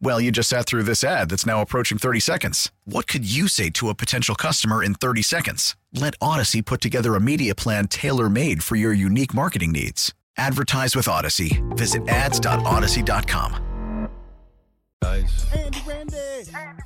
Well, 0.00 0.20
you 0.20 0.30
just 0.30 0.48
sat 0.48 0.66
through 0.66 0.84
this 0.84 1.02
ad 1.02 1.30
that's 1.30 1.46
now 1.46 1.62
approaching 1.62 1.98
30 1.98 2.20
seconds. 2.20 2.70
What 2.84 3.06
could 3.06 3.30
you 3.30 3.48
say 3.48 3.70
to 3.70 3.88
a 3.88 3.94
potential 3.94 4.34
customer 4.34 4.82
in 4.82 4.94
30 4.94 5.22
seconds? 5.22 5.76
Let 5.92 6.18
Audacy 6.20 6.64
put 6.64 6.80
together 6.80 7.14
a 7.14 7.20
media 7.20 7.54
plan 7.54 7.88
tailor 7.88 8.28
made 8.28 8.62
for 8.62 8.76
your 8.76 8.92
unique 8.92 9.34
marketing 9.34 9.72
needs. 9.72 10.12
Advertise 10.36 10.96
with 10.96 11.06
Audacy. 11.06 11.62
Visit 11.76 12.08
ads.audacy.com. 12.08 14.08
Guys, 15.02 15.46
Andy 15.54 15.78
Randy. 15.86 16.16
Andy 16.16 16.52
Randy. 16.54 16.82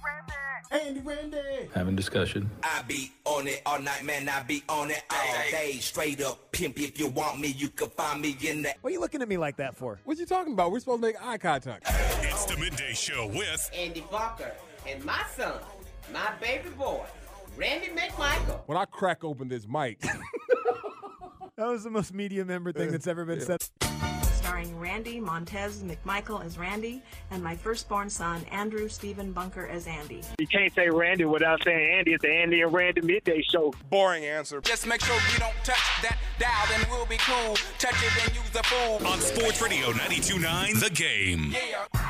Andy 0.70 1.00
Randy. 1.00 1.38
having 1.74 1.96
discussion. 1.96 2.50
I 2.62 2.82
be 2.82 3.12
on 3.24 3.46
it 3.46 3.62
all 3.64 3.80
night, 3.80 4.04
man. 4.04 4.28
I 4.28 4.42
be 4.42 4.62
on 4.68 4.90
it 4.90 5.02
all 5.10 5.34
day. 5.50 5.78
Straight 5.80 6.20
up 6.22 6.52
pimp. 6.52 6.78
If 6.78 6.98
you 6.98 7.08
want 7.08 7.40
me, 7.40 7.48
you 7.48 7.68
can 7.68 7.88
find 7.90 8.20
me 8.20 8.36
in 8.46 8.62
the 8.62 8.74
What 8.80 8.90
are 8.90 8.92
you 8.92 9.00
looking 9.00 9.22
at 9.22 9.28
me 9.28 9.38
like 9.38 9.56
that 9.56 9.76
for? 9.76 9.98
What 10.04 10.18
you 10.18 10.26
talking 10.26 10.52
about? 10.52 10.70
We're 10.72 10.80
supposed 10.80 11.02
to 11.02 11.06
make 11.08 11.16
eye 11.22 11.38
contact. 11.38 11.86
It's 12.22 12.44
the 12.44 12.56
midday 12.58 12.92
show 12.92 13.26
with 13.28 13.70
Andy 13.74 14.04
Bunker 14.10 14.52
and 14.86 15.04
my 15.04 15.22
son, 15.36 15.54
my 16.12 16.32
baby 16.40 16.68
boy, 16.70 17.04
Randy 17.56 17.88
McMichael. 17.88 18.60
When 18.66 18.76
I 18.76 18.84
crack 18.84 19.24
open 19.24 19.48
this 19.48 19.66
mic, 19.66 20.02
That 21.58 21.66
was 21.66 21.82
the 21.82 21.90
most 21.90 22.14
media 22.14 22.44
member 22.44 22.72
thing 22.72 22.88
uh, 22.88 22.92
that's 22.92 23.08
ever 23.08 23.24
been 23.24 23.40
said. 23.40 23.64
Starring 24.48 24.80
Randy 24.80 25.20
Montez 25.20 25.82
McMichael 25.82 26.42
as 26.42 26.56
Randy 26.56 27.02
and 27.30 27.44
my 27.44 27.54
firstborn 27.54 28.08
son 28.08 28.42
Andrew 28.50 28.88
Stephen 28.88 29.30
Bunker 29.30 29.66
as 29.66 29.86
Andy. 29.86 30.22
You 30.38 30.46
can't 30.46 30.74
say 30.74 30.88
Randy 30.88 31.26
without 31.26 31.62
saying 31.64 31.98
Andy. 31.98 32.14
It's 32.14 32.22
the 32.22 32.30
Andy 32.30 32.62
and 32.62 32.72
Randy 32.72 33.02
midday 33.02 33.42
show. 33.42 33.74
Boring 33.90 34.24
answer. 34.24 34.62
Just 34.62 34.86
make 34.86 35.02
sure 35.02 35.14
you 35.34 35.38
don't 35.38 35.52
touch 35.64 35.76
that 36.00 36.16
dial, 36.38 36.66
then 36.70 36.86
we'll 36.90 37.04
be 37.04 37.18
cool. 37.18 37.56
Touch 37.78 37.92
it 38.02 38.26
and 38.26 38.34
use 38.34 38.48
the 38.48 38.62
fool. 38.62 39.06
on 39.06 39.20
Sports 39.20 39.60
Radio 39.60 39.88
92.9 39.88 40.80
The 40.80 40.90
Game. 40.94 42.07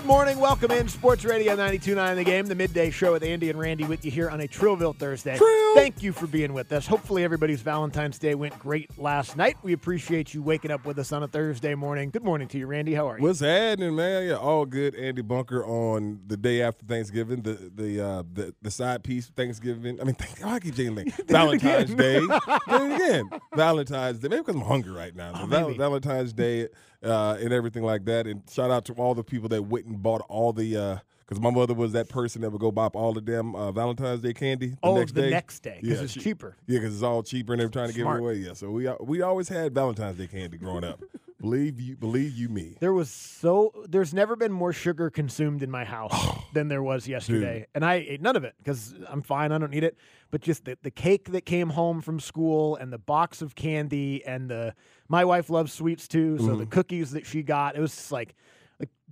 Good 0.00 0.06
morning. 0.06 0.38
Welcome 0.38 0.70
in 0.70 0.88
Sports 0.88 1.26
Radio 1.26 1.54
92.9 1.54 2.16
The 2.16 2.24
Game, 2.24 2.46
the 2.46 2.54
midday 2.54 2.88
show 2.88 3.12
with 3.12 3.22
Andy 3.22 3.50
and 3.50 3.58
Randy 3.58 3.84
with 3.84 4.02
you 4.02 4.10
here 4.10 4.30
on 4.30 4.40
a 4.40 4.48
Trillville 4.48 4.96
Thursday. 4.96 5.38
Thank 5.74 6.02
you 6.02 6.14
for 6.14 6.26
being 6.26 6.54
with 6.54 6.72
us. 6.72 6.86
Hopefully 6.86 7.22
everybody's 7.22 7.60
Valentine's 7.60 8.18
Day 8.18 8.34
went 8.34 8.58
great 8.58 8.98
last 8.98 9.36
night. 9.36 9.58
We 9.62 9.74
appreciate 9.74 10.32
you 10.32 10.42
waking 10.42 10.70
up 10.70 10.86
with 10.86 10.98
us 10.98 11.12
on 11.12 11.22
a 11.22 11.28
Thursday 11.28 11.74
morning. 11.74 12.08
Good 12.08 12.24
morning 12.24 12.48
to 12.48 12.58
you, 12.58 12.66
Randy. 12.66 12.94
How 12.94 13.10
are 13.10 13.18
you? 13.18 13.22
what's 13.22 13.40
happening, 13.40 13.94
man? 13.94 14.26
Yeah, 14.26 14.36
all 14.36 14.64
good. 14.64 14.94
Andy 14.94 15.20
Bunker 15.20 15.66
on 15.66 16.20
the 16.26 16.38
day 16.38 16.62
after 16.62 16.86
Thanksgiving, 16.86 17.42
the 17.42 17.70
the 17.74 18.00
uh, 18.00 18.22
the, 18.32 18.54
the 18.62 18.70
side 18.70 19.04
piece 19.04 19.26
Thanksgiving. 19.26 20.00
I 20.00 20.04
mean, 20.04 20.14
thank, 20.14 20.38
oh, 20.42 20.48
I 20.48 20.60
keep 20.60 20.76
saying 20.76 21.12
Valentine's 21.28 21.94
Day. 21.94 22.26
Again. 22.68 23.28
Valentine's 23.54 24.18
Day. 24.18 24.28
Maybe 24.30 24.40
because 24.40 24.56
I'm 24.56 24.62
hungry 24.62 24.92
right 24.92 25.14
now. 25.14 25.32
Oh, 25.34 25.44
Val-. 25.44 25.74
Valentine's 25.74 26.32
Day 26.32 26.68
uh, 27.02 27.36
and 27.40 27.52
everything 27.52 27.82
like 27.82 28.04
that. 28.06 28.26
And 28.26 28.42
shout 28.50 28.70
out 28.70 28.84
to 28.86 28.92
all 28.94 29.14
the 29.14 29.24
people 29.24 29.48
that 29.50 29.62
went 29.62 29.86
and 29.86 30.02
bought 30.02 30.22
all 30.28 30.52
the. 30.52 31.00
because 31.20 31.40
my 31.40 31.50
mother 31.50 31.74
was 31.74 31.92
that 31.92 32.08
person 32.08 32.42
that 32.42 32.50
would 32.50 32.60
go 32.60 32.70
buy 32.70 32.86
all 32.88 33.12
the 33.12 33.20
damn 33.20 33.54
uh, 33.54 33.70
Valentine's 33.72 34.20
Day 34.20 34.32
candy 34.32 34.70
the 34.70 34.76
oh, 34.82 34.96
next 34.96 35.14
the 35.14 35.22
day. 35.22 35.30
next 35.30 35.60
day 35.60 35.78
because 35.80 35.98
Yeah, 35.98 36.04
it's 36.04 36.14
cheaper. 36.14 36.56
Yeah, 36.66 36.78
because 36.80 36.94
it's 36.94 37.02
all 37.04 37.22
cheaper 37.22 37.52
and 37.52 37.60
they're 37.60 37.68
trying 37.68 37.88
to 37.88 37.94
give 37.94 38.06
it 38.06 38.18
away. 38.18 38.34
Yeah, 38.34 38.54
so 38.54 38.70
we 38.70 38.88
we 39.00 39.22
always 39.22 39.48
had 39.48 39.72
Valentine's 39.74 40.18
Day 40.18 40.26
candy 40.26 40.58
growing 40.58 40.84
up. 40.84 41.00
Believe 41.40 41.80
you, 41.80 41.96
believe 41.96 42.32
you 42.36 42.48
me. 42.48 42.76
There 42.80 42.92
was 42.92 43.10
so 43.10 43.72
there's 43.88 44.12
never 44.12 44.36
been 44.36 44.52
more 44.52 44.72
sugar 44.72 45.10
consumed 45.10 45.62
in 45.62 45.70
my 45.70 45.84
house 45.84 46.12
than 46.52 46.68
there 46.68 46.82
was 46.82 47.08
yesterday, 47.08 47.66
and 47.74 47.84
I 47.84 47.94
ate 47.94 48.20
none 48.20 48.36
of 48.36 48.44
it 48.44 48.54
because 48.58 48.94
I'm 49.08 49.22
fine. 49.22 49.52
I 49.52 49.58
don't 49.58 49.70
need 49.70 49.84
it. 49.84 49.96
But 50.30 50.42
just 50.42 50.64
the, 50.64 50.78
the 50.82 50.90
cake 50.90 51.32
that 51.32 51.44
came 51.44 51.70
home 51.70 52.00
from 52.00 52.20
school 52.20 52.76
and 52.76 52.92
the 52.92 52.98
box 52.98 53.42
of 53.42 53.54
candy 53.54 54.24
and 54.24 54.48
the 54.50 54.74
my 55.08 55.24
wife 55.24 55.50
loves 55.50 55.72
sweets 55.72 56.06
too, 56.06 56.38
so 56.38 56.44
Mm-hmm. 56.44 56.58
the 56.58 56.66
cookies 56.66 57.10
that 57.12 57.26
she 57.26 57.42
got, 57.42 57.76
it 57.76 57.80
was 57.80 57.94
just 57.94 58.12
like. 58.12 58.34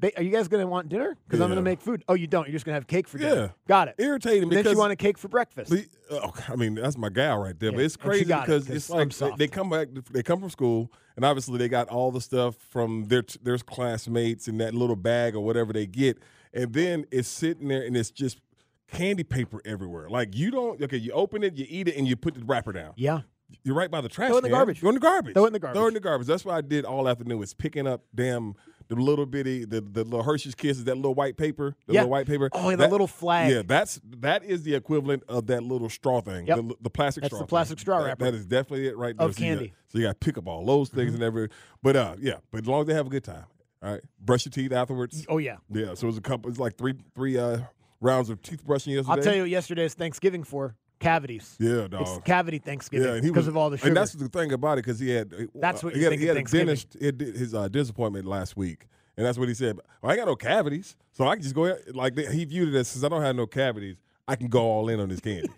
Like, 0.00 0.14
are 0.16 0.22
you 0.22 0.30
guys 0.30 0.46
gonna 0.46 0.66
want 0.66 0.88
dinner? 0.88 1.16
Because 1.26 1.40
I'm 1.40 1.48
gonna 1.48 1.60
make 1.62 1.80
food. 1.80 2.04
Oh, 2.08 2.14
you 2.14 2.26
don't. 2.28 2.46
You're 2.46 2.52
just 2.52 2.64
gonna 2.64 2.74
have 2.76 2.86
cake 2.86 3.08
for 3.08 3.18
dinner. 3.18 3.34
Yeah. 3.34 3.48
Got 3.66 3.88
it. 3.88 3.96
Irritating 3.98 4.44
And 4.44 4.52
then 4.52 4.60
because 4.60 4.72
she 4.72 4.78
wanted 4.78 4.96
cake 4.98 5.18
for 5.18 5.26
breakfast. 5.28 5.70
the- 5.72 5.88
oh, 6.10 6.18
uh, 6.18 6.30
I 6.48 6.54
mean, 6.56 6.76
that's 6.76 6.96
my 6.96 7.08
gal 7.08 7.38
right 7.38 7.58
there. 7.58 7.72
But 7.72 7.80
it's 7.80 7.96
crazy 7.96 8.24
because 8.24 8.70
it, 8.70 8.76
it's 8.76 8.90
like 8.90 9.10
they, 9.16 9.30
they 9.36 9.48
come 9.48 9.70
back, 9.70 9.88
they 10.12 10.22
come 10.22 10.38
from 10.40 10.50
school, 10.50 10.92
and 11.16 11.24
obviously 11.24 11.58
they 11.58 11.68
got 11.68 11.88
all 11.88 12.12
the 12.12 12.20
stuff 12.20 12.54
from 12.70 13.06
their 13.08 13.24
their 13.42 13.58
classmates 13.58 14.46
in 14.46 14.58
that 14.58 14.72
little 14.72 14.96
bag 14.96 15.34
or 15.34 15.40
whatever 15.40 15.72
they 15.72 15.86
get, 15.86 16.18
and 16.54 16.72
then 16.72 17.04
it's 17.10 17.28
sitting 17.28 17.66
there 17.68 17.82
and 17.82 17.96
it's 17.96 18.10
just 18.12 18.40
candy 18.86 19.24
paper 19.24 19.60
everywhere. 19.64 20.08
Like 20.08 20.36
you 20.36 20.50
don't 20.52 20.80
okay, 20.80 20.96
you 20.96 21.10
open 21.10 21.42
it, 21.42 21.56
you 21.56 21.66
eat 21.68 21.88
it, 21.88 21.96
and 21.96 22.06
you 22.06 22.14
put 22.14 22.34
the 22.34 22.44
wrapper 22.44 22.72
down. 22.72 22.92
yeah. 22.96 23.22
You're 23.64 23.74
right 23.74 23.90
by 23.90 24.00
the 24.00 24.08
trash. 24.08 24.28
Throw 24.28 24.38
in 24.38 24.42
the 24.42 24.48
can. 24.48 24.56
garbage. 24.58 24.80
Throw 24.80 24.88
in 24.90 24.94
the 24.94 25.00
garbage. 25.00 25.34
Throw 25.34 25.46
in 25.46 25.52
the 25.52 25.58
garbage. 25.58 25.78
Throw 25.78 25.86
in 25.88 25.94
the 25.94 26.00
garbage. 26.00 26.26
That's 26.26 26.44
what 26.44 26.54
I 26.54 26.60
did 26.60 26.84
all 26.84 27.08
afternoon. 27.08 27.38
Was 27.38 27.54
picking 27.54 27.86
up 27.86 28.02
damn 28.14 28.54
the 28.88 28.94
little 28.96 29.26
bitty 29.26 29.64
the, 29.66 29.80
the 29.82 30.04
little 30.04 30.22
Hershey's 30.22 30.54
Kisses, 30.54 30.84
that 30.84 30.94
little 30.96 31.14
white 31.14 31.36
paper, 31.36 31.76
the 31.86 31.94
Yeah. 31.94 32.00
little 32.00 32.10
white 32.10 32.26
paper. 32.26 32.48
Oh, 32.52 32.70
yeah, 32.70 32.76
the 32.76 32.82
That- 32.84 32.90
little 32.90 33.06
flag. 33.06 33.50
Yeah, 33.52 33.62
that's 33.64 34.00
that 34.20 34.44
is 34.44 34.62
the 34.62 34.74
equivalent 34.74 35.24
of 35.28 35.46
that 35.48 35.62
little 35.62 35.88
straw 35.90 36.20
thing. 36.20 36.46
Yep. 36.46 36.56
The, 36.56 36.74
the 36.82 36.90
plastic 36.90 37.22
That's 37.22 37.30
straw. 37.32 37.38
the 37.40 37.44
thing. 37.44 37.48
plastic 37.48 37.78
straw 37.80 38.02
That- 38.04 38.18
that 38.18 38.34
is 38.34 38.46
definitely 38.46 38.86
it 38.88 38.96
right 38.96 39.16
there. 39.16 39.26
Of 39.26 39.34
so 39.34 39.42
you 39.44 39.46
got- 39.46 39.50
candy. 39.58 39.68
Mm-hmm. 39.70 39.88
so 39.88 39.98
you 39.98 40.04
got 40.04 40.20
to 40.20 40.24
pick 40.26 40.38
up 40.38 40.46
all 40.48 40.64
those 40.64 40.88
things 40.90 41.14
and 41.14 41.22
everything. 41.22 41.50
But 41.82 41.96
uh, 41.96 42.16
yeah, 42.18 42.34
but 42.50 42.62
as 42.62 42.66
long 42.66 42.82
as 42.82 42.86
they 42.86 42.94
have 42.94 43.06
a 43.06 43.10
good 43.10 43.24
time. 43.24 43.44
All 43.82 43.92
right, 43.92 44.00
brush 44.20 44.44
your 44.44 44.50
teeth 44.50 44.72
afterwards. 44.72 45.24
Oh 45.28 45.38
yeah. 45.38 45.58
Yeah, 45.70 45.94
so 45.94 46.06
it 46.06 46.10
was 46.10 46.16
a 46.18 46.20
couple. 46.20 46.50
It's 46.50 46.58
like 46.58 46.76
three 46.76 46.94
three 47.14 47.38
uh 47.38 47.58
rounds 48.00 48.28
of 48.30 48.42
teeth 48.42 48.64
brushing 48.64 48.92
yesterday. 48.92 49.12
I'll 49.16 49.22
tell 49.22 49.34
you 49.34 49.42
what 49.42 49.50
yesterday's 49.50 49.94
Thanksgiving 49.94 50.42
for 50.44 50.74
cavities. 51.00 51.56
Yeah, 51.58 51.80
It's 51.82 51.88
dog. 51.90 52.24
cavity 52.24 52.58
Thanksgiving 52.58 53.14
Yeah, 53.14 53.20
because 53.20 53.46
of 53.48 53.56
all 53.56 53.70
the 53.70 53.78
sugar. 53.78 53.88
And 53.88 53.96
that's 53.96 54.12
the 54.12 54.28
thing 54.28 54.52
about 54.52 54.78
it 54.78 54.84
because 54.84 54.98
he 54.98 55.10
had. 55.10 55.32
That's 55.54 55.82
what 55.82 55.94
he 55.94 56.00
you 56.00 56.04
had, 56.06 56.10
think 56.10 56.20
he 56.22 56.26
had 56.28 56.36
a 56.36 56.40
Thanksgiving. 56.40 56.66
dentist. 56.66 56.96
He 57.34 57.38
his 57.38 57.54
uh, 57.54 57.62
dentist 57.68 57.90
appointment 57.92 58.26
last 58.26 58.56
week, 58.56 58.86
and 59.16 59.24
that's 59.26 59.38
what 59.38 59.48
he 59.48 59.54
said. 59.54 59.78
Well, 60.02 60.12
I 60.12 60.16
got 60.16 60.26
no 60.26 60.36
cavities, 60.36 60.96
so 61.12 61.26
I 61.26 61.34
can 61.34 61.42
just 61.42 61.54
go 61.54 61.66
ahead. 61.66 61.94
Like 61.94 62.16
he 62.18 62.44
viewed 62.44 62.74
it 62.74 62.78
as 62.78 62.88
since 62.88 63.04
I 63.04 63.08
don't 63.08 63.22
have 63.22 63.36
no 63.36 63.46
cavities, 63.46 63.96
I 64.26 64.36
can 64.36 64.48
go 64.48 64.62
all 64.62 64.88
in 64.88 65.00
on 65.00 65.08
this 65.08 65.20
candy. 65.20 65.48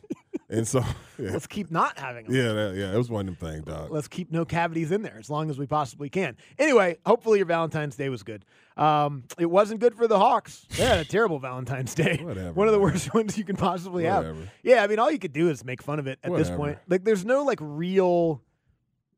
And 0.50 0.66
so, 0.68 0.80
yeah, 1.18 1.30
Let's 1.30 1.46
keep 1.46 1.70
not 1.70 1.98
having 1.98 2.26
them. 2.26 2.34
yeah, 2.34 2.52
that, 2.52 2.74
yeah, 2.76 2.92
it 2.92 2.98
was 2.98 3.08
one 3.08 3.28
of 3.28 3.38
them 3.38 3.50
things, 3.50 3.64
dog. 3.64 3.90
Let's 3.90 4.08
keep 4.08 4.30
no 4.30 4.44
cavities 4.44 4.90
in 4.90 5.02
there 5.02 5.16
as 5.18 5.30
long 5.30 5.48
as 5.48 5.58
we 5.58 5.66
possibly 5.66 6.08
can. 6.10 6.36
Anyway, 6.58 6.98
hopefully 7.06 7.38
your 7.38 7.46
Valentine's 7.46 7.96
Day 7.96 8.08
was 8.08 8.22
good. 8.22 8.44
Um, 8.76 9.24
it 9.38 9.46
wasn't 9.46 9.80
good 9.80 9.94
for 9.94 10.06
the 10.08 10.18
Hawks. 10.18 10.66
They 10.76 10.84
had 10.84 10.98
a 10.98 11.04
terrible 11.04 11.38
Valentine's 11.50 11.94
Day. 11.94 12.18
Whatever, 12.22 12.52
One 12.52 12.66
of 12.66 12.72
the 12.72 12.78
man. 12.78 12.88
worst 12.92 13.14
ones 13.14 13.38
you 13.38 13.44
can 13.44 13.56
possibly 13.56 14.04
have. 14.04 14.24
Whatever. 14.24 14.50
Yeah, 14.62 14.82
I 14.82 14.86
mean, 14.86 14.98
all 14.98 15.10
you 15.10 15.18
could 15.18 15.32
do 15.32 15.48
is 15.50 15.64
make 15.64 15.82
fun 15.82 15.98
of 15.98 16.06
it 16.06 16.18
at 16.24 16.32
this 16.34 16.50
point. 16.50 16.78
Like, 16.88 17.04
there's 17.04 17.24
no 17.24 17.44
like 17.44 17.58
real, 17.60 18.42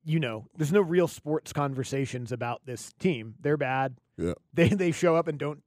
you 0.05 0.21
know, 0.21 0.47
there's 0.57 0.73
no 0.73 0.81
real 0.81 1.07
sports 1.09 1.53
conversations 1.53 2.33
about 2.33 2.63
this 2.67 2.93
team. 2.99 3.35
They're 3.41 3.57
bad. 3.57 3.97
Yeah. 4.19 4.35
They 4.53 4.69
they 4.69 4.91
show 4.93 5.17
up 5.17 5.29
and 5.29 5.39
don't 5.39 5.63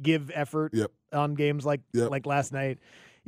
give 0.00 0.30
effort 0.34 0.72
Yep. 0.74 0.90
on 1.12 1.34
games 1.34 1.64
like 1.66 1.80
Yep. 1.94 2.10
like 2.10 2.26
last 2.26 2.52
night. 2.52 2.78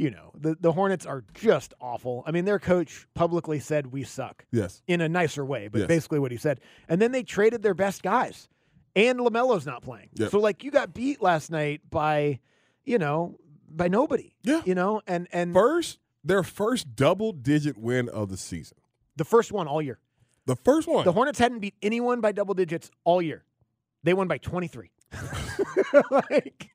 You 0.02 0.10
know, 0.10 0.32
the 0.34 0.56
the 0.58 0.72
Hornets 0.72 1.06
are 1.06 1.22
just 1.32 1.74
awful. 1.80 2.24
I 2.26 2.32
mean, 2.32 2.44
their 2.44 2.58
coach 2.58 3.06
publicly 3.14 3.60
said 3.60 3.92
we 3.92 4.02
suck 4.02 4.44
Yes. 4.50 4.82
in 4.88 5.00
a 5.00 5.08
nicer 5.08 5.44
way, 5.44 5.68
but 5.68 5.78
Yes. 5.82 5.86
basically 5.88 6.18
what 6.18 6.32
he 6.32 6.38
said. 6.38 6.60
And 6.88 7.00
then 7.00 7.12
they 7.12 7.22
traded 7.22 7.62
their 7.62 7.74
best 7.74 8.02
guys, 8.02 8.48
and 8.96 9.20
LaMelo's 9.20 9.64
not 9.64 9.82
playing. 9.82 10.08
Yep. 10.14 10.30
So 10.32 10.40
like 10.40 10.64
you 10.64 10.72
got 10.72 10.92
beat 10.92 11.22
last 11.22 11.52
night 11.52 11.82
by, 11.88 12.40
you 12.84 12.98
know, 12.98 13.38
by 13.70 13.86
nobody. 13.86 14.34
Yeah. 14.42 14.62
You 14.64 14.74
know, 14.74 15.02
and 15.06 15.28
and 15.32 15.52
First, 15.54 16.00
their 16.24 16.42
first 16.42 16.96
double 16.96 17.32
digit 17.32 17.78
win 17.78 18.08
of 18.08 18.28
the 18.28 18.36
season. 18.36 18.78
the 19.14 19.24
first 19.24 19.52
one 19.52 19.68
all 19.68 19.80
year. 19.80 20.00
The 20.46 20.56
first 20.56 20.88
one. 20.88 21.04
The 21.04 21.12
Hornets 21.12 21.38
hadn't 21.38 21.60
beat 21.60 21.74
anyone 21.80 22.20
by 22.20 22.32
double 22.32 22.54
digits 22.54 22.90
all 23.04 23.22
year. 23.22 23.44
They 24.02 24.14
won 24.14 24.26
by 24.26 24.38
23. 24.38 24.90
like, 26.10 26.70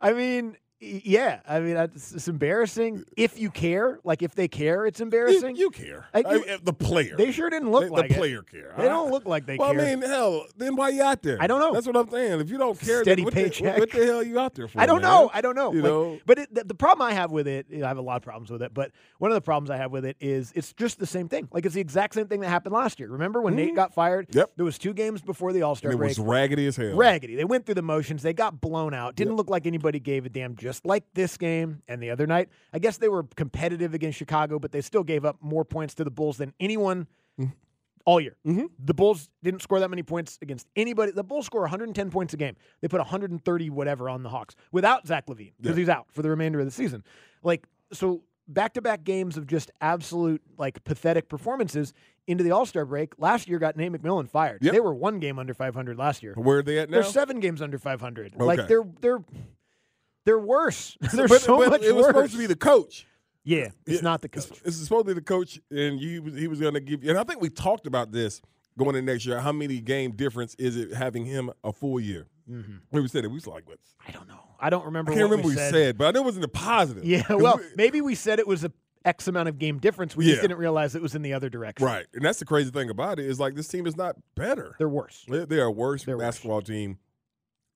I 0.00 0.12
mean, 0.12 0.56
Yeah, 0.82 1.40
I 1.46 1.60
mean, 1.60 1.76
it's, 1.76 2.12
it's 2.14 2.26
embarrassing. 2.26 3.04
If 3.14 3.38
you 3.38 3.50
care, 3.50 3.98
like 4.02 4.22
if 4.22 4.34
they 4.34 4.48
care, 4.48 4.86
it's 4.86 4.98
embarrassing. 5.00 5.56
You, 5.56 5.64
you 5.64 5.70
care. 5.70 6.06
I 6.14 6.20
you- 6.20 6.46
mean, 6.46 6.58
the 6.62 6.72
player. 6.72 7.16
they 7.18 7.32
sure 7.32 7.50
didn't 7.50 7.70
look 7.70 7.84
the, 7.84 7.92
like 7.92 8.08
the 8.08 8.14
it. 8.14 8.18
player 8.18 8.42
care. 8.42 8.72
They 8.78 8.84
don't 8.84 9.10
look 9.10 9.26
like 9.26 9.44
they 9.44 9.58
care. 9.58 9.66
well, 9.66 9.74
care. 9.74 9.82
I 9.92 9.94
mean, 9.96 10.08
hell, 10.08 10.46
then 10.56 10.76
why 10.76 10.88
you 10.88 11.02
out 11.02 11.20
there? 11.22 11.36
I 11.38 11.46
don't 11.48 11.60
know. 11.60 11.74
That's 11.74 11.86
what 11.86 11.96
I'm 11.98 12.08
saying. 12.10 12.40
If 12.40 12.48
you 12.48 12.56
don't 12.56 12.80
care, 12.80 13.02
Steady 13.02 13.24
what 13.24 13.34
the, 13.34 13.42
paycheck. 13.42 13.78
what, 13.78 13.90
the 13.90 14.06
hell 14.06 14.20
are 14.20 14.22
you 14.22 14.38
out 14.40 14.54
there 14.54 14.68
for? 14.68 14.80
I 14.80 14.86
don't 14.86 15.02
man? 15.02 15.10
know. 15.10 15.30
I 15.34 15.42
don't 15.42 15.54
know. 15.54 15.70
You 15.74 15.82
Like, 15.82 15.90
know, 15.90 16.18
but 16.24 16.38
it, 16.38 16.54
the, 16.54 16.64
the 16.64 16.74
problem 16.74 17.06
I 17.06 17.12
have 17.12 17.30
with 17.30 17.46
it, 17.46 17.66
you 17.68 17.80
know, 17.80 17.84
I 17.84 17.88
have 17.88 17.98
a 17.98 18.02
lot 18.02 18.16
of 18.16 18.22
problems 18.22 18.50
with 18.50 18.62
it. 18.62 18.72
But 18.72 18.90
one 19.18 19.30
of 19.30 19.34
the 19.34 19.42
problems 19.42 19.68
I 19.68 19.76
have 19.76 19.92
with 19.92 20.06
it 20.06 20.16
is 20.18 20.50
it's 20.54 20.72
just 20.72 20.98
the 20.98 21.06
same 21.06 21.28
thing. 21.28 21.46
Like 21.52 21.66
it's 21.66 21.74
the 21.74 21.80
exact 21.82 22.14
same 22.14 22.26
thing 22.26 22.40
that 22.40 22.48
happened 22.48 22.74
last 22.74 22.98
year. 23.00 23.10
Remember 23.10 23.42
when 23.42 23.54
Nate 23.54 23.74
got 23.76 23.92
fired? 23.92 24.28
Mm-hmm. 24.28 24.38
Yep. 24.38 24.52
There 24.56 24.64
was 24.64 24.78
two 24.78 24.94
games 24.94 25.20
before 25.20 25.52
the 25.52 25.60
All 25.60 25.74
Star 25.74 25.90
and 25.90 25.96
it 25.96 25.98
break. 25.98 26.08
was 26.08 26.18
raggedy 26.18 26.66
as 26.66 26.76
hell. 26.76 26.94
raggedy. 26.96 27.36
They 27.36 27.44
went 27.44 27.66
through 27.66 27.74
the 27.74 27.82
motions. 27.82 28.22
They 28.22 28.32
got 28.32 28.62
blown 28.62 28.94
out. 28.94 29.14
Didn't 29.14 29.36
look 29.36 29.50
like 29.50 29.66
anybody 29.66 30.00
gave 30.00 30.24
a 30.24 30.30
damn. 30.30 30.56
Just 30.70 30.86
like 30.86 31.04
this 31.14 31.36
game 31.36 31.82
and 31.88 32.02
the 32.02 32.10
other 32.10 32.26
night. 32.26 32.48
I 32.72 32.78
guess 32.78 32.96
they 32.98 33.08
were 33.08 33.24
competitive 33.36 33.92
against 33.94 34.18
Chicago, 34.18 34.58
but 34.58 34.70
they 34.72 34.80
still 34.80 35.02
gave 35.02 35.24
up 35.24 35.36
more 35.40 35.64
points 35.64 35.94
to 35.96 36.04
the 36.04 36.10
Bulls 36.10 36.36
than 36.36 36.54
anyone 36.60 37.06
all 38.06 38.20
year. 38.20 38.36
Mm-hmm. 38.46 38.66
The 38.82 38.94
Bulls 38.94 39.28
didn't 39.42 39.60
score 39.62 39.80
that 39.80 39.90
many 39.90 40.02
points 40.02 40.38
against 40.42 40.66
anybody. 40.76 41.12
The 41.12 41.22
Bulls 41.24 41.46
score 41.46 41.60
110 41.62 42.10
points 42.10 42.32
a 42.34 42.36
game. 42.36 42.56
They 42.80 42.88
put 42.88 42.98
130 42.98 43.70
whatever 43.70 44.08
on 44.08 44.22
the 44.22 44.28
Hawks 44.30 44.54
without 44.72 45.06
Zach 45.06 45.26
LaVine 45.26 45.52
because 45.60 45.76
Yeah. 45.76 45.80
he's 45.80 45.88
out 45.88 46.06
for 46.10 46.22
the 46.22 46.30
remainder 46.30 46.60
of 46.60 46.64
the 46.66 46.70
season. 46.72 47.02
Like 47.42 47.66
so. 47.92 48.22
Back 48.48 48.74
to 48.74 48.82
back 48.82 49.04
games 49.04 49.36
of 49.36 49.46
just 49.46 49.70
absolute 49.80 50.42
like 50.58 50.82
pathetic 50.82 51.28
performances 51.28 51.92
into 52.26 52.42
the 52.42 52.50
All 52.50 52.66
Star 52.66 52.84
break. 52.84 53.12
Last 53.16 53.46
year 53.48 53.60
got 53.60 53.76
Nate 53.76 53.92
McMillan 53.92 54.28
fired. 54.28 54.64
Yep. 54.64 54.72
They 54.72 54.80
were 54.80 54.92
one 54.92 55.20
game 55.20 55.38
under 55.38 55.54
500 55.54 55.96
last 55.96 56.20
year. 56.20 56.34
Where 56.34 56.58
are 56.58 56.62
they 56.62 56.80
at 56.80 56.90
now? 56.90 56.94
They're 56.96 57.04
seven 57.04 57.38
games 57.38 57.62
under 57.62 57.78
500. 57.78 58.34
Okay. 58.34 58.42
Like 58.44 58.66
they're 58.66 58.82
they're 59.00 59.20
they're 60.24 60.38
worse. 60.38 60.96
they're 61.12 61.28
but, 61.28 61.40
so 61.40 61.58
but 61.58 61.70
much 61.70 61.82
it 61.82 61.94
was 61.94 62.02
worse. 62.04 62.14
supposed 62.14 62.32
to 62.32 62.38
be 62.38 62.46
the 62.46 62.56
coach. 62.56 63.06
yeah, 63.44 63.68
it's 63.86 63.96
Yeah, 63.96 64.00
not 64.02 64.22
the 64.22 64.28
coach. 64.28 64.50
it's 64.64 64.76
supposed 64.76 65.06
to 65.06 65.14
be 65.14 65.14
the 65.14 65.24
coach, 65.24 65.60
and 65.70 66.00
you, 66.00 66.22
he 66.24 66.46
was, 66.48 66.60
going 66.60 66.74
to 66.74 66.80
give 66.80 67.02
you. 67.04 67.10
And 67.10 67.18
I 67.18 67.24
think 67.24 67.40
we 67.40 67.48
talked 67.50 67.86
about 67.86 68.12
this 68.12 68.40
going 68.78 68.96
in 68.96 69.04
next 69.04 69.26
year. 69.26 69.40
How 69.40 69.52
many 69.52 69.80
game 69.80 70.12
difference 70.12 70.54
is 70.56 70.76
it 70.76 70.92
having 70.92 71.24
him 71.24 71.50
a 71.64 71.72
full 71.72 71.98
year? 72.00 72.26
Mm-hmm. 72.50 72.72
When 72.90 73.02
we 73.02 73.08
said 73.08 73.24
it, 73.24 73.28
we 73.28 73.34
was 73.34 73.46
like, 73.46 73.68
what? 73.68 73.78
I 74.06 74.10
don't 74.10 74.28
know. 74.28 74.40
I 74.58 74.70
don't 74.70 74.84
remember. 74.84 75.12
I 75.12 75.14
can't 75.14 75.28
what 75.28 75.36
remember 75.36 75.48
we 75.48 75.56
what 75.56 75.72
we 75.72 75.78
said, 75.78 75.96
but 75.96 76.08
I 76.08 76.10
know 76.10 76.22
it 76.22 76.26
was 76.26 76.36
in 76.36 76.42
the 76.42 76.48
positive. 76.48 77.04
Yeah, 77.04 77.22
well, 77.30 77.56
we- 77.58 77.64
maybe 77.76 78.00
we 78.00 78.14
said 78.14 78.38
it 78.38 78.46
was 78.46 78.64
a 78.64 78.72
X 79.04 79.28
amount 79.28 79.48
of 79.48 79.58
game 79.58 79.78
difference. 79.78 80.14
We 80.14 80.26
just 80.26 80.42
didn't 80.42 80.58
realize 80.58 80.94
it 80.94 81.00
was 81.00 81.14
in 81.14 81.22
the 81.22 81.32
other 81.32 81.48
direction. 81.48 81.86
right, 81.86 82.04
and 82.12 82.22
that's 82.22 82.38
the 82.38 82.44
crazy 82.44 82.70
thing 82.70 82.90
about 82.90 83.18
it 83.18 83.24
is 83.24 83.40
like 83.40 83.54
this 83.54 83.66
team 83.68 83.86
is 83.86 83.96
not 83.96 84.16
better. 84.34 84.74
They're 84.78 84.90
worse. 84.90 85.24
They, 85.26 85.46
they 85.46 85.58
are 85.58 85.70
worse 85.70 86.04
They're 86.04 86.18
worse. 86.18 86.26
basketball 86.26 86.60
team, 86.60 86.98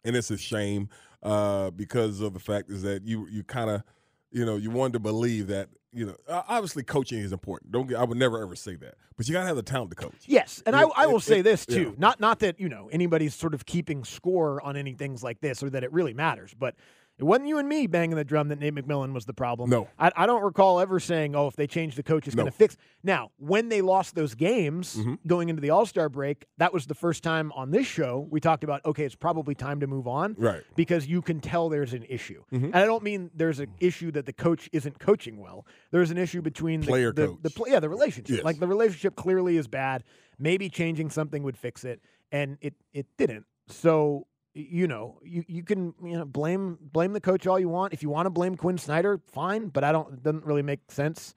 and 0.05 0.15
it's 0.17 0.31
a 0.31 0.37
shame 0.37 0.91
uh, 1.25 1.71
because 1.71 2.21
of 2.21 2.35
the 2.35 2.41
fact 2.41 2.71
is 2.71 2.83
that 2.83 3.05
you 3.05 3.27
you 3.31 3.43
kind 3.43 3.71
of 3.71 3.83
you 4.31 4.45
know 4.45 4.57
you 4.57 4.71
wanted 4.71 4.93
to 4.95 5.01
believe 5.01 5.47
that 5.49 5.69
you 5.93 6.05
know 6.07 6.15
obviously 6.29 6.83
coaching 6.83 7.19
is 7.21 7.33
important. 7.33 7.73
Don't 7.73 7.87
get, 7.89 7.99
I 7.99 8.05
would 8.05 8.19
never 8.19 8.43
ever 8.43 8.55
say 8.57 8.77
that, 8.77 8.95
but 9.17 9.27
you 9.29 9.33
got 9.33 9.41
to 9.43 9.47
have 9.47 9.57
the 9.57 9.63
talent 9.63 9.91
to 9.91 9.97
coach. 9.97 10.15
Yes, 10.27 10.63
and 10.67 10.75
I, 10.77 10.83
It- 10.83 10.89
I 10.97 11.07
will 11.07 11.17
it- 11.19 11.23
say 11.23 11.39
it- 11.41 11.45
this 11.45 11.65
yeah. 11.69 11.77
too. 11.77 11.95
Not 11.99 12.21
not 12.21 12.41
that 12.41 12.61
you 12.61 12.69
know 12.69 12.89
anybody's 12.93 13.35
sort 13.35 13.55
of 13.55 13.65
keeping 13.65 14.05
score 14.05 14.61
on 14.63 14.77
any 14.77 14.95
things 14.95 15.23
like 15.23 15.41
this, 15.41 15.63
or 15.63 15.71
that 15.71 15.83
it 15.85 15.93
really 15.93 16.15
matters. 16.15 16.53
But 16.53 16.75
it 17.19 17.25
wasn't 17.25 17.49
you 17.49 17.59
and 17.59 17.69
me 17.69 17.87
banging 17.87 18.17
the 18.17 18.25
drum 18.25 18.49
that 18.49 18.59
Nate 18.59 18.75
McMillan 18.75 19.13
was 19.13 19.25
the 19.25 19.33
problem. 19.35 19.71
No. 19.71 19.89
I, 19.99 20.11
I 20.17 20.27
don't 20.27 20.43
recall 20.43 20.81
ever 20.81 20.99
saying, 20.99 21.37
"Oh, 21.37 21.47
if 21.47 21.55
they 21.57 21.67
change 21.67 21.95
the 21.95 22.03
coach, 22.03 22.27
it's 22.27 22.35
No. 22.35 22.43
going 22.43 22.51
to 22.53 22.57
fix." 22.59 22.77
Now, 23.03 23.31
when 23.37 23.69
they 23.69 23.81
lost 23.83 24.15
those 24.15 24.35
games 24.35 24.97
Mm-hmm. 24.97 25.15
going 25.27 25.49
into 25.49 25.61
the 25.63 25.71
All 25.71 25.87
Star 25.87 26.09
break, 26.09 26.45
that 26.59 26.73
was 26.73 26.87
the 26.87 26.95
first 26.95 27.23
time 27.23 27.53
on 27.53 27.71
this 27.71 27.87
show 27.87 28.27
we 28.31 28.41
talked 28.41 28.65
about. 28.65 28.85
Okay, 28.85 29.05
it's 29.05 29.15
probably 29.15 29.55
time 29.55 29.81
to 29.81 29.87
move 29.87 30.09
on, 30.09 30.35
Right. 30.39 30.57
Mm-hmm. 30.63 30.73
Because 30.75 31.07
you 31.07 31.23
can 31.23 31.41
tell 31.41 31.69
there's 31.69 31.93
an 31.95 32.05
issue, 32.09 32.43
and 32.51 32.75
I 32.75 32.85
don't 32.87 33.03
mean 33.03 33.31
there's 33.35 33.61
an 33.61 33.71
issue 33.81 34.11
that 34.13 34.27
the 34.27 34.33
coach 34.33 34.69
isn't 34.73 34.99
coaching 34.99 35.39
well. 35.41 35.67
There's 35.93 36.11
an 36.11 36.19
issue 36.19 36.43
between 36.43 36.81
the, 36.81 36.87
Player 36.89 37.13
the, 37.13 37.29
coach. 37.29 37.39
the 37.43 37.51
pl- 37.51 37.69
yeah 37.69 37.81
the 37.81 37.89
relationship. 37.89 38.37
Yes. 38.37 38.45
Like 38.45 38.59
the 38.59 38.67
relationship 38.69 39.15
clearly 39.17 39.57
is 39.57 39.69
bad. 39.69 40.03
Maybe 40.39 40.69
changing 40.69 41.11
something 41.11 41.43
would 41.45 41.57
fix 41.57 41.85
it, 41.85 42.01
and 42.33 42.59
it 42.61 42.75
it 42.93 43.07
didn't. 43.17 43.47
So 43.69 44.27
you 44.55 44.87
know 44.87 45.19
you 45.23 45.45
you 45.49 45.63
can 45.63 45.95
you 46.03 46.17
know 46.17 46.25
blame 46.25 46.79
blame 46.81 47.13
the 47.13 47.21
coach 47.21 47.47
all 47.47 47.59
you 47.59 47.69
want. 47.69 47.93
If 47.93 48.03
you 48.03 48.09
want 48.09 48.27
to 48.27 48.31
blame 48.31 48.57
Quin 48.57 48.79
Snyder, 48.79 49.21
fine. 49.33 49.69
But 49.69 49.85
I 49.85 49.93
don't. 49.93 50.13
It 50.15 50.23
doesn't 50.23 50.45
really 50.45 50.63
make 50.63 50.91
sense. 50.91 51.35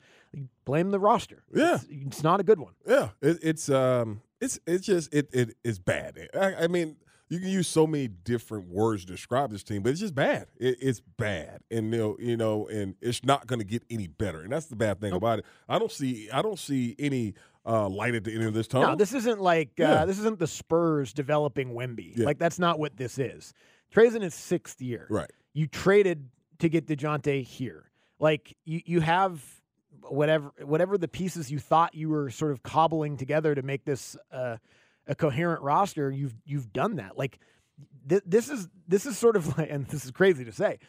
Blame 0.66 0.92
the 0.92 1.00
roster. 1.00 1.44
Yeah. 1.54 1.76
it's, 1.76 1.86
it's 1.90 2.24
not 2.24 2.40
a 2.40 2.44
good 2.44 2.60
one. 2.60 2.74
Yeah, 2.86 3.10
it, 3.22 3.40
it's 3.42 3.70
um, 3.70 4.22
it's 4.40 4.60
it's 4.68 4.86
just 4.86 5.14
it 5.14 5.30
it 5.34 5.56
is 5.64 5.80
bad. 5.80 6.30
I, 6.34 6.56
I 6.56 6.68
mean, 6.68 6.98
you 7.30 7.40
can 7.40 7.50
use 7.50 7.68
so 7.68 7.88
many 7.88 8.08
different 8.08 8.70
words 8.70 9.06
to 9.06 9.12
describe 9.12 9.52
this 9.52 9.64
team, 9.64 9.82
but 9.82 9.90
it's 9.90 10.00
just 10.00 10.16
bad. 10.16 10.48
It, 10.58 10.78
it's 10.80 11.00
bad, 11.00 11.62
and 11.72 11.92
you 11.92 12.00
know, 12.00 12.18
you 12.20 12.38
know, 12.38 12.68
and 12.68 12.96
it's 13.02 13.24
not 13.24 13.48
going 13.48 13.60
to 13.60 13.66
get 13.66 13.84
any 13.90 14.08
better. 14.08 14.42
And 14.42 14.52
that's 14.52 14.68
the 14.68 14.76
bad 14.76 15.02
thing 15.02 15.14
about 15.14 15.40
it. 15.40 15.46
I 15.68 15.80
don't 15.80 15.92
see 15.92 16.30
I 16.32 16.42
don't 16.42 16.60
see 16.60 16.96
any 17.00 17.34
uh, 17.68 17.90
light 17.90 18.16
at 18.16 18.24
the 18.24 18.34
end 18.34 18.44
of 18.44 18.54
this 18.54 18.68
tunnel. 18.68 18.90
No, 18.90 18.96
this 18.96 19.14
isn't 19.14 19.42
like 19.42 19.72
uh, 19.80 19.84
Yeah. 19.84 20.06
this 20.06 20.18
isn't 20.20 20.40
the 20.40 20.48
Spurs 20.48 21.12
developing 21.14 21.74
Wemby. 21.74 22.14
Yeah. 22.18 22.26
Like 22.26 22.40
that's 22.40 22.60
not 22.60 22.80
what 22.80 22.96
this 22.98 23.20
is. 23.20 23.54
Trey's 23.92 24.16
in 24.16 24.22
his 24.22 24.34
sixth 24.34 24.82
year. 24.82 25.08
right. 25.10 25.30
You 25.54 25.68
traded 25.68 26.30
to 26.60 26.70
get 26.70 26.86
Dejounte 26.88 27.44
here. 27.44 27.90
Like 28.20 28.56
you, 28.66 28.82
you 28.86 29.00
have 29.02 29.44
whatever 30.04 30.52
whatever 30.64 30.98
the 30.98 31.08
pieces 31.08 31.52
you 31.52 31.60
thought 31.60 31.94
you 31.94 32.10
were 32.10 32.30
sort 32.30 32.52
of 32.52 32.64
cobbling 32.64 33.18
together 33.18 33.54
to 33.56 33.62
make 33.62 33.84
this 33.84 34.16
uh, 34.32 34.58
a 35.08 35.16
coherent 35.16 35.62
roster. 35.62 36.10
You've 36.12 36.36
you've 36.46 36.72
done 36.72 36.96
that. 36.98 37.18
Like 37.18 37.40
th- 38.08 38.24
this 38.26 38.50
is 38.50 38.68
this 38.88 39.06
is 39.06 39.18
sort 39.18 39.36
of 39.36 39.58
like, 39.58 39.70
and 39.70 39.86
this 39.88 40.06
is 40.06 40.12
crazy 40.12 40.46
to 40.46 40.52
say, 40.52 40.80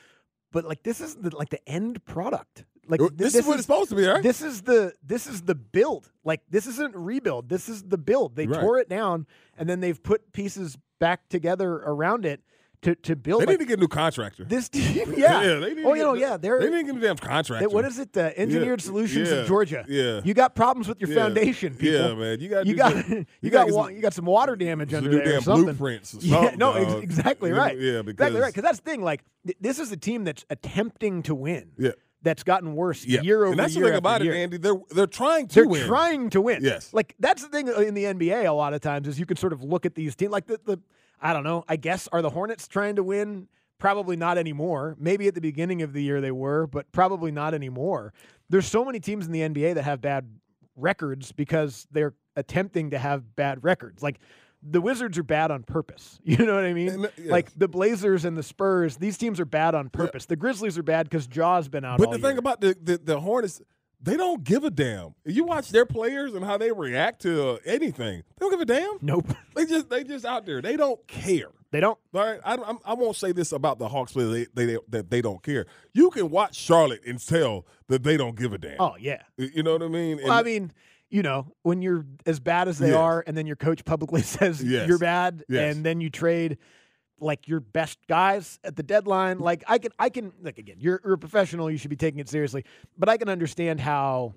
but 0.53 0.65
like 0.65 0.83
this 0.83 1.01
is 1.01 1.15
the, 1.17 1.35
like 1.37 1.51
the 1.51 1.67
end 1.69 2.05
product. 2.05 2.65
Like 2.87 3.01
This, 3.15 3.33
th- 3.33 3.43
is 3.43 3.47
what 3.47 3.55
it's 3.55 3.65
supposed 3.67 3.91
to 3.91 3.97
be, 3.97 4.07
right? 4.07 4.23
this 4.23 4.41
is 4.41 4.63
the 4.63 4.95
this 5.03 5.27
is 5.27 5.43
the 5.43 5.55
build. 5.55 6.11
Like 6.25 6.41
this 6.49 6.67
isn't 6.67 6.95
rebuild. 6.97 7.49
This 7.51 7.69
is 7.69 7.83
the 7.83 7.99
build. 7.99 8.35
They 8.37 8.47
Right. 8.47 8.61
tore 8.61 8.79
it 8.79 8.89
down 8.89 9.27
and 9.59 9.69
then 9.69 9.81
they've 9.81 10.03
put 10.03 10.33
pieces 10.33 10.79
back 10.99 11.29
together 11.29 11.71
around 11.75 12.25
it 12.25 12.41
to 12.83 12.95
to 12.95 13.17
build. 13.17 13.43
they 13.43 13.47
like, 13.47 13.59
need 13.59 13.65
to 13.65 13.69
get 13.69 13.79
a 13.79 13.81
new 13.81 13.89
contractor. 13.89 14.45
this 14.45 14.69
team, 14.71 15.15
yeah. 15.17 15.43
yeah, 15.43 15.55
they 15.61 15.75
need 15.75 15.85
oh, 15.85 15.95
you 15.95 16.03
know, 16.03 16.15
yeah. 16.15 16.37
They're 16.37 16.61
they 16.61 16.71
need 16.71 16.87
to 16.87 16.93
get 16.93 16.97
a 16.97 17.07
damn 17.07 17.17
contractor. 17.17 17.67
they- 17.69 17.75
what 17.75 17.85
is 17.85 17.99
it? 17.99 18.13
The 18.13 18.39
Engineered 18.39 18.81
Solutions 18.81 19.31
yeah, 19.31 19.37
of 19.39 19.49
Georgia. 19.49 19.85
yeah. 19.89 20.21
You 20.25 20.35
got 20.35 20.55
problems 20.55 20.87
with 20.89 21.01
your 21.01 21.11
Yeah. 21.11 21.17
foundation, 21.25 21.75
people. 21.75 21.99
Yeah, 22.11 22.15
man, 22.15 22.41
you 22.41 22.49
got 22.49 22.67
You 22.67 22.75
got 22.77 22.93
some- 23.05 23.27
you, 23.41 23.51
got 23.51 23.71
wa- 23.71 23.87
get 23.89 23.97
you 23.97 24.03
got 24.03 24.15
some 24.15 24.27
water 24.27 24.55
damage 24.57 24.91
some 24.93 25.05
under 25.05 25.19
there. 25.25 25.39
or 25.39 25.41
something. 25.41 25.65
blueprints 25.65 26.15
or 26.15 26.19
Yeah, 26.23 26.55
no, 26.57 26.73
ex- 26.75 26.93
exactly 27.03 27.51
right. 27.53 27.77
yeah, 27.79 27.99
exactly 28.01 28.13
because- 28.15 28.35
right. 28.35 28.55
Because 28.55 28.63
that's 28.63 28.81
the 28.81 28.91
thing. 28.91 29.03
Like 29.03 29.25
th- 29.47 29.59
this 29.61 29.79
is 29.79 29.91
a 29.93 29.97
team 29.97 30.25
that's 30.25 30.45
attempting 30.51 31.23
to 31.25 31.35
win. 31.35 31.73
Yeah. 31.79 31.91
That's 32.23 32.43
gotten 32.43 32.75
worse 32.75 33.05
Yeah, 33.07 33.21
year 33.23 33.37
over 33.39 33.47
year. 33.47 33.51
and 33.53 33.61
that's 33.61 33.75
year. 33.77 33.85
the 33.85 33.91
thing 33.91 33.99
about 33.99 34.23
year. 34.25 34.35
it, 34.35 34.39
Andy. 34.39 34.57
They're 34.57 34.75
they're 34.91 35.07
trying 35.07 35.47
to 35.49 35.61
win. 35.61 35.71
They're 35.71 35.81
win. 35.83 35.87
trying 35.89 36.31
to 36.31 36.41
win. 36.41 36.65
Yes. 36.65 36.93
Like 36.93 37.15
that's 37.21 37.43
the 37.43 37.49
thing 37.49 37.69
in 37.69 37.95
the 37.95 38.05
NBA 38.05 38.45
a 38.47 38.53
lot 38.53 38.75
of 38.75 38.81
times 38.81 39.07
is 39.07 39.21
you 39.21 39.27
can 39.27 39.37
sort 39.37 39.53
of 39.53 39.63
look 39.63 39.87
at 39.87 39.95
these 39.95 40.17
teams 40.17 40.33
like 40.33 40.47
the, 40.47 40.59
the 40.65 40.79
I 41.21 41.33
don't 41.33 41.45
know, 41.45 41.65
I 41.69 41.77
guess 41.77 42.09
are 42.13 42.23
the 42.23 42.31
Hornets 42.31 42.69
trying 42.69 42.97
to 42.97 43.03
win? 43.03 43.49
Probably 43.79 44.17
not 44.17 44.39
anymore. 44.39 44.97
Maybe 44.99 45.29
at 45.29 45.35
the 45.35 45.41
beginning 45.41 45.83
of 45.83 45.93
the 45.93 46.03
year 46.03 46.21
they 46.21 46.33
were, 46.33 46.67
but 46.67 46.91
probably 46.93 47.31
not 47.31 47.55
anymore. 47.55 48.13
There's 48.49 48.67
so 48.67 48.85
many 48.85 48.99
teams 48.99 49.27
in 49.27 49.33
the 49.33 49.41
NBA 49.41 49.75
that 49.75 49.85
have 49.85 50.01
bad 50.01 50.29
records 50.77 51.33
because 51.33 51.87
they're 51.93 52.15
attempting 52.37 52.91
to 52.91 52.99
have 52.99 53.37
bad 53.37 53.63
records. 53.63 54.03
Like 54.03 54.19
the 54.63 54.81
Wizards 54.81 55.17
are 55.19 55.23
bad 55.23 55.51
on 55.51 55.63
purpose. 55.63 56.19
You 56.25 56.45
know 56.45 56.55
what 56.55 56.65
I 56.65 56.73
mean? 56.73 56.89
And, 56.89 57.07
uh, 57.07 57.11
yes. 57.17 57.31
Like 57.31 57.59
the 57.59 57.69
Blazers 57.69 58.25
and 58.25 58.37
the 58.37 58.43
Spurs, 58.43 58.97
these 58.97 59.17
teams 59.17 59.41
are 59.41 59.45
bad 59.45 59.75
on 59.75 59.91
purpose. 59.91 60.27
The 60.27 60.37
Grizzlies 60.37 60.77
are 60.77 60.83
bad 60.83 61.09
because 61.09 61.27
Ja's 61.27 61.69
been 61.69 61.85
out 61.85 61.99
But 61.99 62.09
all 62.09 62.13
the 62.13 62.19
thing 62.19 62.39
about 62.39 62.61
the, 62.61 62.77
the 62.81 62.99
the 62.99 63.21
Hornets, 63.21 63.63
they 64.01 64.17
don't 64.17 64.45
give 64.45 64.65
a 64.65 64.71
damn. 64.71 65.15
You 65.25 65.45
watch 65.45 65.71
their 65.71 65.85
players 65.87 66.35
and 66.35 66.45
how 66.45 66.57
they 66.57 66.71
react 66.73 67.23
to 67.23 67.59
anything. 67.65 68.23
They 68.23 68.41
don't 68.41 68.51
give 68.51 68.61
a 68.61 68.65
damn. 68.65 68.99
Nope. 69.03 69.35
They 69.55 69.67
just 69.67 69.91
they 69.91 70.05
just 70.05 70.25
out 70.25 70.47
there. 70.47 70.63
They 70.63 70.77
don't 70.77 71.05
care. 71.09 71.49
They 71.73 71.81
don't. 71.81 71.99
All 72.15 72.25
right, 72.25 72.41
I, 72.45 72.55
I'm- 72.55 72.79
I 72.85 72.95
won't 72.95 73.17
say 73.17 73.33
this 73.33 73.51
about 73.53 73.79
the 73.81 73.89
Hawks 73.89 74.13
players 74.13 74.47
they, 74.55 74.67
they, 74.67 74.79
that 74.89 75.11
they 75.11 75.21
don't 75.21 75.43
care. 75.43 75.67
You 75.93 76.11
can 76.11 76.31
watch 76.31 76.55
Charlotte 76.55 77.01
and 77.07 77.19
tell 77.25 77.67
that 77.89 78.05
they 78.05 78.17
don't 78.17 78.37
give 78.37 78.53
a 78.53 78.59
damn. 78.59 78.77
Oh 78.81 78.95
yeah. 79.01 79.23
You- 79.37 79.51
you 79.57 79.63
know 79.65 79.73
what 79.73 79.83
I 79.83 79.89
mean? 79.89 80.21
Well, 80.23 80.33
I 80.33 80.43
mean, 80.45 80.73
you 81.11 81.23
know, 81.23 81.47
when 81.63 81.83
you're 81.83 82.07
as 82.25 82.39
bad 82.39 82.69
as 82.69 82.79
they 82.79 82.89
Yes. 82.89 82.97
are, 82.97 83.25
and 83.27 83.37
then 83.37 83.47
your 83.47 83.57
coach 83.57 83.85
publicly 83.85 84.23
says 84.37 84.63
Yes. 84.63 84.87
you're 84.87 84.99
bad, 84.99 85.43
Yes. 85.49 85.75
and 85.75 85.85
then 85.85 86.01
you 86.01 86.09
trade 86.09 86.59
like 87.21 87.49
your 87.49 87.61
best 87.61 87.99
guys 88.09 88.59
at 88.65 88.77
the 88.77 88.83
deadline. 88.83 89.39
Like 89.39 89.65
I 89.69 89.79
can, 89.79 89.93
I 89.99 90.09
can. 90.11 90.33
Like 90.43 90.59
again, 90.59 90.77
you're, 90.79 91.01
you're 91.05 91.15
a 91.15 91.19
professional. 91.19 91.71
You 91.71 91.77
should 91.79 91.91
be 91.91 91.97
taking 91.97 92.21
it 92.21 92.29
seriously. 92.29 92.65
But 92.97 93.09
I 93.09 93.17
can 93.17 93.29
understand 93.29 93.81
how, 93.81 94.35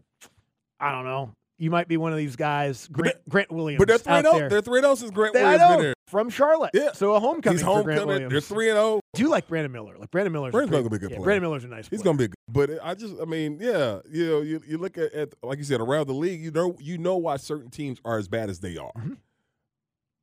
I 0.80 0.92
don't 0.92 1.06
know. 1.06 1.34
You 1.58 1.70
might 1.70 1.88
be 1.88 1.96
one 1.98 2.12
of 2.12 2.18
these 2.18 2.36
guys, 2.36 2.88
Grant, 2.92 3.18
Grant 3.30 3.52
Williams. 3.52 3.78
but 3.78 3.88
they're 3.88 4.00
three 4.00 4.14
and 4.16 4.26
zero. 4.28 4.50
They're 4.50 4.62
three 4.62 4.80
and 4.80 4.84
zero 4.86 4.96
since 4.96 5.12
Grant 5.12 5.34
They- 5.36 5.44
Williams 5.44 5.70
been 5.76 5.82
there. 5.82 5.94
from 6.08 6.30
Charlotte. 6.32 6.72
Yeah. 6.74 6.92
So 6.94 7.14
a 7.14 7.20
homecoming 7.20 7.60
He's 7.60 7.64
for 7.66 7.84
Grant. 7.84 8.08
Williams. 8.08 8.32
They're 8.32 8.42
three 8.42 8.70
and 8.72 8.78
zero. 8.78 9.00
Do 9.14 9.22
you 9.22 9.30
like 9.30 9.48
Brandon 9.48 9.72
Miller? 9.72 9.96
Like 10.00 10.10
Brandon 10.10 10.34
Miller's 10.34 10.54
Brandon's 10.54 10.72
pretty- 10.72 10.90
gonna 10.90 10.90
be 10.90 10.96
a 10.96 11.00
good 11.00 11.12
yeah, 11.12 11.18
player. 11.18 11.26
Brandon 11.26 11.44
Miller's 11.44 11.64
a 11.64 11.68
nice. 11.68 11.88
He's 11.88 12.02
player. 12.02 12.16
gonna 12.16 12.18
be 12.18 12.28
good. 12.30 12.36
But 12.52 12.84
I 12.84 12.96
just, 12.96 13.14
I 13.22 13.26
mean, 13.26 13.60
yeah, 13.62 14.00
you 14.10 14.28
know, 14.28 14.42
you, 14.42 14.60
you 14.68 14.78
look 14.80 14.98
at, 14.98 15.14
at 15.14 15.34
like 15.44 15.60
you 15.60 15.64
said 15.64 15.82
around 15.82 16.08
the 16.08 16.14
league, 16.14 16.42
you 16.42 16.50
know, 16.50 16.76
you 16.80 16.98
know 16.98 17.18
why 17.18 17.38
certain 17.38 17.70
teams 17.70 18.00
are 18.04 18.18
as 18.18 18.28
bad 18.28 18.50
as 18.50 18.60
they 18.60 18.78
are, 18.78 18.92
Mm-hmm. 18.98 19.14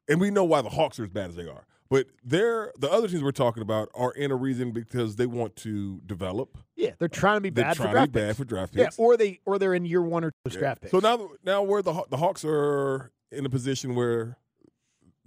and 0.09 0.21
we 0.21 0.31
know 0.33 0.43
why 0.45 0.61
the 0.63 0.71
Hawks 0.71 0.99
are 0.99 1.05
as 1.05 1.11
bad 1.11 1.31
as 1.31 1.37
they 1.37 1.47
are. 1.47 1.65
But 1.91 2.07
they're 2.23 2.73
the 2.79 2.91
other 2.91 3.09
teams 3.09 3.23
we're 3.23 3.31
talking 3.33 3.63
about 3.63 3.89
are 3.95 4.13
in 4.13 4.31
a 4.31 4.37
reason 4.37 4.73
because 4.73 5.17
they 5.17 5.27
want 5.27 5.57
to 5.57 6.01
develop. 6.05 6.59
Yeah, 6.77 6.91
they're 6.99 7.09
trying 7.09 7.37
to 7.39 7.41
be 7.41 7.51
They're 7.51 7.65
bad 7.65 7.77
for 7.77 7.83
trying 7.85 7.95
to 7.95 7.97
draft 8.01 8.13
be 8.13 8.21
bad 8.21 8.27
picks. 8.29 8.39
for 8.39 8.45
draft 8.45 8.77
Yeah, 8.77 8.89
or 8.99 9.17
they 9.17 9.41
or 9.47 9.59
they're 9.59 9.73
in 9.75 9.85
year 9.87 10.03
one 10.03 10.23
or 10.25 10.33
two 10.45 10.59
draft 10.59 10.83
picks. 10.83 10.91
So 10.91 10.99
now, 10.99 11.31
now 11.45 11.63
where 11.63 11.81
the 11.83 12.05
the 12.11 12.19
Hawks 12.19 12.45
are 12.45 13.11
in 13.33 13.47
a 13.47 13.49
position 13.49 13.95
where 13.95 14.37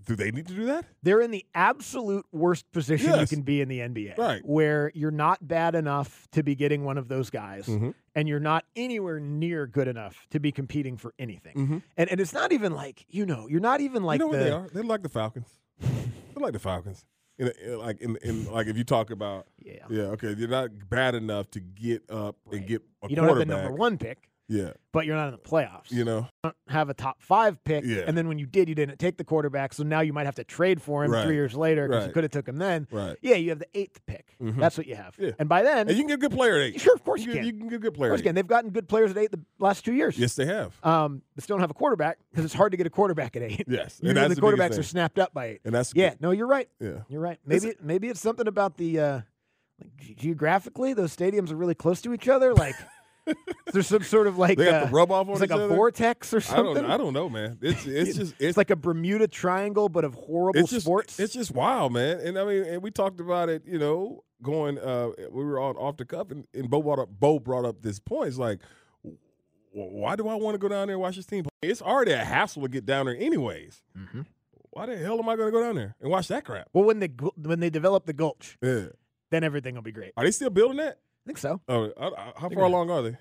do 0.05 0.15
they 0.15 0.31
need 0.31 0.47
to 0.47 0.53
do 0.55 0.65
that? 0.65 0.85
they're 1.03 1.21
in 1.21 1.29
the 1.31 1.45
absolute 1.55 2.25
worst 2.31 2.71
position 2.71 3.19
you 3.19 3.27
can 3.27 3.41
be 3.43 3.61
in 3.61 3.67
the 3.67 3.79
NBA. 3.79 4.17
Right. 4.17 4.41
Where 4.45 4.91
you're 4.95 5.11
not 5.11 5.47
bad 5.47 5.73
enough 5.75 6.27
to 6.31 6.41
be 6.43 6.53
getting 6.55 6.83
one 6.83 6.97
of 6.97 7.07
those 7.07 7.29
guys, 7.31 7.65
Mhm. 7.67 7.93
and 8.15 8.27
you're 8.27 8.39
not 8.39 8.65
anywhere 8.75 9.19
near 9.19 9.65
good 9.67 9.87
enough 9.87 10.27
to 10.31 10.39
be 10.39 10.51
competing 10.51 10.97
for 10.97 11.13
anything. 11.19 11.55
Mhm. 11.55 11.81
And 11.97 12.09
and 12.11 12.19
it's 12.19 12.33
not 12.33 12.51
even 12.51 12.73
like 12.73 13.05
you 13.09 13.25
know 13.25 13.47
you're 13.47 13.59
not 13.59 13.81
even 13.81 14.03
like 14.03 14.19
you 14.19 14.25
know 14.27 14.31
the 14.31 14.37
what 14.37 14.43
they 14.43 14.51
are? 14.51 14.67
They're 14.71 14.83
like 14.83 15.01
the 15.03 15.09
Falcons. 15.09 15.47
They're 16.41 16.47
like 16.47 16.53
the 16.53 16.59
Falcons. 16.59 17.05
In, 17.37 17.47
a- 17.47 17.71
in 17.73 17.79
like 17.79 18.01
in, 18.01 18.17
in 18.23 18.51
like 18.51 18.67
if 18.67 18.77
you 18.77 18.83
talk 18.83 19.09
about 19.09 19.47
yeah. 19.63 19.85
yeah 19.89 20.01
okay 20.13 20.35
you're 20.37 20.47
not 20.49 20.69
bad 20.89 21.15
enough 21.15 21.49
to 21.51 21.59
get 21.59 22.03
up 22.09 22.35
and 22.51 22.67
get 22.67 22.81
a 23.03 23.09
You 23.09 23.15
don't 23.15 23.27
have 23.27 23.37
the 23.37 23.45
number 23.45 23.71
one 23.71 23.97
pick, 23.97 24.29
Yeah, 24.47 24.71
but 24.91 25.05
you're 25.05 25.15
not 25.15 25.27
in 25.27 25.31
the 25.31 25.37
playoffs. 25.37 25.91
you 25.91 26.03
know 26.03 26.27
don't 26.43 26.55
have 26.67 26.89
a 26.89 26.93
top 26.93 27.21
five 27.21 27.63
pick, 27.63 27.85
Yeah. 27.85 28.03
and 28.05 28.17
then 28.17 28.27
when 28.27 28.37
you 28.37 28.45
did, 28.45 28.67
you 28.67 28.75
didn't 28.75 28.97
take 28.99 29.17
the 29.17 29.23
quarterback. 29.23 29.71
So 29.73 29.83
now 29.83 30.01
you 30.01 30.11
might 30.11 30.25
have 30.25 30.35
to 30.35 30.43
trade 30.43 30.81
for 30.81 31.05
him 31.05 31.11
Right. 31.11 31.23
three 31.25 31.35
years 31.35 31.55
later 31.55 31.87
because 31.87 32.07
you 32.07 32.11
could 32.13 32.23
have 32.25 32.31
took 32.31 32.49
him 32.49 32.57
then. 32.57 32.85
right. 32.91 33.15
Yeah, 33.21 33.35
you 33.35 33.49
have 33.51 33.59
the 33.59 33.67
eighth 33.73 34.05
pick. 34.05 34.35
Mhm. 34.41 34.57
That's 34.57 34.77
what 34.77 34.87
you 34.87 34.95
have. 34.95 35.15
Yeah. 35.17 35.31
And 35.39 35.47
by 35.47 35.61
then, 35.63 35.87
And 35.87 35.91
you 35.91 36.03
can 36.03 36.07
get 36.07 36.13
a 36.15 36.17
good 36.17 36.31
player 36.37 36.55
at 36.55 36.61
eight. 36.63 36.81
sure, 36.81 36.93
of 36.95 37.03
course 37.03 37.21
you, 37.21 37.27
you, 37.31 37.37
can. 37.37 37.45
you 37.45 37.51
can 37.53 37.67
get 37.69 37.75
a 37.75 37.79
good 37.79 37.87
of 37.89 37.93
player. 37.93 38.09
course 38.09 38.19
at 38.19 38.25
you 38.25 38.29
can. 38.29 38.35
They've 38.35 38.47
gotten 38.47 38.71
good 38.71 38.89
players 38.89 39.11
at 39.11 39.17
eight 39.17 39.31
the 39.31 39.39
last 39.59 39.85
two 39.85 39.93
years. 39.93 40.17
Yes, 40.19 40.35
they 40.35 40.45
have. 40.45 40.73
Um, 40.83 41.21
but 41.35 41.43
still 41.45 41.55
don't 41.55 41.61
have 41.61 41.71
a 41.71 41.75
quarterback 41.75 42.17
because 42.31 42.43
it's 42.43 42.53
hard 42.53 42.71
to 42.71 42.77
get 42.77 42.85
a 42.87 42.89
quarterback 42.89 43.37
at 43.37 43.43
eight. 43.43 43.63
Yes, 43.67 43.99
and 44.03 44.17
the 44.17 44.27
the 44.35 44.41
quarterbacks 44.41 44.77
are 44.77 44.83
snapped 44.83 45.17
up 45.19 45.33
by 45.33 45.45
eight. 45.45 45.61
And 45.63 45.73
that's 45.73 45.93
Yeah, 45.95 46.15
no, 46.19 46.31
you're 46.31 46.47
right. 46.47 46.67
yeah. 46.79 47.03
You're 47.07 47.21
right. 47.21 47.39
Maybe 47.45 47.73
maybe 47.81 48.09
it's 48.09 48.19
something 48.19 48.47
about 48.47 48.75
the 48.75 48.99
uh, 48.99 49.21
like 49.79 49.95
ge- 49.97 50.15
geographically 50.17 50.93
those 50.93 51.15
stadiums 51.15 51.51
are 51.51 51.55
really 51.55 51.75
close 51.75 52.01
to 52.01 52.13
each 52.13 52.27
other. 52.27 52.53
Like 52.53 52.75
there's 53.73 53.87
some 53.87 54.03
sort 54.03 54.27
of 54.27 54.37
like 54.37 54.57
They 54.57 54.65
got 54.65 54.73
uh, 54.83 54.85
the 54.85 54.91
rub 54.91 55.11
off 55.11 55.27
on 55.27 55.33
it's 55.33 55.41
like 55.41 55.49
each 55.51 55.55
a 55.57 55.63
other? 55.65 55.75
vortex 55.75 56.33
or 56.33 56.37
I 56.37 56.39
something. 56.39 56.73
don't. 56.75 56.91
I 56.91 56.97
don't 56.97 57.13
know, 57.13 57.29
man. 57.29 57.57
It's 57.61 57.85
it's 57.85 58.17
just 58.17 58.31
it's, 58.33 58.41
It's 58.41 58.57
like 58.57 58.69
a 58.71 58.75
Bermuda 58.75 59.27
Triangle, 59.27 59.89
but 59.89 60.03
of 60.05 60.13
horrible 60.15 60.59
it's 60.59 60.71
just 60.71 60.85
sports. 60.85 61.19
it's 61.19 61.33
just 61.33 61.51
wild, 61.51 61.93
man. 61.93 62.19
And 62.19 62.37
I 62.39 62.45
mean, 62.45 62.63
and 62.63 62.81
we 62.81 62.89
talked 62.91 63.19
about 63.19 63.49
it. 63.49 63.63
You 63.65 63.77
know, 63.79 64.23
going. 64.41 64.77
uh 64.79 65.09
We 65.31 65.43
were 65.45 65.59
on 65.59 65.75
off 65.77 65.97
the 65.97 66.05
cuff, 66.05 66.31
and, 66.31 66.45
and 66.53 66.69
Bo 66.69 66.81
brought 66.81 66.99
up 66.99 67.09
Bo 67.19 67.39
brought 67.39 67.65
up 67.65 67.81
this 67.81 67.99
point. 67.99 68.29
It's 68.29 68.37
like, 68.37 68.59
why 69.73 70.15
do 70.15 70.27
I 70.27 70.35
want 70.35 70.55
to 70.55 70.59
go 70.59 70.67
down 70.67 70.87
there 70.87 70.95
and 70.95 71.01
watch 71.01 71.15
this 71.15 71.25
team? 71.25 71.43
play? 71.43 71.51
It's 71.69 71.81
already 71.81 72.11
a 72.11 72.23
hassle 72.23 72.63
to 72.63 72.67
get 72.67 72.85
down 72.85 73.05
there, 73.05 73.15
anyways. 73.15 73.81
Mhm. 73.97 74.25
Why 74.71 74.85
the 74.85 74.97
hell 74.97 75.19
am 75.19 75.27
I 75.29 75.35
going 75.35 75.47
to 75.47 75.51
go 75.51 75.61
down 75.61 75.75
there 75.75 75.95
and 76.01 76.09
watch 76.09 76.27
that 76.29 76.45
crap? 76.45 76.67
well, 76.73 76.83
when 76.85 76.99
they 76.99 77.07
when 77.37 77.59
they 77.59 77.69
develop 77.69 78.05
the 78.05 78.13
Gulch, 78.13 78.57
Yeah. 78.61 78.87
then 79.29 79.43
everything 79.43 79.75
will 79.75 79.81
be 79.81 79.91
great. 79.91 80.13
Are 80.17 80.23
they 80.23 80.31
still 80.31 80.49
building 80.49 80.77
that? 80.77 80.99
I 81.25 81.27
think 81.27 81.37
so. 81.37 81.61
Oh, 81.67 81.91
I- 81.99 82.07
I- 82.07 82.33
how 82.37 82.49
far 82.49 82.63
along 82.63 82.89
are 82.89 83.01
they? 83.01 83.17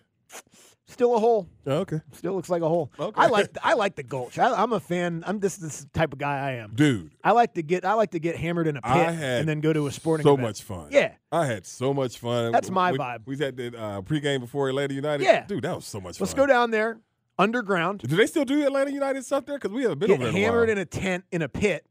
Still 0.86 1.14
a 1.14 1.20
hole. 1.20 1.48
Oh, 1.66 1.78
okay, 1.78 2.00
Still 2.12 2.34
looks 2.34 2.48
like 2.48 2.62
a 2.62 2.68
hole. 2.68 2.90
Okay. 2.98 3.20
I 3.20 3.28
like 3.28 3.56
I 3.62 3.74
like 3.74 3.94
the 3.94 4.02
Gulch. 4.02 4.40
I, 4.40 4.52
I'm 4.52 4.72
a 4.72 4.80
fan. 4.80 5.22
I'm 5.24 5.40
just 5.40 5.60
this 5.60 5.86
type 5.92 6.12
of 6.12 6.18
guy. 6.18 6.38
I 6.38 6.52
am. 6.54 6.72
dude. 6.74 7.12
I 7.22 7.30
like 7.30 7.54
to 7.54 7.62
get 7.62 7.84
I 7.84 7.92
like 7.94 8.10
to 8.10 8.18
get 8.18 8.34
hammered 8.36 8.66
in 8.66 8.76
a 8.76 8.82
pit 8.82 8.92
and 8.92 9.48
then 9.48 9.60
go 9.60 9.72
to 9.72 9.86
a 9.86 9.92
sporting 9.92 10.24
so 10.24 10.34
event. 10.34 10.48
much 10.48 10.62
fun. 10.62 10.88
Yeah, 10.90 11.12
I 11.30 11.46
had 11.46 11.64
so 11.64 11.94
much 11.94 12.18
fun. 12.18 12.50
That's 12.50 12.70
my 12.70 12.90
we, 12.90 12.98
vibe. 12.98 13.20
We 13.24 13.36
had 13.36 13.56
the 13.56 13.68
uh, 13.78 14.00
pregame 14.02 14.40
before 14.40 14.68
Atlanta 14.68 14.94
United. 14.94 15.22
Yeah. 15.22 15.46
dude, 15.46 15.62
that 15.62 15.76
was 15.76 15.84
so 15.84 16.00
much 16.00 16.18
fun. 16.18 16.24
let's 16.24 16.34
go 16.34 16.46
down 16.46 16.72
there 16.72 16.98
underground, 17.40 18.00
Do 18.00 18.16
they 18.16 18.26
still 18.26 18.44
do 18.44 18.64
Atlanta 18.64 18.92
United 18.92 19.24
stuff 19.24 19.46
there? 19.46 19.58
Because 19.58 19.72
we 19.72 19.82
haven't 19.82 19.98
been 19.98 20.08
get 20.08 20.14
over 20.14 20.24
there 20.24 20.30
in 20.30 20.36
a 20.36 20.40
hammered 20.40 20.68
in 20.68 20.78
a 20.78 20.84
tent 20.84 21.24
in 21.32 21.42
a 21.42 21.48
pit, 21.48 21.86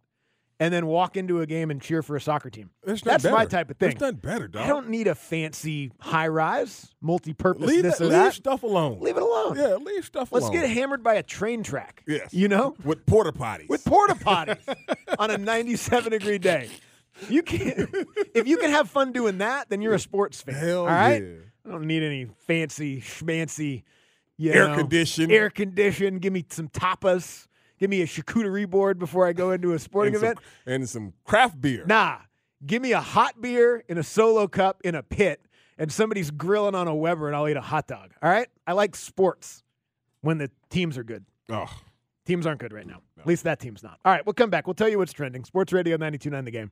and 0.59 0.73
then 0.73 0.87
walk 0.87 1.15
into 1.15 1.41
a 1.41 1.45
game 1.45 1.71
and 1.71 1.81
cheer 1.81 2.01
for 2.01 2.15
a 2.15 2.21
soccer 2.21 2.49
team. 2.49 2.69
That's 2.83 3.23
my 3.23 3.45
type 3.45 3.69
of 3.69 3.77
thing. 3.77 3.89
There's 3.91 4.01
nothing 4.01 4.17
better, 4.17 4.47
dog. 4.47 4.63
I 4.63 4.67
don't 4.67 4.89
need 4.89 5.07
a 5.07 5.15
fancy 5.15 5.91
high 5.99 6.27
rise, 6.27 6.93
multi 7.01 7.33
purpose 7.33 7.67
leave 7.67 7.83
this 7.83 7.97
that, 7.97 8.05
or 8.05 8.07
leave 8.07 8.13
that. 8.13 8.33
stuff 8.33 8.63
alone. 8.63 8.99
Leave 8.99 9.17
it 9.17 9.23
alone. 9.23 9.57
Yeah, 9.57 9.75
leave 9.75 10.05
stuff 10.05 10.31
alone. 10.31 10.43
Let's 10.43 10.53
get 10.53 10.69
hammered 10.69 11.03
by 11.03 11.15
a 11.15 11.23
train 11.23 11.63
track. 11.63 12.03
Yes. 12.07 12.33
You 12.33 12.47
know? 12.47 12.75
with 12.83 13.05
porta 13.05 13.31
potties. 13.31 13.69
With 13.69 13.85
porta 13.85 14.15
potties 14.15 14.59
on 15.19 15.31
a 15.31 15.37
97 15.37 16.11
degree 16.11 16.37
day. 16.37 16.69
You 17.29 17.43
can 17.43 17.87
if 18.33 18.47
you 18.47 18.57
can 18.57 18.69
have 18.69 18.89
fun 18.89 19.11
doing 19.11 19.39
that, 19.39 19.69
then 19.69 19.81
you're 19.81 19.93
a 19.93 19.99
sports 19.99 20.41
fan. 20.41 20.55
Hell 20.55 20.81
all 20.81 20.87
right? 20.87 21.21
yeah. 21.21 21.33
I 21.65 21.71
don't 21.71 21.85
need 21.85 22.03
any 22.03 22.27
fancy 22.47 23.01
schmancy 23.01 23.83
you 24.39 24.53
Air 24.53 24.69
know, 24.69 24.77
conditioned. 24.77 25.31
Air 25.31 25.49
conditioned. 25.49 26.21
Give 26.21 26.31
me 26.31 26.45
some 26.49 26.69
tapas. 26.69 27.47
Give 27.79 27.89
me 27.89 28.01
a 28.01 28.05
charcuterie 28.05 28.69
board 28.69 28.99
before 28.99 29.25
I 29.25 29.33
go 29.33 29.51
into 29.51 29.73
a 29.73 29.79
sporting 29.79 30.13
and 30.13 30.21
some, 30.21 30.25
event. 30.31 30.39
and 30.65 30.89
some 30.89 31.13
craft 31.23 31.59
beer. 31.61 31.85
Nah. 31.85 32.17
Give 32.65 32.81
me 32.81 32.91
a 32.91 32.99
hot 32.99 33.39
beer 33.41 33.83
in 33.87 33.97
a 33.97 34.03
solo 34.03 34.47
cup 34.47 34.81
in 34.83 34.93
a 34.93 35.01
pit 35.01 35.41
and 35.77 35.89
somebody's 35.91 36.29
grilling 36.29 36.75
on 36.75 36.89
a 36.89 36.93
Weber 36.93 37.27
and 37.27 37.35
I'll 37.35 37.47
eat 37.47 37.55
a 37.55 37.61
hot 37.61 37.87
dog. 37.87 38.11
All 38.21 38.29
right? 38.29 38.49
I 38.67 38.73
like 38.73 38.95
sports 38.97 39.63
when 40.21 40.37
the 40.39 40.51
teams 40.69 40.97
are 40.97 41.03
good. 41.03 41.23
Oh, 41.49 41.69
Teams 42.25 42.45
aren't 42.45 42.59
good 42.59 42.73
right 42.73 42.85
now. 42.85 43.01
At 43.19 43.25
least 43.25 43.43
that 43.45 43.59
team's 43.59 43.81
not. 43.81 43.97
All 44.05 44.11
right, 44.11 44.23
we'll 44.23 44.33
come 44.33 44.51
back. 44.51 44.67
We'll 44.67 44.75
tell 44.75 44.87
you 44.87 44.99
what's 44.99 45.13
trending. 45.13 45.43
Sports 45.45 45.73
Radio 45.73 45.95
929 45.95 46.45
the 46.45 46.51
game. 46.51 46.71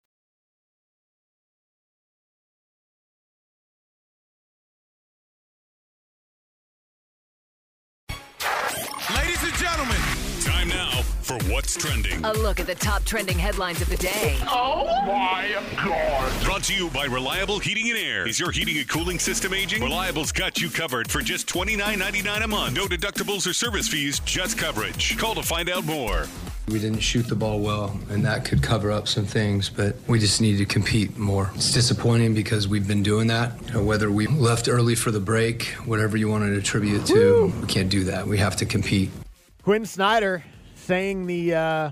What's 11.71 11.85
Trending. 11.85 12.25
A 12.25 12.33
look 12.33 12.59
at 12.59 12.67
the 12.67 12.75
top 12.75 13.05
trending 13.05 13.39
headlines 13.39 13.81
of 13.81 13.89
the 13.89 13.95
day. 13.95 14.37
Oh 14.41 14.83
my 15.05 15.55
God. 15.81 16.43
Brought 16.43 16.63
to 16.63 16.73
you 16.73 16.89
by 16.89 17.05
Reliable 17.05 17.59
Heating 17.59 17.89
and 17.89 17.97
Air. 17.97 18.27
Is 18.27 18.41
your 18.41 18.51
heating 18.51 18.77
and 18.77 18.89
cooling 18.89 19.19
system 19.19 19.53
aging? 19.53 19.81
Reliable's 19.81 20.33
got 20.33 20.59
you 20.61 20.69
covered 20.69 21.09
for 21.09 21.21
just 21.21 21.47
$29.99 21.47 22.43
a 22.43 22.47
month. 22.47 22.75
No 22.75 22.87
deductibles 22.87 23.49
or 23.49 23.53
service 23.53 23.87
fees, 23.87 24.19
just 24.19 24.57
coverage. 24.57 25.17
Call 25.17 25.33
to 25.35 25.43
find 25.43 25.69
out 25.69 25.85
more. 25.85 26.25
We 26.67 26.77
didn't 26.77 26.99
shoot 26.99 27.27
the 27.27 27.35
ball 27.35 27.61
well, 27.61 27.97
and 28.09 28.25
that 28.25 28.43
could 28.43 28.61
cover 28.61 28.91
up 28.91 29.07
some 29.07 29.25
things, 29.25 29.69
but 29.69 29.95
we 30.09 30.19
just 30.19 30.41
need 30.41 30.57
to 30.57 30.65
compete 30.65 31.17
more. 31.17 31.51
It's 31.55 31.71
disappointing 31.71 32.33
because 32.33 32.67
we've 32.67 32.87
been 32.87 33.03
doing 33.03 33.27
that. 33.27 33.53
You 33.67 33.75
know, 33.75 33.83
whether 33.83 34.11
we 34.11 34.27
left 34.27 34.67
early 34.67 34.95
for 34.95 35.11
the 35.11 35.21
break, 35.21 35.67
whatever 35.85 36.17
you 36.17 36.27
want 36.27 36.43
to 36.43 36.53
attribute 36.53 37.03
it 37.03 37.05
to, 37.13 37.53
we 37.61 37.67
can't 37.67 37.89
do 37.89 38.03
that. 38.05 38.27
We 38.27 38.39
have 38.39 38.57
to 38.57 38.65
compete. 38.65 39.09
Quin 39.63 39.85
Snyder 39.85 40.43
saying 40.81 41.27
the 41.27 41.53
uh, 41.55 41.91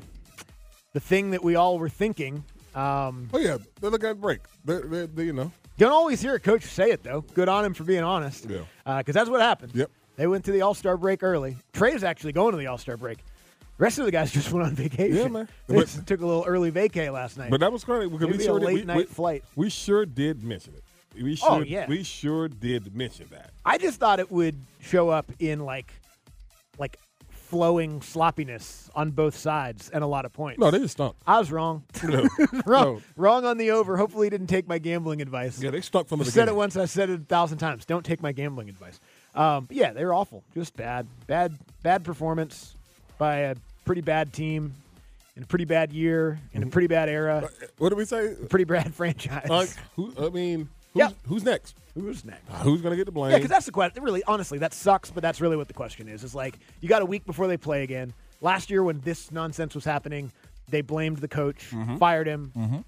the 0.93 0.99
thing 0.99 1.31
that 1.31 1.43
we 1.43 1.55
all 1.55 1.77
were 1.79 1.89
thinking. 1.89 2.43
Um, 2.75 3.29
oh 3.33 3.39
yeah, 3.39 3.57
they 3.81 3.89
look 3.89 4.03
at 4.03 4.19
break. 4.21 4.41
They, 4.65 4.77
they, 4.79 5.05
they, 5.07 5.23
you 5.25 5.33
know, 5.33 5.51
don't 5.77 5.91
always 5.91 6.21
hear 6.21 6.35
a 6.35 6.39
coach 6.39 6.63
say 6.63 6.91
it 6.91 7.03
though. 7.03 7.21
Good 7.33 7.49
on 7.49 7.65
him 7.65 7.73
for 7.73 7.83
being 7.83 8.03
honest. 8.03 8.45
Yeah. 8.49 8.59
Because 8.97 9.13
that's 9.15 9.29
what 9.29 9.41
happened. 9.41 9.73
Yep. 9.75 9.89
They 10.17 10.27
went 10.27 10.45
to 10.45 10.51
the 10.51 10.61
All 10.61 10.73
Star 10.73 10.97
break 10.97 11.23
early. 11.23 11.57
Trey's 11.73 12.03
actually 12.03 12.33
going 12.33 12.51
to 12.51 12.57
the 12.57 12.67
All 12.67 12.77
Star 12.77 12.97
break. 12.97 13.19
The 13.77 13.83
rest 13.83 13.97
of 13.99 14.05
the 14.05 14.11
guys 14.11 14.31
just 14.33 14.51
went 14.51 14.67
on 14.67 14.75
vacation. 14.75 15.15
Yeah, 15.15 15.27
man. 15.29 15.47
They 15.67 15.75
But- 15.75 15.81
just 15.87 16.05
took 16.05 16.21
a 16.21 16.25
little 16.25 16.43
early 16.45 16.71
vacay 16.71 17.11
last 17.11 17.37
night. 17.37 17.49
but 17.49 17.59
that 17.61 17.71
was 17.71 17.83
great 17.83 18.11
because 18.11 18.27
Maybe 18.27 18.37
we 18.39 18.43
sure 18.43 18.57
a 18.57 18.59
did, 18.59 18.65
late 18.65 18.75
we, 18.75 18.83
night 18.83 18.97
we, 18.97 19.03
flight. 19.05 19.43
We 19.55 19.69
sure 19.69 20.05
did 20.05 20.43
mention 20.43 20.73
it. 20.75 20.83
We 21.23 21.35
sure, 21.35 21.49
Oh, 21.51 21.59
yeah. 21.61 21.87
we 21.87 22.03
sure 22.03 22.47
did 22.47 22.95
mention 22.95 23.27
that. 23.31 23.51
I 23.65 23.77
just 23.77 23.99
thought 23.99 24.19
it 24.19 24.29
would 24.31 24.55
show 24.79 25.09
up 25.09 25.31
in 25.39 25.61
like, 25.61 25.91
like 26.77 26.97
flowing 27.49 27.99
sloppiness 28.01 28.91
on 28.93 29.09
both 29.09 29.35
sides 29.35 29.89
and 29.89 30.03
a 30.03 30.07
lot 30.07 30.23
of 30.23 30.31
points. 30.31 30.59
No, 30.59 30.69
they 30.69 30.77
just 30.77 30.93
stunk. 30.93 31.15
I 31.25 31.39
was 31.39 31.51
wrong. 31.51 31.83
No. 32.03 32.27
wrong. 32.65 32.95
No. 32.95 33.01
Wrong 33.17 33.45
on 33.45 33.57
the 33.57 33.71
over. 33.71 33.97
Hopefully, 33.97 34.27
he 34.27 34.29
didn't 34.29 34.47
take 34.47 34.67
my 34.67 34.77
gambling 34.77 35.21
advice. 35.21 35.61
Yeah, 35.61 35.71
they 35.71 35.81
stunk 35.81 36.07
from 36.07 36.19
the 36.19 36.25
I 36.25 36.29
said 36.29 36.47
it 36.47 36.55
once. 36.55 36.77
I 36.77 36.85
said 36.85 37.09
it 37.09 37.19
a 37.21 37.23
thousand 37.23 37.57
times. 37.57 37.85
Don't 37.85 38.05
take 38.05 38.21
my 38.21 38.31
gambling 38.31 38.69
advice. 38.69 38.99
Um, 39.35 39.67
yeah, 39.69 39.91
they 39.93 40.05
were 40.05 40.13
awful. 40.13 40.43
Just 40.53 40.75
bad, 40.75 41.07
bad, 41.27 41.57
bad 41.83 42.03
performance 42.03 42.75
by 43.17 43.37
a 43.37 43.55
pretty 43.85 44.01
bad 44.01 44.31
team 44.33 44.73
in 45.35 45.43
a 45.43 45.45
pretty 45.45 45.65
bad 45.65 45.91
year 45.93 46.39
in 46.53 46.63
a 46.63 46.67
pretty 46.67 46.87
bad 46.87 47.09
era. 47.09 47.49
What 47.77 47.89
did 47.89 47.97
we 47.97 48.05
say? 48.05 48.35
Pretty 48.49 48.65
bad 48.65 48.93
franchise. 48.95 49.49
Uh, 49.49 49.65
who, 49.95 50.13
I 50.19 50.29
mean, 50.29 50.69
who's, 50.93 50.99
Yeah. 50.99 51.09
who's 51.27 51.43
next? 51.43 51.75
Who's 51.95 52.23
next? 52.25 52.49
Uh, 52.49 52.55
who's 52.59 52.81
going 52.81 52.91
to 52.91 52.97
get 52.97 53.05
the 53.05 53.11
blame? 53.11 53.31
Yeah, 53.31 53.37
because 53.37 53.49
that's 53.49 53.65
the 53.65 53.71
question. 53.71 54.03
Really, 54.03 54.23
honestly, 54.25 54.57
that 54.59 54.73
sucks. 54.73 55.09
But 55.11 55.21
that's 55.21 55.41
really 55.41 55.57
what 55.57 55.67
the 55.67 55.73
question 55.73 56.07
is. 56.07 56.23
Is 56.23 56.33
like 56.35 56.55
you 56.81 56.89
got 56.89 57.01
a 57.01 57.05
week 57.05 57.25
before 57.25 57.47
they 57.47 57.57
play 57.57 57.83
again. 57.83 58.13
Last 58.41 58.69
year, 58.69 58.83
when 58.83 59.01
this 59.01 59.31
nonsense 59.31 59.75
was 59.75 59.83
happening, 59.85 60.31
they 60.69 60.81
blamed 60.81 61.17
the 61.17 61.27
coach, 61.27 61.71
Mhm. 61.71 61.99
fired 61.99 62.27
him, 62.27 62.51
Mhm. 62.55 62.83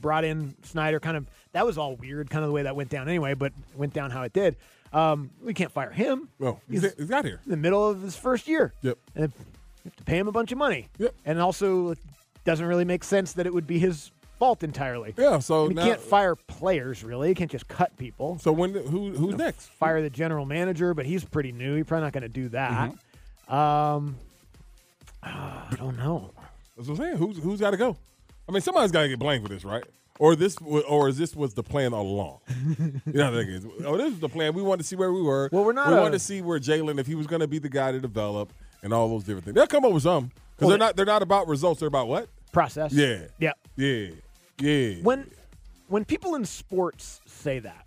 brought 0.00 0.24
in 0.24 0.54
Snyder. 0.62 1.00
Kind 1.00 1.16
of 1.16 1.26
that 1.52 1.64
was 1.64 1.78
all 1.78 1.96
weird, 1.96 2.28
kind 2.28 2.44
of 2.44 2.48
the 2.48 2.54
way 2.54 2.62
that 2.64 2.76
went 2.76 2.90
down 2.90 3.08
anyway. 3.08 3.34
But 3.34 3.52
went 3.76 3.94
down 3.94 4.10
how 4.10 4.22
it 4.22 4.32
did. 4.32 4.56
Um, 4.92 5.30
we 5.42 5.54
can't 5.54 5.72
fire 5.72 5.90
him. 5.90 6.28
No, 6.38 6.60
he's, 6.70 6.82
he's 6.96 7.08
got 7.08 7.24
here. 7.24 7.40
in 7.44 7.50
the 7.50 7.56
middle 7.56 7.88
of 7.88 8.02
his 8.02 8.14
first 8.16 8.46
year. 8.46 8.72
Yep. 8.82 8.98
And 9.16 9.32
you 9.36 9.40
have 9.86 9.96
to 9.96 10.04
pay 10.04 10.18
him 10.18 10.28
a 10.28 10.32
bunch 10.32 10.52
of 10.52 10.58
money. 10.58 10.88
Yep. 10.98 11.14
And 11.24 11.40
also, 11.40 11.90
it 11.90 11.98
doesn't 12.44 12.64
really 12.66 12.84
make 12.84 13.02
sense 13.02 13.32
that 13.32 13.44
it 13.46 13.52
would 13.52 13.66
be 13.66 13.78
his 13.80 14.12
fault 14.38 14.62
entirely. 14.62 15.14
Yeah, 15.16 15.38
so 15.38 15.68
you 15.68 15.74
now- 15.74 15.84
can't 15.84 16.00
fire 16.00 16.34
players 16.36 17.02
really. 17.04 17.28
You 17.28 17.34
can't 17.34 17.50
just 17.50 17.68
cut 17.68 17.96
people. 17.96 18.38
So 18.40 18.52
when 18.52 18.74
who 18.74 19.10
who's 19.10 19.36
next? 19.36 19.66
Fire 19.66 20.02
the 20.02 20.10
general 20.10 20.44
manager, 20.46 20.94
but 20.94 21.06
he's 21.06 21.24
pretty 21.24 21.52
new. 21.52 21.76
He's 21.76 21.86
probably 21.86 22.04
not 22.04 22.12
going 22.12 22.22
to 22.22 22.28
do 22.28 22.48
that. 22.50 22.92
Mm-hmm. 23.48 23.54
Um, 23.54 24.16
I 25.22 25.74
don't 25.76 25.96
know. 25.96 26.30
That's 26.76 26.88
what 26.88 26.98
I'm 26.98 27.04
saying. 27.04 27.16
Who's 27.18 27.38
who's 27.38 27.60
got 27.60 27.70
to 27.70 27.76
go? 27.76 27.96
I 28.48 28.52
mean, 28.52 28.60
somebody's 28.60 28.92
got 28.92 29.02
to 29.02 29.08
get 29.08 29.18
blamed 29.18 29.42
for 29.46 29.48
this, 29.48 29.64
right? 29.64 29.84
Or 30.20 30.36
this, 30.36 30.56
or 30.58 31.08
is 31.08 31.18
this 31.18 31.34
was 31.34 31.54
the 31.54 31.62
plan 31.64 31.92
all 31.92 32.06
along? 32.06 32.38
you 32.78 33.02
know, 33.14 33.30
what 33.32 33.40
I 33.40 33.44
think. 33.44 33.64
Oh, 33.84 33.96
this 33.96 34.12
is 34.12 34.20
the 34.20 34.28
plan. 34.28 34.54
We 34.54 34.62
wanted 34.62 34.82
to 34.82 34.88
see 34.88 34.94
where 34.94 35.12
we 35.12 35.22
were. 35.22 35.48
Well, 35.50 35.64
we're 35.64 35.72
not 35.72 35.88
We 35.88 35.94
a- 35.94 36.00
wanted 36.00 36.12
to 36.12 36.18
see 36.20 36.40
where 36.40 36.60
Jalen, 36.60 37.00
if 37.00 37.06
he 37.08 37.14
was 37.16 37.26
going 37.26 37.40
to 37.40 37.48
be 37.48 37.58
the 37.58 37.68
guy 37.68 37.90
to 37.90 37.98
develop, 38.00 38.52
and 38.84 38.92
all 38.92 39.08
those 39.08 39.24
different 39.24 39.44
things. 39.46 39.54
They'll 39.56 39.66
come 39.66 39.84
up 39.84 39.92
with 39.92 40.02
some 40.04 40.26
because 40.26 40.40
Well, 40.60 40.68
they're 40.70 40.78
not. 40.78 40.94
They're 40.96 41.06
not 41.06 41.22
about 41.22 41.48
results. 41.48 41.80
They're 41.80 41.88
about 41.88 42.06
what? 42.06 42.28
Process. 42.52 42.92
Yeah. 42.92 43.22
Yeah. 43.40 43.52
Yeah. 43.76 44.10
Yeah. 44.58 44.94
When 45.02 45.30
when 45.88 46.04
people 46.04 46.34
in 46.34 46.44
sports 46.44 47.20
say 47.26 47.58
that, 47.60 47.86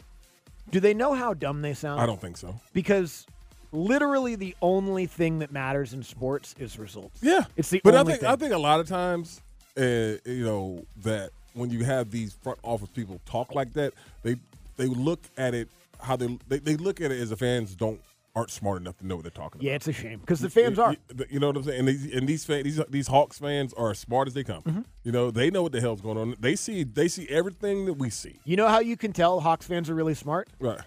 do 0.71 0.79
they 0.79 0.93
know 0.93 1.13
how 1.13 1.33
dumb 1.33 1.61
they 1.61 1.73
sound? 1.73 1.99
I 2.01 2.05
don't 2.05 2.21
think 2.21 2.37
so. 2.37 2.59
because 2.73 3.25
literally 3.71 4.35
the 4.35 4.55
only 4.61 5.05
thing 5.05 5.39
that 5.39 5.51
matters 5.51 5.93
in 5.93 6.03
sports 6.03 6.55
is 6.57 6.77
results. 6.79 7.19
Yeah, 7.21 7.45
It's 7.55 7.69
the 7.69 7.81
but 7.83 7.95
only 7.95 8.13
I 8.13 8.15
think 8.15 8.21
thing. 8.21 8.29
I 8.29 8.35
think 8.35 8.53
a 8.53 8.57
lot 8.57 8.79
of 8.79 8.87
times, 8.87 9.41
uh, 9.77 9.81
you 10.25 10.45
know, 10.45 10.85
that 11.03 11.31
when 11.53 11.69
you 11.69 11.83
have 11.83 12.11
these 12.11 12.33
front 12.33 12.59
office 12.63 12.89
people 12.89 13.19
talk 13.25 13.53
like 13.55 13.73
that, 13.73 13.93
they 14.23 14.35
they 14.77 14.85
look 14.85 15.21
at 15.37 15.53
it 15.53 15.69
how 15.99 16.15
they 16.15 16.37
they, 16.47 16.59
they 16.59 16.75
look 16.75 17.01
at 17.01 17.11
it 17.11 17.19
as 17.19 17.29
the 17.29 17.35
fans 17.37 17.75
don't 17.75 17.99
aren't 18.37 18.51
smart 18.51 18.79
enough 18.79 18.95
to 18.97 19.07
know 19.07 19.15
what 19.15 19.23
they're 19.23 19.31
talking 19.31 19.59
about. 19.59 19.63
Yeah, 19.63 19.73
it's 19.73 19.87
a 19.87 19.93
shame 19.93 20.19
because 20.19 20.39
the 20.41 20.49
fans 20.49 20.77
are. 20.77 20.95
You, 21.29 21.39
know 21.39 21.47
what 21.47 21.57
I'm 21.57 21.63
saying? 21.63 21.79
And 21.79 21.87
these 21.87 22.13
and 22.13 22.27
these 22.27 22.45
fans, 22.45 22.63
these 22.63 22.79
these 22.87 23.07
Hawks 23.07 23.39
fans 23.39 23.73
are 23.73 23.89
as 23.89 23.97
smart 23.97 24.27
as 24.27 24.35
they 24.35 24.43
come. 24.43 24.61
Mm-hmm. 24.61 24.81
You 25.03 25.11
know, 25.11 25.31
they 25.31 25.49
know 25.49 25.63
what 25.63 25.71
the 25.71 25.81
hell's 25.81 26.01
going 26.01 26.19
on. 26.19 26.35
They 26.39 26.55
see 26.55 26.83
they 26.83 27.07
see 27.07 27.27
everything 27.29 27.85
that 27.87 27.93
we 27.93 28.11
see. 28.11 28.39
You 28.45 28.55
know 28.55 28.67
how 28.67 28.79
you 28.79 28.95
can 28.95 29.11
tell 29.11 29.39
Hawks 29.39 29.65
fans 29.65 29.89
are 29.89 29.95
really 29.95 30.13
smart? 30.13 30.49
Right. 30.59 30.79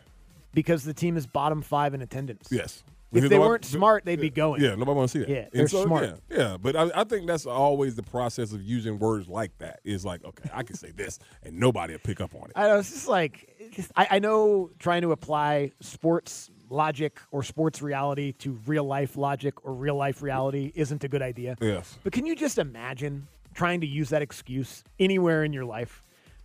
Because 0.54 0.84
the 0.84 0.94
team 0.94 1.16
is 1.16 1.26
bottom 1.26 1.60
five 1.60 1.92
in 1.92 2.02
attendance. 2.02 2.48
Yes. 2.52 2.84
If 3.10 3.14
Because 3.14 3.30
they 3.30 3.36
nobody- 3.36 3.48
weren't 3.48 3.64
smart, 3.64 4.04
they'd 4.04 4.20
be 4.20 4.30
going. 4.30 4.62
Yeah, 4.62 4.76
nobody 4.76 4.92
wants 4.92 5.12
to 5.14 5.18
see 5.18 5.24
that. 5.24 5.32
Yeah, 5.32 5.48
they're 5.52 5.66
so, 5.66 5.84
smart. 5.84 6.04
Yeah, 6.30 6.38
yeah, 6.38 6.56
but 6.56 6.76
I, 6.76 6.90
I 6.94 7.02
think 7.02 7.26
that's 7.26 7.44
always 7.44 7.96
the 7.96 8.04
process 8.04 8.52
of 8.52 8.62
using 8.62 9.00
words 9.00 9.26
like 9.26 9.50
that. 9.58 9.80
Is 9.82 10.04
like, 10.04 10.24
okay, 10.24 10.48
I 10.54 10.62
can 10.62 10.76
say 10.76 10.92
this, 10.92 11.18
and 11.42 11.58
nobody 11.58 11.94
will 11.94 11.98
pick 12.00 12.20
up 12.20 12.32
on 12.36 12.50
it. 12.50 12.52
I 12.54 12.68
know 12.68 12.78
it's 12.78 12.90
just 12.90 13.08
like 13.08 13.48
I, 13.96 14.06
I 14.12 14.18
know 14.20 14.70
trying 14.78 15.02
to 15.02 15.10
apply 15.10 15.72
sports 15.80 16.52
logic 16.70 17.18
or 17.30 17.42
sports 17.42 17.82
reality 17.82 18.32
to 18.32 18.58
real 18.66 18.84
life 18.84 19.16
logic 19.16 19.64
or 19.64 19.74
real 19.74 19.96
life 19.96 20.22
reality 20.22 20.72
isn't 20.74 21.04
a 21.04 21.08
good 21.08 21.22
idea. 21.22 21.56
Yes. 21.60 21.98
But 22.02 22.12
can 22.12 22.24
you 22.24 22.34
just 22.34 22.58
imagine 22.58 23.26
trying 23.54 23.80
to 23.80 23.86
use 23.86 24.08
that 24.10 24.22
excuse 24.22 24.84
anywhere 24.98 25.44
in 25.44 25.52
your 25.52 25.64
life? 25.64 26.02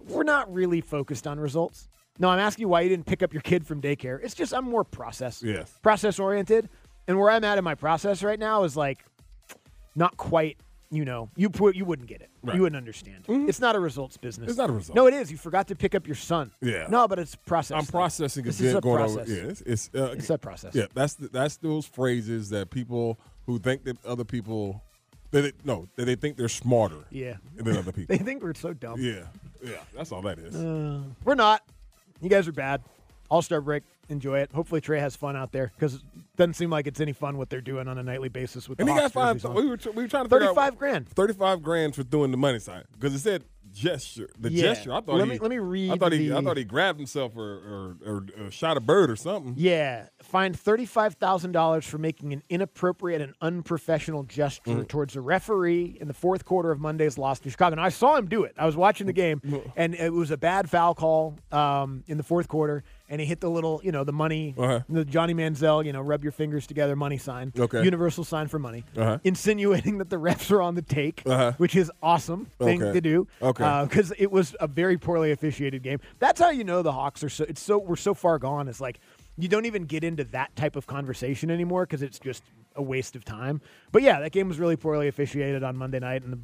We're 0.07 0.23
not 0.23 0.51
really 0.53 0.81
focused 0.81 1.27
on 1.27 1.39
results. 1.39 1.87
No, 2.17 2.29
I'm 2.29 2.39
asking 2.39 2.63
you 2.63 2.69
why 2.69 2.81
you 2.81 2.89
didn't 2.89 3.05
pick 3.05 3.21
up 3.23 3.33
your 3.33 3.41
kid 3.41 3.65
from 3.65 3.81
daycare. 3.81 4.19
It's 4.23 4.33
just 4.33 4.53
I'm 4.53 4.65
more 4.65 4.83
process. 4.83 5.43
Yes. 5.43 5.71
Process 5.81 6.19
oriented. 6.19 6.69
And 7.07 7.19
where 7.19 7.29
I'm 7.29 7.43
at 7.43 7.57
in 7.57 7.63
my 7.63 7.75
process 7.75 8.23
right 8.23 8.39
now 8.39 8.63
is 8.63 8.75
like 8.75 9.05
not 9.95 10.17
quite, 10.17 10.57
you 10.91 11.03
know, 11.05 11.29
you 11.35 11.49
put 11.49 11.75
you 11.75 11.83
wouldn't 11.85 12.07
get 12.07 12.21
it. 12.21 12.29
Right. 12.43 12.55
You 12.55 12.61
wouldn't 12.61 12.77
understand. 12.77 13.25
It's 13.27 13.59
not 13.59 13.75
a 13.75 13.79
results 13.79 14.17
business. 14.17 14.49
It's 14.49 14.57
not 14.57 14.69
a 14.69 14.73
result. 14.73 14.95
No, 14.95 15.07
it 15.07 15.13
is. 15.13 15.31
You 15.31 15.37
forgot 15.37 15.67
to 15.69 15.75
pick 15.75 15.95
up 15.95 16.05
your 16.07 16.15
son. 16.15 16.51
Yeah. 16.61 16.87
No, 16.89 17.07
but 17.07 17.19
it's 17.19 17.35
process. 17.35 17.77
I'm 17.77 17.85
processing 17.85 18.45
This 18.45 18.61
is 18.61 18.75
a 18.75 18.81
going 18.81 18.97
process. 18.97 19.29
over. 19.29 19.33
Yeah, 19.33 19.49
it's 19.49 19.61
it's, 19.61 19.89
uh, 19.95 20.13
It's 20.17 20.29
a 20.29 20.37
process. 20.37 20.75
Yeah, 20.75 20.85
that's 20.93 21.15
the, 21.15 21.27
that's 21.29 21.57
those 21.57 21.85
phrases 21.85 22.49
that 22.49 22.69
people 22.69 23.19
who 23.45 23.59
think 23.59 23.83
that 23.85 24.03
other 24.05 24.23
people 24.23 24.81
that 25.31 25.41
they, 25.41 25.51
no 25.63 25.87
that 25.95 26.05
they 26.05 26.15
think 26.15 26.37
they're 26.37 26.47
smarter. 26.49 27.03
Yeah. 27.09 27.37
than 27.55 27.75
other 27.77 27.91
people. 27.93 28.15
They 28.15 28.23
think 28.23 28.43
we're 28.43 28.53
so 28.53 28.73
dumb. 28.73 28.99
yeah, 29.01 29.23
yeah, 29.63 29.77
that's 29.95 30.11
all 30.11 30.21
that 30.21 30.37
is. 30.39 30.55
Uh, 30.55 31.01
we're 31.23 31.35
not. 31.35 31.61
You 32.21 32.29
guys 32.29 32.47
are 32.47 32.51
bad. 32.53 32.81
All 33.29 33.41
Star 33.41 33.59
break. 33.59 33.83
Enjoy 34.09 34.39
it. 34.39 34.51
Hopefully 34.53 34.81
Trey 34.81 34.99
has 34.99 35.15
fun 35.15 35.35
out 35.35 35.51
there 35.51 35.71
because 35.75 35.95
it 35.95 36.01
doesn't 36.37 36.53
seem 36.53 36.69
like 36.69 36.85
it's 36.87 36.99
any 36.99 37.13
fun 37.13 37.37
what 37.37 37.49
they're 37.49 37.61
doing 37.61 37.87
on 37.87 37.97
a 37.97 38.03
nightly 38.03 38.29
basis 38.29 38.69
with 38.69 38.79
and 38.79 38.87
the 38.87 38.93
he 38.93 38.99
got 38.99 39.11
Hawks 39.13 39.41
five. 39.41 39.53
We 39.55 39.65
were 39.67 39.77
we 39.95 40.03
were 40.03 40.07
trying 40.07 40.25
to 40.25 40.29
35 40.29 40.77
grand. 40.77 41.09
Thirty-five 41.09 41.61
grand 41.63 41.95
for 41.95 42.03
doing 42.03 42.31
the 42.31 42.37
money 42.37 42.59
sign 42.59 42.83
because 42.93 43.13
it 43.15 43.19
said 43.19 43.43
gesture. 43.73 44.29
The 44.39 44.51
Yeah. 44.51 44.61
gesture. 44.73 44.93
I 44.93 45.01
thought 45.01 45.15
Let 45.17 45.25
he, 45.25 45.33
me- 45.33 45.39
let 45.39 45.49
me 45.49 45.57
read 45.57 45.91
I 45.91 45.97
thought 45.97 46.13
he. 46.13 46.31
I 46.33 46.41
thought 46.41 46.55
he 46.55 46.63
grabbed 46.63 46.97
himself 46.99 47.35
or 47.35 47.41
or, 47.43 47.97
or, 48.05 48.25
or 48.45 48.51
shot 48.51 48.77
a 48.77 48.79
bird 48.79 49.09
or 49.11 49.15
something. 49.17 49.53
Yeah, 49.57 50.07
fined 50.21 50.57
thirty-five 50.57 51.15
thousand 51.15 51.51
dollars 51.51 51.85
for 51.85 51.97
making 51.97 52.31
an 52.31 52.43
inappropriate 52.49 53.21
and 53.21 53.33
unprofessional 53.41 54.23
gesture 54.23 54.71
Mm. 54.71 54.87
towards 54.87 55.15
a 55.15 55.21
referee 55.21 55.97
in 55.99 56.07
the 56.07 56.13
fourth 56.13 56.45
quarter 56.45 56.71
of 56.71 56.79
Monday's 56.79 57.17
loss 57.17 57.39
to 57.39 57.49
Chicago. 57.49 57.75
Now 57.75 57.83
I 57.83 57.89
saw 57.89 58.15
him 58.15 58.27
do 58.27 58.43
it. 58.43 58.53
I 58.57 58.65
was 58.65 58.75
watching 58.77 59.07
the 59.07 59.13
game, 59.13 59.41
Mm. 59.41 59.71
and 59.75 59.95
it 59.95 60.13
was 60.13 60.31
a 60.31 60.37
bad 60.37 60.69
foul 60.69 60.93
call 60.95 61.37
um, 61.51 62.03
in 62.07 62.17
the 62.17 62.23
fourth 62.23 62.47
quarter, 62.47 62.83
and 63.09 63.21
he 63.21 63.27
hit 63.27 63.39
the 63.39 63.49
little, 63.49 63.79
you 63.83 63.91
know, 63.91 64.03
the 64.03 64.11
money, 64.13 64.55
Uh-huh. 64.57 64.81
the 64.89 65.05
Johnny 65.05 65.33
Manziel, 65.33 65.85
you 65.85 65.93
know, 65.93 66.01
rub 66.01 66.23
your 66.23 66.31
fingers 66.31 66.65
together 66.67 66.95
money 66.95 67.17
sign, 67.17 67.53
Okay. 67.57 67.83
universal 67.83 68.23
sign 68.23 68.47
for 68.47 68.57
money, 68.59 68.83
Uh-huh. 68.97 69.19
insinuating 69.23 69.97
that 69.99 70.09
the 70.09 70.15
refs 70.17 70.51
are 70.51 70.61
on 70.61 70.75
the 70.75 70.81
take, 70.81 71.21
Uh-huh. 71.25 71.53
which 71.57 71.75
is 71.75 71.91
awesome 72.01 72.47
thing 72.59 72.81
Okay. 72.81 72.93
to 72.93 73.01
do. 73.01 73.27
Okay. 73.41 73.81
because 73.83 74.11
it 74.17 74.31
was 74.31 74.55
a 74.59 74.67
very 74.67 74.97
poorly 74.97 75.31
officiated 75.31 75.83
game. 75.83 75.99
That's 76.19 76.39
how 76.41 76.49
you 76.49 76.63
know 76.63 76.81
the 76.81 76.91
Hawks 76.93 77.23
are 77.23 77.29
so. 77.29 77.45
It's 77.47 77.61
so 77.61 77.77
we're 77.77 77.95
so 77.95 78.13
far 78.13 78.39
gone. 78.39 78.67
It's 78.67 78.81
like 78.81 78.99
you 79.37 79.47
don't 79.47 79.65
even 79.65 79.83
get 79.85 80.03
into 80.03 80.23
that 80.25 80.55
type 80.55 80.75
of 80.75 80.87
conversation 80.87 81.51
anymore 81.51 81.85
because 81.85 82.01
it's 82.01 82.19
just 82.19 82.43
a 82.75 82.81
waste 82.81 83.15
of 83.15 83.23
time. 83.25 83.61
But 83.91 84.01
yeah, 84.01 84.19
that 84.21 84.31
game 84.31 84.47
was 84.47 84.59
really 84.59 84.75
poorly 84.75 85.07
officiated 85.07 85.63
on 85.63 85.77
Monday 85.77 85.99
night, 85.99 86.23
and 86.23 86.33
the 86.33 86.39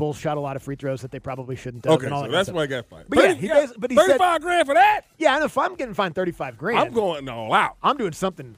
Bulls 0.00 0.16
shot 0.18 0.36
a 0.36 0.40
lot 0.40 0.56
of 0.56 0.62
free 0.64 0.74
throws 0.74 1.02
that 1.02 1.12
they 1.12 1.20
probably 1.20 1.54
shouldn't 1.54 1.84
have. 1.84 1.94
Okay, 1.94 2.08
so 2.08 2.22
that 2.22 2.30
that's 2.32 2.46
stuff. 2.48 2.56
why 2.56 2.62
I 2.62 2.66
got 2.66 2.86
fined. 2.86 3.04
But 3.08 3.18
yeah, 3.20 3.34
he 3.34 3.46
yeah, 3.46 3.54
does. 3.60 3.74
But 3.78 3.90
he 3.92 3.96
said 3.96 4.06
thirty-five 4.06 4.40
grand 4.42 4.66
for 4.66 4.74
that. 4.74 5.02
Yeah, 5.18 5.36
and 5.36 5.44
if 5.44 5.56
I'm 5.56 5.76
getting 5.76 5.94
fined 5.94 6.14
thirty-five 6.16 6.58
grand, 6.58 6.78
I'm 6.80 6.92
going 6.92 7.28
all 7.28 7.52
out. 7.54 7.76
I'm 7.82 7.96
doing 7.96 8.12
something 8.12 8.56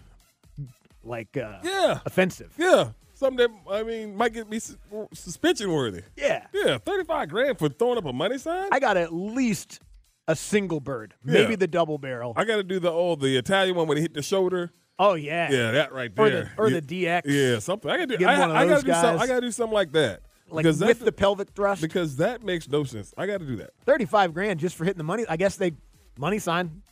like 1.05 1.37
uh, 1.37 1.59
Yeah. 1.63 2.01
offensive. 2.07 2.55
Yeah, 2.57 2.91
something 3.15 3.37
that 3.39 3.51
I 3.73 3.83
mean 3.83 4.17
might 4.17 4.33
get 4.33 4.49
me 4.49 4.59
sus- 4.59 4.77
suspension 5.13 5.71
worthy. 5.73 6.03
Yeah. 6.17 6.47
Yeah, 6.53 6.79
thirty-five 6.79 7.29
grand 7.29 7.59
for 7.59 7.69
throwing 7.69 7.99
up 7.99 8.05
a 8.05 8.13
money 8.13 8.39
sign. 8.39 8.69
I 8.73 8.79
got 8.81 8.97
at 8.97 9.13
least 9.13 9.81
a 10.29 10.37
single 10.37 10.79
bird, 10.81 11.15
Yeah. 11.25 11.33
maybe 11.35 11.57
the 11.57 11.67
double 11.67 11.99
barrel. 11.99 12.33
I 12.37 12.45
got 12.45 12.57
to 12.57 12.63
do 12.63 12.79
the 12.79 12.91
oh 12.93 13.17
the 13.17 13.37
Italian 13.37 13.75
one 13.77 13.89
when 13.89 13.97
he 13.97 14.03
hit 14.03 14.15
the 14.15 14.23
shoulder. 14.23 14.71
Oh 14.99 15.15
yeah, 15.15 15.51
Yeah, 15.51 15.71
that 15.73 15.93
right 15.93 16.13
Or 16.17 16.31
there. 16.31 16.53
the- 16.57 16.63
or 16.63 16.69
yeah. 16.69 16.81
the 16.81 17.05
DX. 17.07 17.23
Yeah, 17.25 17.59
something. 17.59 17.91
I 17.91 17.97
got 17.99 18.09
to 18.11 18.17
do. 18.19 18.27
I, 18.27 18.61
I 18.61 18.67
do 18.67 18.75
something. 18.77 18.95
I 18.95 19.27
got 19.27 19.35
to 19.35 19.41
do 19.41 19.51
something 19.51 19.75
like 19.75 19.91
that. 19.93 20.21
Like 20.53 20.65
because 20.65 20.81
with 20.81 21.01
the 21.01 21.12
pelvic 21.12 21.51
thrust. 21.51 21.83
because 21.83 22.17
that 22.17 22.43
makes 22.43 22.69
no 22.69 22.85
sense. 22.85 23.12
I 23.17 23.27
got 23.27 23.41
to 23.41 23.47
do 23.47 23.57
that. 23.57 23.71
35 23.87 24.35
grand 24.35 24.61
just 24.61 24.77
for 24.77 24.85
hitting 24.85 24.99
the 24.99 25.05
money. 25.05 25.25
I 25.29 25.37
guess 25.37 25.57
they 25.57 25.73
money 26.19 26.38
sign 26.38 26.83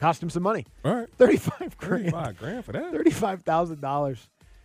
cost 0.00 0.22
him 0.22 0.28
some 0.30 0.42
money. 0.42 0.66
All 0.84 0.94
right, 0.94 1.08
35 1.16 1.76
grand. 1.78 2.04
thirty-five 2.04 2.36
grand 2.38 2.64
for 2.64 2.72
that 2.72 2.92
$35,000. 2.92 4.10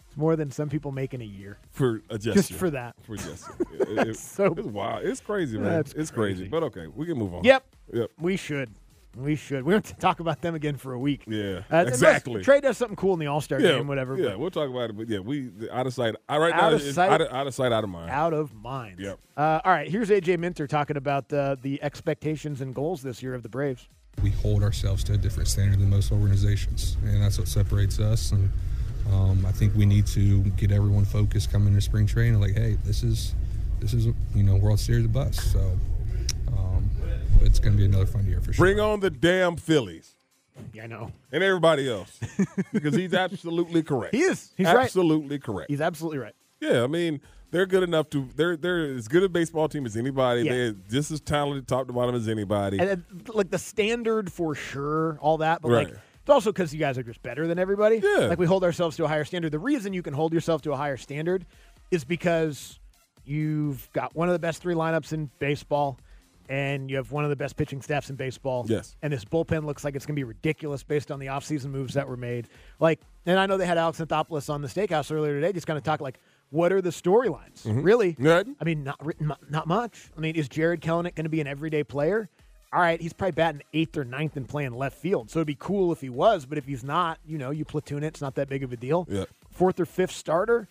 It's 0.07 0.17
more 0.17 0.35
than 0.35 0.49
some 0.49 0.69
people 0.69 0.91
make 0.91 1.13
in 1.13 1.21
a 1.21 1.25
year. 1.25 1.57
for 1.71 2.01
a 2.09 2.17
gesture. 2.17 2.33
Just 2.33 2.53
for 2.53 2.69
that. 2.71 2.95
For 3.03 3.15
gesture. 3.15 3.53
It- 3.79 4.07
it- 4.09 4.17
so- 4.17 4.53
it's 4.57 4.67
wild. 4.67 5.05
It's 5.05 5.21
crazy, 5.21 5.57
man. 5.57 5.79
It's 5.81 5.93
crazy. 5.93 6.12
crazy. 6.12 6.47
But 6.47 6.63
okay, 6.63 6.88
we 6.88 7.05
can 7.05 7.17
move 7.17 7.33
on. 7.33 7.43
Yep. 7.43 7.63
Yep. 7.93 8.12
We 8.19 8.35
should. 8.38 8.69
We 9.17 9.35
should. 9.35 9.63
We 9.63 9.73
don't 9.73 9.85
have 9.85 9.95
to 9.95 9.99
talk 9.99 10.19
about 10.19 10.41
them 10.41 10.53
again 10.53 10.77
for 10.77 10.93
a 10.93 10.99
week. 10.99 11.23
Yeah. 11.27 11.59
Uh, 11.59 11.63
unless 11.69 11.87
exactly. 11.95 12.43
Trey 12.43 12.61
does 12.61 12.77
something 12.77 12.95
cool 12.95 13.13
in 13.13 13.19
the 13.19 13.27
All 13.27 13.41
Star 13.41 13.59
yeah, 13.59 13.71
game, 13.71 13.87
whatever. 13.87 14.15
Yeah, 14.15 14.29
but 14.29 14.39
we'll 14.39 14.51
talk 14.51 14.69
about 14.69 14.91
it. 14.91 14.97
But 14.97 15.09
yeah, 15.09 15.19
we 15.19 15.49
out 15.71 15.87
of 15.87 15.93
sight. 15.93 16.15
I, 16.27 16.37
right 16.37 16.53
Out 16.53 16.71
now, 16.71 16.75
of 16.75 16.81
sight. 16.81 17.11
out 17.11 17.21
of, 17.21 17.27
out 17.31 17.47
of 17.47 17.53
sight, 17.53 17.71
out 17.71 17.83
of 17.83 17.89
mind. 17.89 18.11
Out 18.11 18.33
of 18.33 18.53
mind. 18.53 18.99
Yep. 18.99 19.19
Uh, 19.35 19.61
all 19.65 19.71
right. 19.71 19.89
Here's 19.89 20.09
AJ 20.09 20.37
Minter 20.37 20.67
talking 20.67 20.95
about 20.95 21.31
uh, 21.33 21.55
the 21.61 21.81
expectations 21.81 22.61
and 22.61 22.73
goals 22.73 23.01
this 23.01 23.23
year 23.23 23.33
of 23.33 23.41
the 23.41 23.49
Braves. 23.49 23.87
We 24.21 24.29
hold 24.29 24.63
ourselves 24.63 25.03
to 25.05 25.13
a 25.13 25.17
different 25.17 25.49
standard 25.49 25.79
than 25.79 25.89
most 25.89 26.11
organizations, 26.11 26.97
and 27.03 27.21
that's 27.21 27.39
what 27.39 27.47
separates 27.47 27.99
us. 27.99 28.31
And 28.31 28.51
um, 29.11 29.45
I 29.45 29.51
think 29.51 29.73
we 29.75 29.85
need 29.85 30.05
to 30.07 30.43
get 30.51 30.71
everyone 30.71 31.05
focused 31.05 31.51
coming 31.51 31.69
into 31.69 31.81
spring 31.81 32.05
training. 32.05 32.39
Like, 32.39 32.53
hey, 32.55 32.77
this 32.83 33.01
is 33.01 33.33
this 33.79 33.93
is 33.93 34.05
you 34.35 34.43
know 34.43 34.55
World 34.55 34.79
Series 34.79 35.05
of 35.05 35.13
bus. 35.13 35.51
So 35.51 35.77
it's 37.49 37.59
going 37.59 37.73
to 37.73 37.77
be 37.77 37.85
another 37.85 38.05
fun 38.05 38.25
year 38.25 38.39
for 38.39 38.53
sure. 38.53 38.63
Bring 38.63 38.79
on 38.79 38.99
the 38.99 39.09
damn 39.09 39.57
Phillies. 39.57 40.15
Yeah, 40.73 40.83
I 40.83 40.88
know. 40.88 41.12
And 41.31 41.43
everybody 41.43 41.89
else. 41.89 42.19
because 42.73 42.95
he's 42.95 43.13
absolutely 43.13 43.81
correct. 43.81 44.13
He 44.13 44.21
is. 44.21 44.51
He's 44.57 44.67
right. 44.67 44.77
absolutely 44.77 45.39
correct. 45.39 45.69
He's 45.69 45.81
absolutely 45.81 46.19
right. 46.19 46.35
Yeah, 46.59 46.83
I 46.83 46.88
mean, 46.88 47.21
they're 47.51 47.65
good 47.65 47.83
enough 47.83 48.09
to 48.12 48.27
they're 48.35 48.57
they're 48.57 48.93
as 48.93 49.07
good 49.07 49.23
a 49.23 49.29
baseball 49.29 49.69
team 49.69 49.85
as 49.85 49.95
anybody. 49.95 50.43
Yeah. 50.43 50.51
They're 50.51 50.71
just 50.89 51.12
as 51.12 51.21
talented 51.21 51.67
top 51.67 51.88
to 51.88 51.93
bottom 51.93 52.13
as 52.15 52.27
anybody. 52.27 52.77
And, 52.79 53.03
uh, 53.27 53.33
like 53.33 53.49
the 53.49 53.57
standard 53.57 54.31
for 54.31 54.53
sure, 54.53 55.17
all 55.21 55.38
that, 55.38 55.62
but 55.62 55.71
Right. 55.71 55.88
like 55.88 55.97
it's 56.21 56.29
also 56.29 56.51
because 56.51 56.73
you 56.73 56.79
guys 56.79 56.97
are 56.97 57.03
just 57.03 57.23
better 57.23 57.47
than 57.47 57.57
everybody. 57.57 58.01
Yeah. 58.03 58.27
Like 58.27 58.39
we 58.39 58.45
hold 58.45 58.63
ourselves 58.63 58.97
to 58.97 59.05
a 59.05 59.07
higher 59.07 59.25
standard. 59.25 59.51
The 59.51 59.59
reason 59.59 59.93
you 59.93 60.03
can 60.03 60.13
hold 60.13 60.33
yourself 60.33 60.62
to 60.63 60.73
a 60.73 60.75
higher 60.75 60.97
standard 60.97 61.45
is 61.89 62.03
because 62.03 62.79
you've 63.23 63.89
got 63.93 64.15
one 64.15 64.27
of 64.27 64.33
the 64.33 64.39
best 64.39 64.62
three 64.62 64.75
lineups 64.75 65.13
in 65.13 65.31
baseball, 65.39 65.97
and 66.49 66.89
you 66.89 66.97
have 66.97 67.12
one 67.12 67.23
of 67.23 67.29
the 67.29 67.35
best 67.35 67.55
pitching 67.55 67.81
staffs 67.81 68.09
in 68.09 68.15
baseball. 68.15 68.65
Yes. 68.67 68.95
And 69.01 69.13
this 69.13 69.23
bullpen 69.23 69.65
looks 69.65 69.83
like 69.85 69.95
it's 69.95 70.05
going 70.05 70.15
to 70.15 70.19
be 70.19 70.23
ridiculous 70.25 70.83
based 70.83 71.12
on 71.12 71.19
the 71.19 71.27
offseason 71.27 71.67
moves 71.67 71.93
that 71.93 72.07
were 72.09 72.17
made. 72.17 72.47
Like, 72.79 72.99
and 73.25 73.39
I 73.39 73.45
know 73.45 73.55
they 73.57 73.65
had 73.67 73.77
Alex 73.77 73.99
Anthopoulos 73.99 74.49
on 74.51 74.62
the 74.62 74.67
Steakhouse 74.67 75.12
earlier 75.15 75.35
today, 75.39 75.53
just 75.53 75.67
kind 75.67 75.77
of 75.77 75.83
talk 75.83 76.01
like, 76.01 76.19
what 76.49 76.73
are 76.73 76.81
the 76.81 76.89
storylines? 76.89 77.62
Mhm. 77.63 77.83
Really? 77.85 78.15
Right. 78.17 78.47
I 78.59 78.63
mean, 78.63 78.83
not 78.83 79.05
written, 79.05 79.27
not- 79.27 79.49
not 79.51 79.67
much. 79.67 80.09
I 80.17 80.19
mean, 80.19 80.35
is 80.35 80.49
Jarred 80.49 80.81
Kelenic 80.81 81.13
going 81.15 81.25
to 81.25 81.29
be 81.29 81.39
an 81.41 81.47
everyday 81.47 81.83
player? 81.83 82.27
All 82.73 82.79
right, 82.81 82.99
he's 83.01 83.13
probably 83.13 83.31
batting 83.31 83.62
eighth 83.73 83.97
or 83.97 84.03
ninth 84.05 84.38
and 84.38 84.47
playing 84.47 84.73
left 84.73 84.95
field. 84.97 85.29
So 85.31 85.39
it'd 85.39 85.47
be 85.47 85.55
cool 85.59 85.91
if 85.91 86.01
he 86.01 86.09
was, 86.09 86.45
but 86.45 86.57
if 86.59 86.65
he's 86.65 86.83
not, 86.83 87.17
you 87.25 87.38
know, 87.39 87.49
you 87.49 87.65
platoon 87.65 88.03
it. 88.03 88.07
It's 88.07 88.21
not 88.21 88.35
that 88.35 88.47
big 88.47 88.63
of 88.63 88.71
a 88.71 88.77
deal. 88.77 89.07
Yeah. 89.09 89.25
Fourth 89.51 89.79
or 89.79 89.85
fifth 89.88 90.12
starter, 90.12 90.67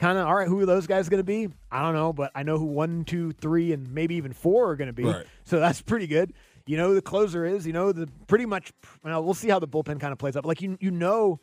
kind 0.00 0.18
of, 0.18 0.26
all 0.26 0.34
right, 0.34 0.48
who 0.48 0.58
are 0.60 0.66
those 0.66 0.86
guys 0.88 1.08
going 1.08 1.20
to 1.20 1.24
be? 1.24 1.48
I 1.70 1.82
don't 1.82 1.94
know, 1.94 2.12
but 2.12 2.32
I 2.34 2.42
know 2.42 2.58
who 2.58 2.64
one, 2.64 3.04
two, 3.04 3.32
three, 3.32 3.72
and 3.72 3.92
maybe 3.94 4.16
even 4.16 4.32
four 4.32 4.70
are 4.70 4.76
going 4.76 4.88
to 4.88 4.92
be. 4.94 5.04
Right. 5.04 5.26
So 5.44 5.60
that's 5.60 5.80
pretty 5.82 6.06
good. 6.08 6.32
You 6.66 6.76
know 6.76 6.88
who 6.88 6.94
the 6.94 7.02
closer 7.02 7.44
is. 7.44 7.66
You 7.66 7.72
know 7.72 7.92
the 7.92 8.08
pretty 8.26 8.46
much. 8.46 8.72
Well, 9.04 9.22
we'll 9.24 9.34
see 9.34 9.48
how 9.48 9.58
the 9.58 9.68
bullpen 9.68 10.00
kind 10.00 10.12
of 10.12 10.18
plays 10.18 10.36
up. 10.36 10.44
Like 10.46 10.60
you, 10.62 10.76
you 10.80 10.90
know, 10.90 11.40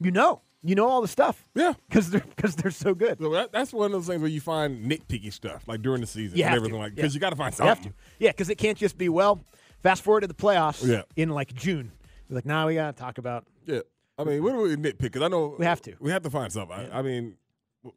you 0.00 0.10
know, 0.10 0.40
you 0.62 0.74
know 0.74 0.88
all 0.88 1.00
the 1.02 1.08
stuff. 1.08 1.48
Yeah, 1.54 1.72
because 1.88 2.10
they're 2.10 2.24
because 2.36 2.54
they're 2.56 2.70
so 2.70 2.94
good. 2.94 3.18
So 3.18 3.30
that, 3.32 3.50
that's 3.52 3.72
one 3.72 3.86
of 3.86 3.92
those 3.92 4.06
things 4.06 4.20
where 4.20 4.30
you 4.30 4.40
find 4.40 4.88
nitpicky 4.90 5.32
stuff, 5.32 5.66
like 5.66 5.82
during 5.82 6.00
the 6.00 6.06
season 6.06 6.38
You 6.38 6.44
and 6.44 6.54
everything 6.54 6.74
to. 6.76 6.82
like 6.82 6.94
because 6.94 7.12
Yeah. 7.12 7.16
you 7.16 7.20
got 7.20 7.30
to 7.30 7.36
find 7.36 7.54
something. 7.54 7.92
Yeah, 8.18 8.30
because 8.30 8.50
it 8.50 8.56
can't 8.58 8.78
just 8.78 8.96
be 8.98 9.08
well. 9.08 9.40
Fast 9.82 10.02
forward 10.02 10.20
to 10.20 10.26
the 10.28 10.34
playoffs. 10.34 10.86
Yeah. 10.86 11.02
In 11.16 11.30
like 11.30 11.54
June, 11.54 11.90
You're 12.28 12.36
like 12.36 12.46
now 12.46 12.66
we 12.68 12.74
got 12.74 12.94
to 12.96 13.00
talk 13.02 13.18
about. 13.18 13.46
Yeah, 13.66 13.80
I 14.18 14.24
mean, 14.24 14.42
what 14.44 14.52
do 14.52 14.58
we 14.60 14.76
nitpick? 14.76 14.98
Because 15.00 15.22
I 15.22 15.28
know 15.28 15.56
We 15.58 15.64
have 15.64 15.80
to. 15.82 15.94
We 15.98 16.10
have 16.12 16.22
to 16.22 16.30
find 16.30 16.52
something. 16.52 16.76
I, 16.76 16.98
I 16.98 17.02
mean, 17.02 17.34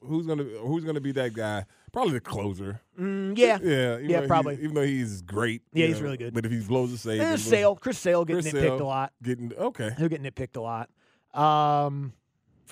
who's 0.01 0.25
gonna 0.27 0.43
who's 0.43 0.83
gonna 0.83 0.99
be 1.01 1.11
that 1.13 1.33
guy? 1.33 1.65
Probably 1.91 2.13
the 2.13 2.21
closer. 2.21 2.79
Mm, 2.99 3.37
yeah. 3.37 3.57
yeah, 3.61 3.97
Yeah, 3.97 4.27
probably. 4.27 4.55
even 4.55 4.73
though 4.75 4.85
he's 4.85 5.21
great. 5.21 5.61
Yeah, 5.73 5.87
he's 5.87 5.97
know, 5.97 6.03
really 6.03 6.17
good. 6.17 6.33
But 6.33 6.45
if 6.45 6.51
he 6.51 6.59
blows 6.61 6.93
a 6.93 6.97
save, 6.97 7.19
Eh, 7.21 7.29
then- 7.29 7.37
Sale, 7.37 7.75
Chris 7.75 7.97
Sale 7.97 8.23
getting 8.25 8.43
Chris 8.43 8.53
nitpicked 8.53 8.61
Sale 8.77 8.81
a 8.81 8.83
lot. 8.83 9.13
Getting 9.21 9.53
okay. 9.57 9.89
He'll 9.97 10.07
get 10.09 10.23
nitpicked 10.23 10.55
a 10.55 10.61
lot. 10.61 10.89
Um, 11.33 12.13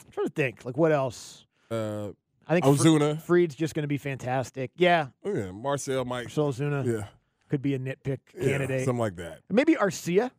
I'm 0.06 0.12
trying 0.12 0.28
to 0.28 0.34
think. 0.34 0.65
Like 0.65 0.78
what 0.78 0.91
else? 0.91 1.45
Uh, 1.69 2.10
I 2.48 2.54
think 2.60 2.65
Ozuna. 2.65 3.22
Fried's 3.22 3.56
just 3.56 3.76
going 3.76 3.84
to 3.84 3.88
be 3.88 3.98
fantastic. 3.98 4.72
Yeah. 4.76 5.08
Oh, 5.24 5.34
yeah, 5.34 5.52
Marcell 5.52 6.04
might. 6.06 6.24
Marcell 6.36 6.52
Ozuna. 6.52 6.86
Yeah. 6.86 7.08
Could 7.50 7.62
be 7.62 7.74
a 7.76 7.80
nitpick 7.80 8.19
Yeah, 8.36 8.45
candidate. 8.52 8.86
something 8.86 9.00
like 9.00 9.15
that. 9.17 9.41
Maybe 9.50 9.76
Arcia. 9.76 10.32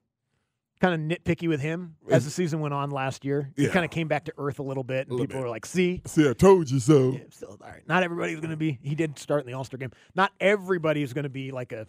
Kind 0.81 1.12
of 1.12 1.19
nitpicky 1.19 1.47
with 1.47 1.61
him 1.61 1.97
as 2.09 2.25
the 2.25 2.31
season 2.31 2.61
went 2.61 2.73
on 2.73 2.90
last 2.90 3.25
year. 3.25 3.53
He 3.55 3.69
kind 3.69 3.85
of 3.85 3.90
came 3.90 4.09
back 4.09 4.25
to 4.25 4.33
earth 4.38 4.61
a 4.61 4.62
little 4.62 4.83
bit, 4.83 5.09
and 5.09 5.11
little 5.11 5.27
people 5.27 5.40
bit. 5.40 5.45
were 5.45 5.51
like, 5.51 5.66
"See, 5.66 6.01
See, 6.07 6.27
I 6.27 6.33
told 6.33 6.71
you 6.71 6.81
so. 6.81 7.12
Yeah, 7.12 7.19
still, 7.29 7.59
all 7.61 7.69
right. 7.69 7.87
Not 7.87 8.03
everybody's 8.03 8.40
going 8.40 8.51
to 8.51 8.57
be. 8.57 8.79
He 8.83 8.95
did 8.95 9.19
start 9.19 9.43
in 9.43 9.47
the 9.47 9.53
All 9.53 9.64
Star 9.64 9.77
game. 9.77 9.90
Not 10.14 10.33
everybody 10.40 11.03
is 11.03 11.12
going 11.12 11.25
to 11.25 11.29
be 11.29 11.51
like 11.51 11.73
a. 11.73 11.87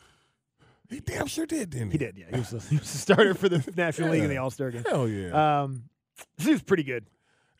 He 0.90 1.00
damn 1.00 1.28
sure 1.28 1.46
did, 1.46 1.70
didn't 1.70 1.92
he? 1.92 1.92
He 1.94 1.98
did. 2.00 2.18
Yeah, 2.18 2.26
he 2.32 2.40
was, 2.40 2.52
a, 2.54 2.60
he 2.60 2.76
was 2.78 2.94
a 2.94 2.98
starter 2.98 3.34
for 3.34 3.48
the 3.48 3.64
National 3.78 4.10
League 4.10 4.24
in 4.24 4.30
the 4.30 4.38
All 4.40 4.52
Star 4.52 4.72
game. 4.72 4.84
Hell 4.86 5.08
yeah. 5.08 5.62
Um, 5.62 5.84
he 6.38 6.52
was 6.52 6.62
pretty 6.62 6.84
good. 6.84 7.06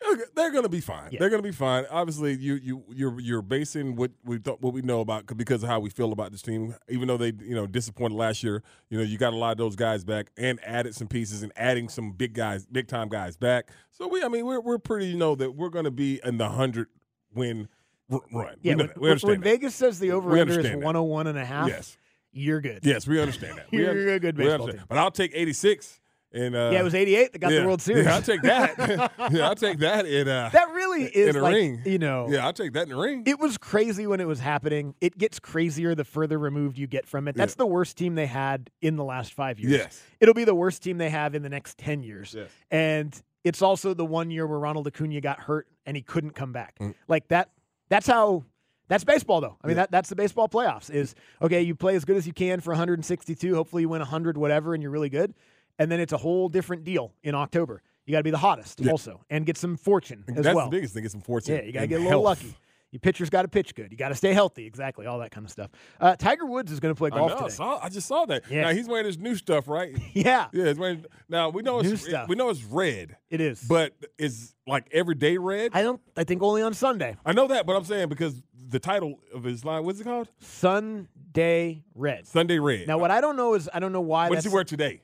They're- 0.02 0.18
to 0.62 0.70
be 0.70 0.82
fine. 0.82 1.10
Yeah. 1.12 1.20
They're 1.20 1.30
going 1.30 1.42
to 1.42 1.48
be 1.48 1.54
fine. 1.56 1.86
Obviously, 1.90 2.34
you 2.36 2.56
you 2.56 2.84
you're 2.90 3.20
you're 3.20 3.42
basing 3.42 3.96
what 3.96 4.12
we 4.24 4.38
thought, 4.38 4.62
what 4.62 4.74
we 4.74 4.82
know 4.82 5.00
about 5.00 5.26
because 5.38 5.64
of 5.64 5.70
how 5.70 5.80
we 5.80 5.90
feel 5.90 6.12
about 6.12 6.32
this 6.32 6.42
team. 6.42 6.76
Even 6.90 7.08
though 7.08 7.18
they 7.18 7.34
you 7.42 7.56
know 7.56 7.66
disappointed 7.66 8.16
last 8.16 8.44
year, 8.44 8.62
you 8.90 8.98
know 8.98 9.04
you 9.04 9.18
got 9.18 9.34
a 9.34 9.36
lot 9.38 9.52
of 9.52 9.58
those 9.58 9.76
guys 9.76 10.04
back 10.04 10.32
and 10.38 10.60
added 10.64 10.94
some 10.96 11.08
pieces 11.08 11.42
and 11.44 11.52
adding 11.56 11.90
some 11.90 12.12
big 12.12 12.34
guys, 12.34 12.66
big 12.68 12.88
time 12.88 13.10
guys 13.10 13.38
back. 13.38 13.70
So 13.92 14.08
we, 14.08 14.22
I 14.24 14.28
mean, 14.28 14.46
we're 14.46 14.60
we're 14.60 14.78
pretty 14.78 15.08
you 15.08 15.18
know 15.18 15.34
that 15.36 15.56
we're 15.56 15.70
going 15.70 15.86
to 15.86 15.92
be 15.92 16.20
in 16.24 16.38
the 16.38 16.50
hundred 16.50 16.88
win 17.34 17.68
r- 18.12 18.20
run. 18.32 18.56
Yeah, 18.62 18.76
we, 18.76 18.84
when, 18.84 18.92
we 18.98 19.10
understand 19.10 19.32
when. 19.32 19.42
Vegas 19.42 19.74
says 19.76 20.00
the 20.00 20.12
over 20.12 20.30
under 20.32 20.52
is 20.52 20.58
understand 20.58 20.84
101 20.84 21.28
and 21.28 21.38
a 21.38 21.46
half, 21.46 21.70
Yes. 21.70 21.98
you're 22.34 22.62
good. 22.62 22.80
Yes, 22.84 23.08
we 23.08 23.20
understand 23.22 23.58
that. 23.58 23.68
We 23.72 23.80
You're 23.80 23.92
un- 23.92 24.16
a 24.16 24.20
good 24.20 24.36
baseball 24.36 24.68
team. 24.68 24.82
But 24.90 24.98
I'll 24.98 25.12
take 25.12 25.32
eighty 25.34 25.54
six. 25.54 26.01
And 26.34 26.56
uh, 26.56 26.70
Yeah, 26.72 26.80
it 26.80 26.84
was 26.84 26.96
88 26.96 27.34
that 27.34 27.40
got 27.40 27.50
the. 27.52 27.66
World 27.66 27.82
Series. 27.82 28.06
Yeah, 28.06 28.16
I'll 28.16 28.22
take 28.22 28.42
that. 28.44 29.12
yeah, 29.32 29.48
I'll 29.48 29.56
take 29.56 29.80
that. 29.80 30.06
In, 30.06 30.28
uh, 30.28 30.50
That 30.54 30.72
really 30.72 31.04
is 31.04 31.36
in 31.36 31.42
a 31.42 31.44
like, 31.44 31.54
ring. 31.54 31.82
you 31.86 32.00
know. 32.00 32.28
Yeah, 32.30 32.46
I'll 32.46 32.54
take 32.54 32.74
that 32.74 32.84
in 32.84 32.90
the 32.90 32.96
ring. 32.96 33.24
It 33.26 33.40
was 33.40 33.58
crazy 33.58 34.08
when 34.08 34.20
it 34.22 34.28
was 34.28 34.40
happening. 34.40 34.96
It 35.02 35.18
gets 35.18 35.40
crazier 35.40 35.94
the 35.94 36.06
further 36.06 36.40
removed 36.40 36.78
you 36.78 36.88
get 36.88 37.06
from 37.06 37.28
it. 37.28 37.36
That's 37.36 37.56
the 37.56 37.66
worst 37.66 37.98
team 37.98 38.16
they 38.16 38.28
had 38.28 38.70
in 38.82 38.96
the 38.96 39.04
last 39.04 39.34
five 39.34 39.60
years. 39.60 39.72
Yes. 39.74 40.04
It'll 40.20 40.34
be 40.34 40.46
the 40.46 40.56
worst 40.56 40.82
team 40.82 40.98
they 40.98 41.10
have 41.10 41.36
in 41.36 41.44
the 41.44 41.50
next 41.50 41.78
10 41.78 42.04
years. 42.04 42.34
Yes. 42.38 42.50
And 42.72 43.22
it's 43.44 43.62
also 43.62 43.94
the 43.94 44.06
one 44.06 44.32
year 44.32 44.48
where 44.48 44.60
Ronald 44.60 44.88
Acuna 44.88 45.20
got 45.20 45.40
hurt 45.42 45.68
and 45.86 45.98
he 45.98 46.02
couldn't 46.04 46.32
come 46.32 46.54
back. 46.54 46.78
Mm. 46.80 46.94
Like 47.08 47.28
that, 47.28 47.50
that's 47.90 48.08
how. 48.08 48.46
That's 48.88 49.06
baseball, 49.06 49.40
though. 49.40 49.56
I 49.64 49.68
mean, 49.68 49.78
Yeah. 49.78 49.84
that, 49.84 49.92
that's 49.92 50.10
the 50.10 50.18
baseball 50.18 50.50
playoffs. 50.50 50.94
Is 50.94 51.16
okay. 51.42 51.62
You 51.62 51.76
play 51.76 51.96
as 51.96 52.04
good 52.04 52.18
as 52.18 52.28
you 52.28 52.34
can 52.34 52.60
for 52.60 52.72
162. 52.72 53.56
Hopefully, 53.56 53.84
you 53.84 53.90
win 53.90 54.00
100, 54.02 54.38
whatever, 54.38 54.74
and 54.74 54.84
you're 54.84 54.92
really 54.92 55.08
good. 55.08 55.34
And 55.80 55.92
then 55.92 56.00
it's 56.00 56.14
a 56.14 56.18
whole 56.18 56.50
different 56.50 56.84
deal 56.84 57.14
in 57.24 57.36
October. 57.36 57.82
You 58.06 58.12
got 58.14 58.20
to 58.20 58.24
be 58.24 58.32
the 58.32 58.38
hottest 58.38 58.80
Yeah. 58.82 58.92
also, 58.92 59.22
and 59.30 59.46
get 59.46 59.58
some 59.58 59.78
fortune 59.78 60.24
as 60.28 60.44
That's 60.44 60.56
well. 60.56 60.66
the 60.70 60.78
biggest 60.78 60.94
thing. 60.94 61.04
Get 61.04 61.12
some 61.12 61.22
fortune. 61.22 61.56
Yeah, 61.56 61.62
you 61.64 61.72
got 61.72 61.82
to 61.82 61.88
get 61.88 61.96
a 62.02 62.04
little 62.04 62.26
health. 62.26 62.42
lucky. 62.44 62.56
Your 62.92 63.00
pitcher's 63.00 63.30
got 63.30 63.44
to 63.44 63.48
pitch 63.48 63.74
good. 63.74 63.90
You 63.90 63.98
got 63.98 64.10
to 64.10 64.16
stay 64.16 64.34
healthy. 64.34 64.66
Exactly, 64.66 65.06
all 65.06 65.20
that 65.20 65.32
kind 65.32 65.46
of 65.46 65.52
stuff. 65.52 65.72
Uh, 65.98 66.18
Tiger 66.18 66.46
Woods 66.46 66.74
is 66.74 66.82
going 66.82 66.94
to 66.94 66.98
play 66.98 67.10
I, 67.10 67.16
golf 67.18 67.30
know, 67.30 67.38
I 67.38 67.40
today. 67.44 67.54
saw- 67.56 67.80
I 67.82 67.88
just 67.88 68.06
saw 68.06 68.26
that. 68.26 68.44
Yeah. 68.50 68.64
Now 68.64 68.74
he's 68.74 68.86
wearing 68.86 69.06
his 69.06 69.18
new 69.18 69.36
stuff, 69.36 69.70
right? 69.70 69.96
Yeah, 70.14 70.48
yeah. 70.52 70.66
He's 70.66 70.78
wearing. 70.78 71.06
Now 71.30 71.48
we 71.50 71.62
know 71.62 71.80
it's 71.80 71.88
New 71.90 71.96
stuff. 71.96 72.28
we 72.28 72.36
know 72.36 72.50
it's 72.50 72.64
red. 72.66 73.16
It 73.30 73.40
is, 73.40 73.64
but 73.64 73.94
it's 74.18 74.54
like 74.68 74.90
everyday 74.92 75.38
red. 75.38 75.72
I 75.74 75.84
don't. 75.84 76.02
I 76.18 76.26
think 76.26 76.44
only 76.44 76.64
on 76.64 76.74
Sunday. 76.74 77.16
I 77.26 77.32
know 77.32 77.48
that, 77.48 77.66
but 77.66 77.78
I'm 77.78 77.86
saying 77.86 78.10
because 78.10 78.44
the 78.68 78.80
title 78.80 79.20
of 79.34 79.46
his 79.46 79.64
line, 79.64 79.86
what's 79.86 80.02
it 80.02 80.04
called? 80.04 80.28
Sunday 80.40 81.84
Red. 81.96 82.28
Sunday 82.28 82.60
Red. 82.60 82.88
Now, 82.88 82.98
what 82.98 83.12
I 83.12 83.22
don't 83.22 83.36
know 83.38 83.54
is 83.54 83.70
I 83.74 83.80
don't 83.80 83.92
know 83.94 84.02
why. 84.02 84.28
what 84.30 84.36
that's, 84.36 84.46
he 84.46 84.54
wear 84.54 84.64
today? 84.64 85.02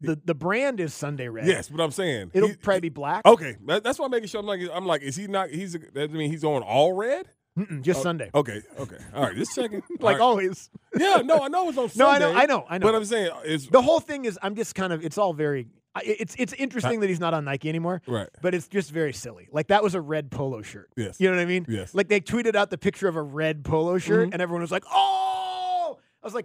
The 0.00 0.20
the 0.24 0.34
brand 0.34 0.78
is 0.80 0.92
Sunday 0.92 1.28
Red. 1.28 1.46
Yes, 1.46 1.68
but 1.68 1.80
I'm 1.82 1.90
saying 1.90 2.30
it'll 2.34 2.50
he- 2.50 2.56
probably 2.56 2.80
be 2.80 2.88
black. 2.90 3.24
Okay, 3.24 3.56
that's 3.66 3.98
why 3.98 4.04
I'm 4.04 4.10
making 4.10 4.28
sure. 4.28 4.40
I'm 4.40 4.46
like, 4.46 4.60
I'm 4.72 4.86
like, 4.86 5.02
is 5.02 5.16
he 5.16 5.26
not? 5.26 5.50
He's. 5.50 5.72
That 5.94 6.10
mean 6.12 6.30
he's 6.30 6.44
on 6.44 6.62
all 6.62 6.92
red? 6.92 7.28
Mm-mm, 7.58 7.80
just 7.80 8.00
Oh, 8.00 8.02
Sunday. 8.02 8.30
Okay, 8.34 8.60
okay, 8.78 8.98
all 9.14 9.22
right. 9.22 9.34
Just 9.34 9.54
checking. 9.54 9.82
like 10.00 10.16
right. 10.16 10.20
always. 10.20 10.68
Yeah, 10.94 11.22
no, 11.24 11.40
I 11.42 11.48
know 11.48 11.70
it's 11.70 11.78
on 11.78 11.88
Sunday. 11.88 11.96
No, 11.98 12.10
I 12.10 12.18
know, 12.18 12.38
I 12.38 12.46
know, 12.46 12.66
I 12.68 12.78
know. 12.78 12.86
But 12.86 12.94
I'm 12.94 13.04
saying 13.06 13.30
it's 13.44 13.68
The 13.68 13.80
whole 13.80 14.00
thing 14.00 14.26
is, 14.26 14.38
I'm 14.42 14.54
just 14.54 14.74
kind 14.74 14.92
of. 14.92 15.02
It's 15.02 15.16
all 15.16 15.32
very. 15.32 15.68
It's 16.04 16.34
it's 16.38 16.52
interesting 16.52 17.00
that 17.00 17.08
he's 17.08 17.20
not 17.20 17.32
on 17.32 17.46
Nike 17.46 17.70
anymore. 17.70 18.02
Right. 18.06 18.28
But 18.42 18.54
it's 18.54 18.68
just 18.68 18.90
very 18.90 19.14
silly. 19.14 19.48
Like 19.50 19.68
that 19.68 19.82
was 19.82 19.94
a 19.94 20.00
red 20.02 20.30
polo 20.30 20.60
shirt. 20.60 20.90
Yes. 20.94 21.18
You 21.18 21.30
know 21.30 21.36
what 21.36 21.42
I 21.42 21.46
mean? 21.46 21.64
Yes. 21.70 21.94
Like 21.94 22.08
they 22.08 22.20
tweeted 22.20 22.54
out 22.54 22.68
the 22.68 22.76
picture 22.76 23.08
of 23.08 23.16
a 23.16 23.22
red 23.22 23.64
polo 23.64 23.96
shirt, 23.96 24.28
Mhm. 24.28 24.32
and 24.34 24.42
everyone 24.42 24.60
was 24.60 24.70
like, 24.70 24.84
"Oh!" 24.92 25.98
I 26.22 26.26
was 26.26 26.34
like, 26.34 26.44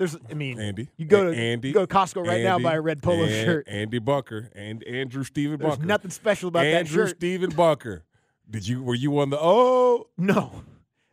"There's." 0.00 0.16
I 0.28 0.34
mean, 0.34 0.58
Andy. 0.58 0.88
You 0.96 1.06
go 1.06 1.30
to 1.30 1.36
Andy. 1.38 1.68
you 1.68 1.74
go 1.74 1.86
to 1.86 1.94
Costco 1.94 2.26
right 2.26 2.42
now, 2.42 2.54
Andy, 2.54 2.64
buy 2.64 2.74
a 2.74 2.80
red 2.80 3.00
polo 3.02 3.22
and 3.22 3.30
shirt. 3.30 3.68
Andy 3.68 4.00
Bunker 4.00 4.50
and 4.56 4.82
Andrew 4.84 5.22
Stephen 5.22 5.60
There's 5.60 5.72
Bunker. 5.76 5.86
nothing 5.86 6.10
special 6.10 6.48
about 6.48 6.62
that 6.64 6.74
Andrew 6.74 7.06
shirt. 7.06 7.16
Stephen 7.18 7.50
Bunker. 7.50 8.02
Did 8.50 8.66
you? 8.66 8.82
Were 8.82 8.94
you 8.96 9.16
on 9.20 9.30
the? 9.30 9.38
Oh 9.40 10.08
No, 10.18 10.64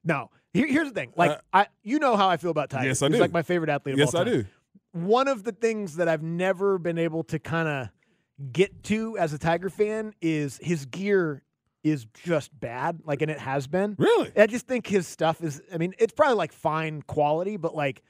no. 0.03 0.31
Here, 0.53 0.65
here's 0.65 0.87
the 0.87 0.93
thing. 0.93 1.11
Like 1.15 1.31
Uh, 1.31 1.37
I, 1.53 1.67
you 1.83 1.99
know 1.99 2.15
how 2.15 2.29
I 2.29 2.37
feel 2.37 2.49
about 2.49 2.69
Tiger. 2.71 2.87
Yes, 2.87 3.01
I 3.03 3.07
He's 3.09 3.17
do. 3.17 3.21
like 3.21 3.31
my 3.33 3.43
favorite 3.43 3.69
athlete. 3.69 3.93
Of 3.93 3.99
Yes, 3.99 4.15
all 4.15 4.23
time. 4.23 4.33
Yes, 4.33 4.45
I 4.45 4.97
do. 4.97 5.05
One 5.05 5.27
of 5.27 5.43
the 5.43 5.51
things 5.51 5.97
that 5.97 6.07
I've 6.07 6.23
never 6.23 6.79
been 6.79 6.97
able 6.97 7.23
to 7.25 7.37
kind 7.37 7.67
of 7.67 7.89
get 8.51 8.81
to 8.85 9.17
as 9.19 9.33
a 9.33 9.37
Tiger 9.37 9.69
fan 9.69 10.13
is 10.21 10.57
his 10.63 10.85
gear 10.87 11.43
is 11.83 12.07
just 12.23 12.57
bad. 12.59 13.01
Like, 13.05 13.21
and 13.21 13.29
it 13.29 13.37
has 13.39 13.67
been. 13.67 13.95
Really? 13.99 14.31
I 14.35 14.47
just 14.47 14.65
think 14.65 14.87
his 14.87 15.07
stuff 15.07 15.43
is. 15.43 15.61
I 15.71 15.77
mean, 15.77 15.93
it's 15.99 16.13
probably 16.13 16.35
like 16.35 16.53
fine 16.53 17.01
quality, 17.03 17.57
but 17.57 17.75
like. 17.75 18.01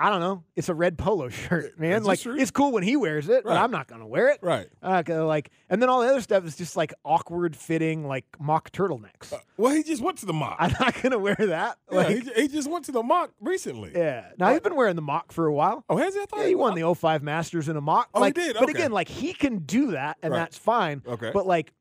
I 0.00 0.10
don't 0.10 0.20
know. 0.20 0.44
It's 0.54 0.68
a 0.68 0.74
red 0.74 0.96
polo 0.96 1.28
shirt, 1.28 1.76
man. 1.80 2.02
That's 2.04 2.06
like 2.06 2.24
it's 2.24 2.52
cool 2.52 2.70
when 2.70 2.84
he 2.84 2.94
wears 2.96 3.28
it, 3.28 3.42
but 3.42 3.56
I'm 3.56 3.72
not 3.72 3.88
gonna 3.88 4.06
wear 4.06 4.28
it. 4.28 4.38
Right. 4.42 4.68
Uh, 4.80 5.02
like, 5.26 5.50
and 5.68 5.82
then 5.82 5.88
all 5.88 6.00
the 6.02 6.08
other 6.08 6.20
stuff 6.20 6.44
is 6.46 6.56
just 6.56 6.76
like 6.76 6.94
awkward 7.04 7.56
fitting, 7.56 8.06
like 8.06 8.24
mock 8.38 8.70
turtlenecks. 8.70 9.32
Well, 9.56 9.72
he 9.74 9.82
just 9.82 10.00
went 10.00 10.18
to 10.18 10.26
the 10.26 10.32
mock. 10.32 10.56
I'm 10.60 10.72
not 10.78 11.02
gonna 11.02 11.18
wear 11.18 11.34
that. 11.38 11.78
Yeah, 11.90 11.96
Like, 11.96 12.08
he, 12.22 12.42
he 12.42 12.48
just 12.48 12.70
went 12.70 12.84
to 12.84 12.92
the 12.92 13.02
mock 13.02 13.32
recently. 13.40 13.90
yeah. 13.94 14.26
Now 14.38 14.52
he's 14.52 14.60
been 14.60 14.76
wearing 14.76 14.94
the 14.96 15.02
mock 15.02 15.32
for 15.32 15.46
a 15.46 15.52
while. 15.52 15.84
Oh, 15.88 15.96
has 15.96 16.14
he? 16.14 16.20
I 16.20 16.26
thought 16.26 16.40
Yeah, 16.40 16.46
he 16.48 16.54
won 16.54 16.74
the 16.76 16.94
05 16.94 17.22
Masters 17.24 17.68
in 17.68 17.76
a 17.76 17.80
mock. 17.80 18.08
Oh, 18.14 18.20
he 18.20 18.26
like, 18.26 18.34
did? 18.34 18.56
But 18.58 18.68
again, 18.68 18.92
like 18.92 19.08
he 19.08 19.32
can 19.32 19.58
do 19.60 19.90
that, 19.92 20.18
and 20.22 20.32
Right. 20.32 20.38
that's 20.38 20.56
fine. 20.58 21.02
Okay. 21.06 21.32
But 21.34 21.46
like 21.46 21.72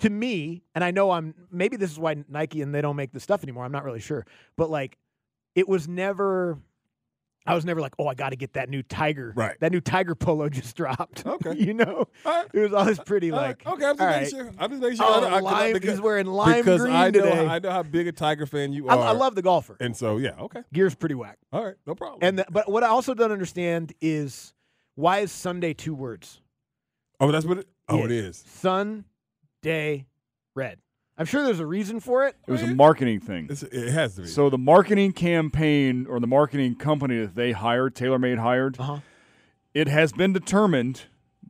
to 0.00 0.10
me, 0.10 0.64
and 0.74 0.82
I 0.82 0.90
know 0.90 1.12
I'm 1.12 1.32
maybe 1.52 1.76
this 1.76 1.92
is 1.92 1.98
why 1.98 2.24
Nike 2.28 2.60
and 2.60 2.74
they 2.74 2.80
don't 2.80 2.96
make 2.96 3.12
the 3.12 3.20
stuff 3.20 3.44
anymore. 3.44 3.64
I'm 3.64 3.70
not 3.70 3.84
really 3.84 4.00
sure, 4.00 4.26
but 4.56 4.68
like 4.68 4.98
it 5.54 5.68
was 5.68 5.86
never. 5.86 6.58
I 7.44 7.54
was 7.54 7.64
never 7.64 7.80
like, 7.80 7.94
oh, 7.98 8.06
I 8.06 8.14
got 8.14 8.30
to 8.30 8.36
get 8.36 8.52
that 8.52 8.68
new 8.68 8.82
Tiger. 8.84 9.32
Right. 9.34 9.58
That 9.60 9.72
new 9.72 9.80
Tiger 9.80 10.14
polo 10.14 10.48
just 10.50 10.76
dropped. 10.76 11.24
Okay. 11.32 11.54
you 11.58 11.74
know, 11.74 12.06
it 12.52 12.60
was 12.60 12.72
always 12.72 12.98
pretty 13.00 13.30
All 13.32 13.38
right. 13.40 13.56
like. 13.64 13.74
okay, 13.74 13.84
I'm 13.86 13.96
just 13.96 13.98
making 13.98 14.38
right. 14.38 14.52
sure. 14.52 14.52
I'm 14.58 14.70
just 14.70 14.82
making 14.82 14.96
sure. 14.98 15.06
Oh, 15.08 15.24
I 15.24 15.28
I- 15.28 15.36
I- 15.36 15.40
lime- 15.40 15.72
because, 15.72 15.90
he's 15.90 16.00
wearing 16.00 16.26
lime 16.26 16.58
because 16.58 16.80
green 16.82 16.94
I 16.94 17.10
know 17.10 17.22
today. 17.24 17.46
I 17.46 17.58
know 17.58 17.70
how 17.70 17.82
big 17.82 18.06
a 18.06 18.12
Tiger 18.12 18.46
fan 18.46 18.72
you 18.72 18.88
I, 18.88 18.94
are. 18.96 19.08
I 19.08 19.10
love 19.12 19.34
the 19.34 19.42
golfer. 19.42 19.76
And 19.80 19.96
so 19.96 20.18
yeah, 20.18 20.34
okay, 20.38 20.62
Gear's 20.72 20.94
pretty 20.94 21.14
whack. 21.14 21.38
all 21.52 21.64
right, 21.64 21.74
no 21.86 21.94
problem. 21.94 22.18
And 22.22 22.38
the, 22.38 22.46
but 22.50 22.70
what 22.70 22.84
I 22.84 22.88
also 22.88 23.14
don't 23.14 23.32
understand 23.32 23.92
is 24.00 24.54
why 24.94 25.20
is 25.20 25.32
Sunday 25.32 25.72
two 25.74 25.94
words? 25.94 26.40
oh, 27.18 27.32
that's 27.32 27.46
what 27.46 27.58
it. 27.58 27.68
Oh, 27.88 27.98
Yeah. 27.98 28.04
it 28.04 28.10
is. 28.12 28.44
Sun, 28.46 29.04
day, 29.62 30.06
red. 30.54 30.78
I'm 31.18 31.26
sure 31.26 31.44
there's 31.44 31.60
a 31.60 31.66
reason 31.66 32.00
for 32.00 32.26
it. 32.26 32.36
It 32.46 32.50
was 32.50 32.62
a 32.62 32.74
marketing 32.74 33.20
thing. 33.20 33.46
It's, 33.50 33.62
it 33.62 33.90
has 33.92 34.14
to 34.16 34.22
be. 34.22 34.28
So 34.28 34.48
the 34.50 34.58
marketing 34.58 35.12
campaign 35.12 36.06
or 36.08 36.20
the 36.20 36.26
marketing 36.26 36.74
company 36.76 37.20
that 37.20 37.34
they 37.34 37.52
hired, 37.52 37.94
TaylorMade 37.94 38.38
hired, 38.38 38.80
Uh-huh. 38.80 38.98
it 39.74 39.88
has 39.88 40.12
been 40.12 40.32
determined 40.32 41.02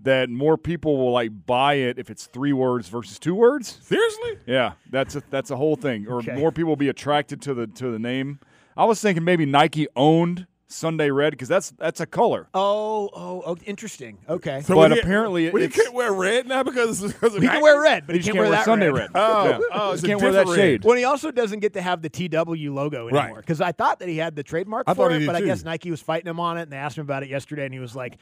that 0.03 0.29
more 0.29 0.59
people 0.59 0.97
will 0.97 1.13
like 1.13 1.31
buy 1.47 1.75
it 1.75 1.97
if 1.99 2.11
it's 2.11 2.27
three 2.27 2.53
words 2.53 2.89
versus 2.89 3.21
two 3.21 3.37
words. 3.37 3.79
Seriously? 3.83 4.39
Yeah, 4.47 4.73
that's 4.91 5.15
a 5.15 5.23
that's 5.31 5.51
a 5.53 5.57
whole 5.57 5.77
thing. 5.77 6.09
Or 6.09 6.17
Okay. 6.19 6.35
more 6.35 6.51
people 6.51 6.71
will 6.71 6.77
be 6.77 6.89
attracted 6.89 7.41
to 7.43 7.55
the 7.55 7.69
to 7.69 7.93
the 7.93 8.01
name. 8.01 8.41
I 8.77 8.85
was 8.85 9.01
thinking 9.01 9.23
maybe 9.23 9.47
Nike 9.47 9.87
owned 9.95 10.47
Sunday 10.73 11.11
Red 11.11 11.31
because 11.33 11.49
that's 11.49 11.71
that's 11.73 12.01
a 12.01 12.07
color. 12.07 12.49
Oh, 12.55 13.11
oh, 13.15 13.43
oh, 13.47 13.57
interesting. 13.67 14.19
Okay. 14.29 14.61
So 14.63 14.75
but 14.75 14.91
we- 14.93 15.01
apparently 15.01 15.51
we 15.51 15.65
it's- 15.65 15.81
can't 15.81 15.95
wear 15.95 16.13
red 16.13 16.47
now 16.47 16.63
because 16.63 17.01
because 17.01 17.35
of 17.35 17.43
He 17.43 17.49
can 17.49 17.61
wear 17.63 17.81
red, 17.81 18.07
but 18.07 18.15
You 18.15 18.21
he 18.21 18.25
just 18.25 18.35
can't, 18.35 18.39
wear, 18.43 18.51
that 18.51 18.65
Sunday 18.65 18.87
red. 18.87 18.95
red. 19.03 19.11
Oh, 19.15 19.49
Yeah. 19.49 19.59
oh, 19.73 19.87
You 19.89 19.95
it's 19.95 20.03
a 20.03 20.07
can't 20.07 20.21
wear 20.23 20.33
that 20.33 20.49
shade. 20.49 20.85
Well, 20.85 20.97
he 20.97 21.05
also 21.05 21.31
doesn't 21.31 21.61
get 21.61 21.75
to 21.75 21.83
have 21.83 22.03
the 22.03 22.09
TW 22.09 22.71
logo 22.73 23.09
anymore 23.09 23.41
because 23.41 23.61
I 23.61 23.73
thought 23.73 23.99
that 24.01 24.09
he 24.09 24.17
had 24.17 24.35
the 24.37 24.43
trademark 24.43 24.85
I 24.89 24.95
for 24.95 25.11
it, 25.11 25.19
did 25.21 25.27
but 25.27 25.37
I 25.37 25.43
guess 25.43 25.65
Nike 25.65 25.91
was 25.91 26.01
fighting 26.01 26.29
him 26.29 26.41
on 26.41 26.59
it, 26.59 26.63
and 26.63 26.73
they 26.73 26.77
asked 26.77 26.99
him 26.99 27.03
about 27.05 27.23
it 27.23 27.29
yesterday, 27.29 27.65
and 27.65 27.75
he 27.75 27.81
was 27.81 27.95
like, 27.95 28.17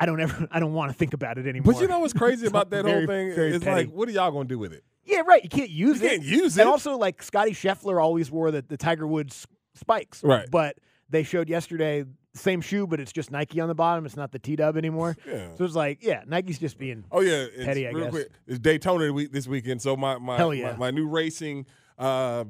"I 0.00 0.06
don't 0.06 0.20
ever, 0.20 0.48
I 0.50 0.60
don't 0.60 0.72
want 0.74 0.92
to 0.92 0.96
think 0.96 1.14
about 1.14 1.38
it 1.38 1.46
anymore." 1.46 1.72
But 1.74 1.80
you 1.82 1.88
know 1.88 1.98
what's 1.98 2.12
crazy 2.12 2.46
about 2.48 2.70
that 2.70 2.84
Very, 2.84 2.98
whole 3.00 3.06
thing? 3.06 3.34
very 3.34 3.54
It's 3.54 3.64
petty. 3.64 3.86
like, 3.86 3.94
what 3.94 4.08
are 4.08 4.12
y'all 4.12 4.30
gonna 4.30 4.44
do 4.48 4.58
with 4.58 4.72
it? 4.72 4.84
Yeah, 5.04 5.22
right. 5.26 5.42
You 5.42 5.48
can't 5.50 5.68
use 5.70 6.00
You 6.00 6.06
it. 6.06 6.10
can't 6.10 6.22
use 6.22 6.56
it. 6.56 6.60
And 6.60 6.70
also, 6.70 6.96
like 6.96 7.22
Scottie 7.24 7.52
Scheffler 7.54 8.00
always 8.00 8.30
wore 8.30 8.52
the, 8.52 8.62
the 8.62 8.76
Tiger 8.76 9.04
Woods 9.06 9.46
spikes. 9.74 10.22
Right. 10.22 10.48
But 10.50 10.76
they 11.12 11.22
showed 11.22 11.48
yesterday 11.48 12.04
same 12.34 12.60
shoe, 12.62 12.86
but 12.86 12.98
it's 12.98 13.12
just 13.12 13.30
Nike 13.30 13.60
on 13.60 13.68
the 13.68 13.74
bottom. 13.74 14.06
It's 14.06 14.16
not 14.16 14.32
the 14.32 14.38
T 14.38 14.56
Dub 14.56 14.76
anymore. 14.76 15.16
Yeah. 15.26 15.48
So 15.56 15.64
it's 15.64 15.74
like, 15.74 16.02
yeah, 16.02 16.22
Nike's 16.26 16.58
just 16.58 16.78
being. 16.78 17.04
Oh 17.12 17.20
yeah, 17.20 17.44
it's, 17.54 17.64
Petty, 17.64 17.86
I 17.86 17.92
guess. 17.92 18.10
quick. 18.10 18.28
It's 18.46 18.58
Daytona 18.58 19.12
week 19.12 19.30
this 19.30 19.46
weekend, 19.46 19.82
so 19.82 19.96
my 19.96 20.18
my 20.18 20.36
Hell 20.38 20.52
yeah. 20.54 20.72
my, 20.72 20.78
my 20.78 20.90
new 20.90 21.06
racing, 21.06 21.66
uh, 21.98 22.44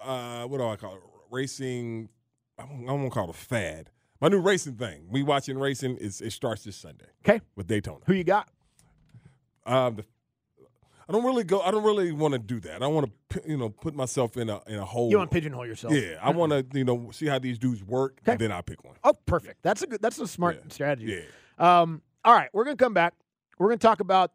uh, 0.00 0.44
what 0.44 0.58
do 0.58 0.64
I 0.64 0.76
call 0.76 0.96
it? 0.96 1.00
Racing. 1.30 2.08
I 2.58 2.64
don't, 2.66 2.82
I 2.82 2.86
don't 2.88 3.00
want 3.02 3.12
to 3.12 3.14
call 3.14 3.24
it 3.28 3.30
a 3.30 3.38
fad. 3.38 3.90
My 4.20 4.26
new 4.28 4.40
racing 4.40 4.74
thing. 4.74 5.06
We 5.08 5.22
watching 5.22 5.56
racing. 5.56 5.96
Is 5.98 6.20
it 6.20 6.32
starts 6.32 6.64
this 6.64 6.76
Sunday 6.76 7.06
Okay. 7.24 7.40
with 7.54 7.68
Daytona. 7.68 8.00
Who 8.06 8.14
you 8.14 8.24
got? 8.24 8.48
Um, 9.64 9.96
the, 9.96 10.04
I 11.08 11.12
don't 11.12 11.24
really 11.24 11.44
go. 11.44 11.60
I 11.60 11.70
don't 11.70 11.84
really 11.84 12.12
want 12.12 12.32
to 12.32 12.38
do 12.38 12.60
that. 12.60 12.76
I 12.76 12.78
don't 12.80 12.94
want 12.94 13.10
to, 13.30 13.40
you 13.46 13.56
know, 13.56 13.70
put 13.70 13.94
myself 13.94 14.36
in 14.36 14.50
a 14.50 14.60
in 14.66 14.76
a 14.76 14.84
hole. 14.84 15.10
You 15.10 15.16
want 15.18 15.30
to 15.30 15.34
pigeonhole 15.34 15.66
yourself? 15.66 15.94
Yeah, 15.94 16.16
I 16.20 16.30
want 16.30 16.52
to, 16.52 16.66
you 16.78 16.84
know, 16.84 17.10
see 17.12 17.26
how 17.26 17.38
these 17.38 17.58
dudes 17.58 17.82
work, 17.82 18.20
and 18.26 18.38
then 18.38 18.52
I 18.52 18.60
pick 18.60 18.84
one. 18.84 18.96
Oh, 19.04 19.14
perfect. 19.26 19.62
That's 19.62 19.82
a 19.82 19.86
good. 19.86 20.02
That's 20.02 20.18
a 20.18 20.26
smart 20.26 20.56
Yeah. 20.56 20.72
strategy. 20.72 21.24
Yeah. 21.58 21.80
Um, 21.80 22.02
all 22.24 22.34
right, 22.34 22.50
we're 22.52 22.64
gonna 22.64 22.76
come 22.76 22.92
back. 22.94 23.14
We're 23.58 23.68
gonna 23.68 23.78
talk 23.78 24.00
about 24.00 24.32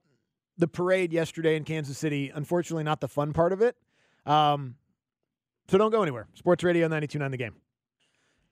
the 0.57 0.67
parade 0.67 1.13
yesterday 1.13 1.55
in 1.55 1.63
Kansas 1.63 1.97
City. 1.97 2.31
Unfortunately, 2.33 2.83
not 2.83 3.01
the 3.01 3.07
fun 3.07 3.33
part 3.33 3.53
of 3.53 3.61
it. 3.61 3.75
Um, 4.25 4.75
so 5.67 5.77
don't 5.77 5.91
go 5.91 6.01
anywhere. 6.01 6.27
Sports 6.33 6.63
Radio 6.63 6.87
92.9 6.87 7.31
The 7.31 7.37
Game. 7.37 7.55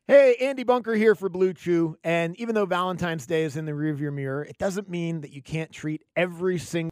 Hey, 0.08 0.36
Andy 0.42 0.64
Bunker 0.64 0.94
here 0.96 1.16
for 1.16 1.30
Blue 1.30 1.54
Chew. 1.54 1.98
And 2.04 2.36
even 2.40 2.56
though 2.56 2.66
Valentine's 2.66 3.26
Day 3.26 3.44
is 3.44 3.56
in 3.56 3.66
the 3.66 3.72
rearview 3.72 4.12
mirror, 4.14 4.44
it 4.44 4.58
doesn't 4.58 4.90
mean 4.90 5.22
that 5.22 5.32
you 5.32 5.42
can't 5.42 5.72
treat 5.72 6.04
every 6.16 6.58
single 6.58 6.91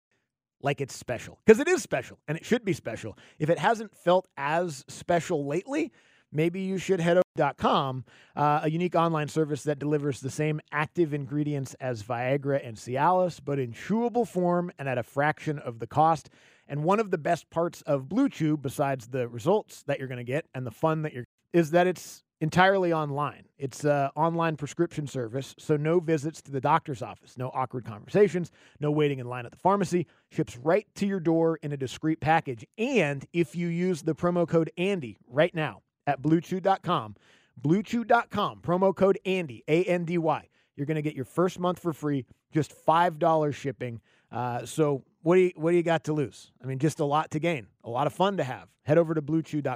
like 0.62 0.82
it's 0.82 0.95
special 0.95 1.39
because 1.45 1.60
it 1.60 1.67
is 1.67 1.82
special 1.82 2.19
and 2.28 2.38
it 2.38 2.45
should 2.45 2.65
be 2.65 2.74
special. 2.74 3.17
If 3.38 3.50
it 3.50 3.60
hasn't 3.60 3.95
felt 3.95 4.28
as 4.38 4.84
special 4.88 5.45
lately, 5.45 5.91
maybe 6.32 6.62
you 6.62 6.78
should 6.78 7.00
head 7.00 7.17
over 7.17 7.24
to 7.38 7.54
.com, 7.58 8.04
uh, 8.36 8.62
a 8.63 8.69
unique 8.69 8.95
online 8.95 9.28
service 9.28 9.63
that 9.63 9.80
delivers 9.80 10.19
the 10.19 10.30
same 10.30 10.60
active 10.72 11.13
ingredients 11.13 11.76
as 11.80 12.04
Viagra 12.04 12.65
and 12.65 12.78
Cialis, 12.78 13.39
but 13.43 13.60
in 13.60 13.74
chewable 13.74 14.28
form 14.28 14.72
and 14.78 14.89
at 14.89 14.98
a 14.98 15.04
fraction 15.04 15.60
of 15.60 15.80
the 15.80 15.88
cost. 15.88 16.30
And 16.67 16.84
one 16.84 17.00
of 17.00 17.10
the 17.10 17.17
best 17.17 17.50
parts 17.50 17.82
of 17.84 18.08
Blue 18.08 18.30
Chew, 18.30 18.58
besides 18.58 19.08
the 19.08 19.28
results 19.28 19.84
that 19.84 19.98
you're 19.98 20.08
going 20.08 20.19
to 20.19 20.24
get 20.24 20.45
and 20.54 20.67
the 20.67 20.72
fun 20.72 21.02
that 21.02 21.13
you're, 21.13 21.26
is 21.52 21.72
that 21.72 21.88
it's 21.88 22.24
entirely 22.41 22.93
online. 22.93 23.43
It's 23.58 23.84
an 23.84 24.10
online 24.15 24.56
prescription 24.56 25.08
service, 25.08 25.56
so 25.58 25.75
no 25.75 25.99
visits 25.99 26.41
to 26.43 26.52
the 26.52 26.62
doctor's 26.62 27.02
office, 27.02 27.38
no 27.38 27.49
awkward 27.54 27.86
conversations, 27.86 28.52
no 28.80 28.91
waiting 28.91 29.19
in 29.19 29.28
line 29.28 29.45
at 29.45 29.52
the 29.52 29.58
pharmacy. 29.58 30.08
Ships 30.32 30.58
right 30.58 30.88
to 30.95 31.06
your 31.06 31.19
door 31.19 31.60
in 31.62 31.71
a 31.73 31.78
discreet 31.78 32.19
package. 32.21 32.65
And 32.78 33.25
if 33.34 33.56
you 33.56 33.67
use 33.67 34.02
the 34.02 34.15
promo 34.15 34.47
code 34.47 34.71
Andy 34.78 35.17
right 35.28 35.54
now 35.54 35.82
at 36.08 36.21
bluechew.com, 36.21 37.15
bluechew.com, 37.62 38.62
promo 38.62 38.95
code 38.95 39.19
Andy, 39.25 39.63
A 39.67 39.84
N 39.84 40.06
D 40.06 40.17
Y, 40.17 40.47
you're 40.75 40.86
going 40.86 40.95
to 40.95 41.02
get 41.02 41.15
your 41.15 41.25
first 41.25 41.60
month 41.60 41.80
for 41.80 41.91
free, 41.91 42.25
just 42.54 42.73
$5 42.86 43.54
shipping. 43.54 43.99
Uh, 44.32 44.65
so 44.65 45.04
what 45.23 45.36
do 45.36 45.41
you 45.41 45.52
what 45.56 45.71
do 45.71 45.78
you 45.78 45.84
got 45.84 46.06
to 46.06 46.13
lose? 46.13 46.52
I 46.63 46.67
mean, 46.67 46.80
just 46.80 46.99
a 46.99 47.06
lot 47.06 47.32
to 47.32 47.39
gain, 47.39 47.67
a 47.84 47.89
lot 47.89 48.08
of 48.08 48.13
fun 48.13 48.38
to 48.38 48.43
have. 48.43 48.69
Head 48.84 48.97
over 48.97 49.13
to 49.13 49.21
bluechew.com. 49.21 49.75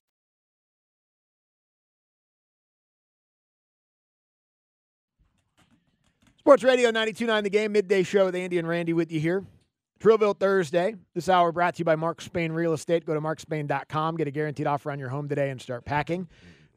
Sports 6.41 6.63
Radio 6.63 6.91
92.9 6.91 7.43
The 7.43 7.49
Game, 7.51 7.71
midday 7.71 8.01
show 8.01 8.25
with 8.25 8.33
Andy 8.33 8.57
and 8.57 8.67
Randy 8.67 8.93
with 8.93 9.11
you 9.11 9.19
here. 9.19 9.45
Trillville 9.99 10.35
Thursday. 10.35 10.95
This 11.13 11.29
hour 11.29 11.51
brought 11.51 11.75
to 11.75 11.79
you 11.81 11.85
by 11.85 11.95
Mark 11.95 12.19
Spain 12.19 12.51
Real 12.51 12.73
Estate. 12.73 13.05
Go 13.05 13.13
to 13.13 13.21
markspain.com, 13.21 14.17
get 14.17 14.27
a 14.27 14.31
guaranteed 14.31 14.65
offer 14.65 14.89
on 14.89 14.97
your 14.97 15.09
home 15.09 15.29
today 15.29 15.51
and 15.51 15.61
start 15.61 15.85
packing. 15.85 16.27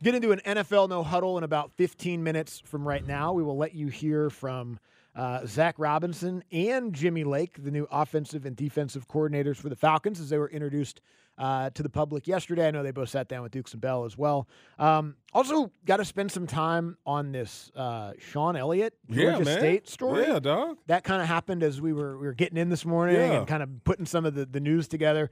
Get 0.03 0.15
into 0.15 0.33
an 0.33 0.43
NFL 0.45 0.91
no 0.91 1.03
huddle 1.03 1.39
in 1.39 1.45
about 1.45 1.73
15 1.79 2.23
minutes 2.23 2.61
from 2.67 2.87
right 2.87 3.07
now. 3.07 3.33
We 3.33 3.43
will 3.43 3.57
let 3.57 3.75
you 3.75 3.87
hear 3.87 4.29
from 4.29 4.79
uh, 5.17 5.47
Zac 5.47 5.77
Robinson 5.79 6.45
and 6.53 6.93
Jimmy 6.93 7.25
Lake, 7.25 7.57
the 7.65 7.71
new 7.71 7.89
offensive 7.91 8.45
and 8.45 8.55
defensive 8.55 9.09
coordinators 9.09 9.57
for 9.57 9.71
the 9.71 9.77
Falcons, 9.77 10.21
as 10.21 10.29
they 10.29 10.37
were 10.37 10.51
introduced 10.51 11.01
uh, 11.39 11.71
to 11.71 11.83
the 11.83 11.89
public 11.89 12.27
yesterday. 12.27 12.69
I 12.69 12.71
know 12.71 12.83
they 12.83 12.91
both 12.91 13.09
sat 13.09 13.29
down 13.29 13.43
with 13.43 13.53
Dukes 13.53 13.73
and 13.73 13.81
Bell 13.81 14.05
as 14.05 14.17
well. 14.17 14.49
Um, 14.79 15.17
also, 15.33 15.71
got 15.85 15.97
to 15.97 16.05
spend 16.05 16.31
some 16.31 16.47
time 16.47 16.97
on 17.05 17.33
this 17.33 17.71
uh, 17.75 18.13
Shawn 18.19 18.57
Elliott 18.57 18.95
Yeah, 19.09 19.33
Georgia 19.33 19.45
man. 19.45 19.59
State 19.59 19.89
story. 19.89 20.23
Yeah, 20.27 20.39
dog. 20.39 20.79
That 20.87 21.05
kind 21.05 21.21
of 21.21 21.29
happened 21.29 21.63
as 21.63 21.81
we 21.81 21.93
were 21.93 22.17
we 22.19 22.27
were 22.27 22.35
getting 22.35 22.59
in 22.59 22.69
this 22.69 22.85
morning 22.85 23.17
Yeah. 23.17 23.39
and 23.39 23.47
kind 23.47 23.63
of 23.63 23.69
putting 23.85 24.07
some 24.07 24.25
of 24.25 24.35
the, 24.35 24.47
the 24.47 24.61
news 24.61 24.87
together. 24.89 25.31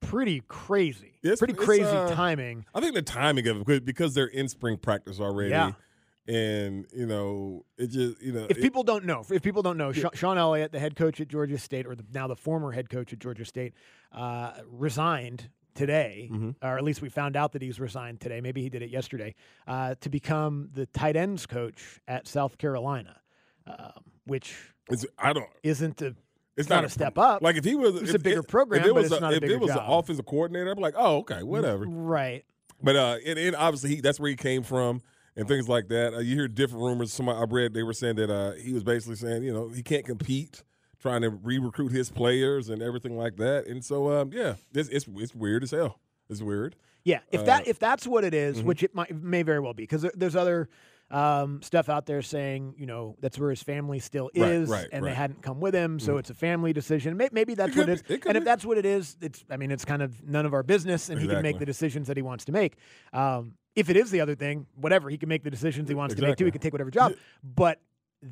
Pretty 0.00 0.42
crazy. 0.48 1.14
It's- 1.22 1.38
Pretty 1.38 1.54
it's, 1.54 1.64
crazy 1.64 1.84
uh, 1.84 2.14
timing. 2.14 2.66
I 2.74 2.80
think 2.80 2.94
the 2.94 3.02
timing 3.02 3.46
of 3.48 3.68
it 3.68 3.84
because 3.84 4.14
they're 4.14 4.26
in 4.26 4.48
spring 4.48 4.76
practice 4.76 5.18
already. 5.20 5.50
Yeah. 5.50 5.72
And 6.26 6.86
you 6.94 7.04
know 7.06 7.64
it 7.76 7.88
just 7.88 8.22
you 8.22 8.32
know 8.32 8.44
If 8.48 8.56
it- 8.56 8.62
people 8.62 8.82
don't 8.82 9.04
know, 9.04 9.24
if 9.30 9.42
people 9.42 9.62
don't 9.62 9.76
know, 9.76 9.90
Yeah. 9.90 10.08
Shawn 10.14 10.38
Elliott, 10.38 10.72
the 10.72 10.78
head 10.78 10.96
coach 10.96 11.20
at 11.20 11.28
Georgia 11.28 11.58
State, 11.58 11.86
or 11.86 11.94
the, 11.94 12.04
now 12.14 12.26
the 12.26 12.36
former 12.36 12.72
head 12.72 12.88
coach 12.88 13.12
at 13.12 13.18
Georgia 13.18 13.44
State, 13.44 13.74
uh, 14.12 14.52
resigned 14.66 15.50
today, 15.74 16.30
Mm-hmm. 16.32 16.50
or 16.66 16.78
at 16.78 16.84
least 16.84 17.02
we 17.02 17.08
found 17.10 17.36
out 17.36 17.52
that 17.52 17.60
he's 17.60 17.78
resigned 17.80 18.20
today. 18.20 18.40
Maybe 18.40 18.62
he 18.62 18.70
did 18.70 18.80
it 18.80 18.90
yesterday 18.90 19.34
uh, 19.66 19.96
to 20.00 20.08
become 20.08 20.70
the 20.72 20.86
tight 20.86 21.16
ends 21.16 21.44
coach 21.46 22.00
at 22.08 22.26
South 22.26 22.56
Carolina, 22.58 23.20
um, 23.66 24.04
which 24.24 24.54
It's, 24.88 25.04
I 25.18 25.32
don't. 25.34 25.50
isn't 25.62 26.00
a 26.00 26.14
It's 26.56 26.68
not, 26.70 26.76
not 26.76 26.84
a 26.84 26.86
a 26.86 26.90
step 26.90 27.18
up. 27.18 27.42
Like 27.42 27.56
if 27.56 27.64
he 27.64 27.74
was, 27.74 27.96
it's 27.96 28.10
if, 28.10 28.16
a 28.16 28.18
bigger 28.20 28.40
if- 28.40 28.46
program, 28.48 28.80
if 28.80 28.86
it 28.86 28.94
but 28.94 29.02
was 29.02 29.06
it's 29.12 29.16
a, 29.16 29.20
not 29.20 29.32
a 29.34 29.36
if 29.36 29.42
it 29.42 29.60
was 29.60 29.70
job. 29.70 29.80
an 29.80 29.92
offensive 29.92 30.24
coordinator, 30.24 30.70
I'd 30.70 30.76
be 30.76 30.82
like, 30.82 30.94
oh, 30.96 31.16
okay, 31.18 31.42
whatever. 31.42 31.84
right. 31.86 32.44
But 32.82 32.96
uh, 32.96 33.16
and, 33.26 33.38
and 33.38 33.56
obviously 33.56 33.96
he, 33.96 34.00
that's 34.00 34.18
where 34.20 34.30
he 34.30 34.36
came 34.36 34.62
from 34.62 35.02
and 35.36 35.48
things 35.48 35.68
like 35.68 35.88
that. 35.88 36.14
Uh, 36.14 36.18
you 36.18 36.34
hear 36.34 36.48
different 36.48 36.82
rumors. 36.84 37.12
Somebody 37.12 37.38
I 37.38 37.44
read 37.44 37.74
they 37.74 37.82
were 37.82 37.92
saying 37.92 38.16
that 38.16 38.30
uh, 38.30 38.52
he 38.52 38.72
was 38.72 38.82
basically 38.84 39.16
saying 39.16 39.42
you 39.42 39.52
know 39.52 39.68
he 39.68 39.82
can't 39.82 40.04
compete, 40.04 40.62
trying 41.00 41.22
to 41.22 41.30
re-recruit 41.30 41.92
his 41.92 42.10
players 42.10 42.68
and 42.68 42.82
everything 42.82 43.16
like 43.16 43.36
that. 43.36 43.66
And 43.66 43.84
so 43.84 44.10
um, 44.12 44.30
yeah, 44.32 44.54
it's, 44.72 44.88
it's 44.88 45.06
it's 45.16 45.34
weird 45.34 45.62
as 45.62 45.70
hell. 45.72 45.98
It's 46.28 46.40
weird. 46.42 46.76
Yeah, 47.04 47.20
if 47.30 47.42
Uh, 47.42 47.44
that 47.44 47.66
if 47.68 47.78
that's 47.78 48.06
what 48.06 48.24
it 48.24 48.32
is, 48.34 48.62
mhm. 48.62 48.64
which 48.64 48.82
it 48.82 48.94
might 48.94 49.14
may 49.14 49.42
very 49.42 49.60
well 49.60 49.74
be, 49.74 49.82
because 49.82 50.06
there's 50.14 50.36
other 50.36 50.68
um, 51.10 51.60
stuff 51.60 51.90
out 51.90 52.06
there 52.06 52.22
saying 52.22 52.74
you 52.78 52.86
know 52.86 53.14
that's 53.20 53.38
where 53.38 53.50
his 53.50 53.62
family 53.62 53.98
still 53.98 54.30
is, 54.32 54.70
right, 54.70 54.88
and 54.90 55.04
they 55.04 55.12
hadn't 55.12 55.42
come 55.42 55.60
with 55.60 55.74
him, 55.74 56.00
so 56.00 56.14
Mhm. 56.14 56.18
it's 56.20 56.30
a 56.30 56.34
family 56.34 56.72
decision. 56.72 57.18
Maybe 57.30 57.54
that's 57.54 57.76
It 57.76 57.78
what 57.78 57.88
it 57.90 57.92
is, 57.92 58.02
be, 58.02 58.14
it 58.14 58.26
and 58.26 58.38
if 58.38 58.44
that's 58.44 58.64
what 58.64 58.78
it 58.78 58.86
is, 58.86 59.16
it's 59.20 59.44
I 59.50 59.58
mean 59.58 59.70
it's 59.70 59.84
kind 59.84 60.00
of 60.00 60.26
none 60.26 60.46
of 60.46 60.54
our 60.54 60.62
business, 60.62 61.10
and 61.10 61.20
he 61.20 61.28
can 61.28 61.42
make 61.42 61.58
the 61.58 61.66
decisions 61.66 62.06
that 62.08 62.16
he 62.16 62.22
wants 62.22 62.46
to 62.46 62.52
make. 62.52 62.76
Um, 63.12 63.52
if 63.76 63.90
it 63.90 63.96
is 63.96 64.10
the 64.10 64.20
other 64.20 64.34
thing, 64.34 64.66
whatever, 64.76 65.08
he 65.10 65.16
can 65.18 65.28
make 65.28 65.42
the 65.42 65.50
decisions 65.50 65.88
he 65.88 65.94
wants 65.94 66.14
to 66.14 66.22
make 66.22 66.36
too. 66.36 66.44
He 66.44 66.50
can 66.50 66.60
take 66.60 66.72
whatever 66.72 66.90
job, 66.90 67.14
but. 67.42 67.80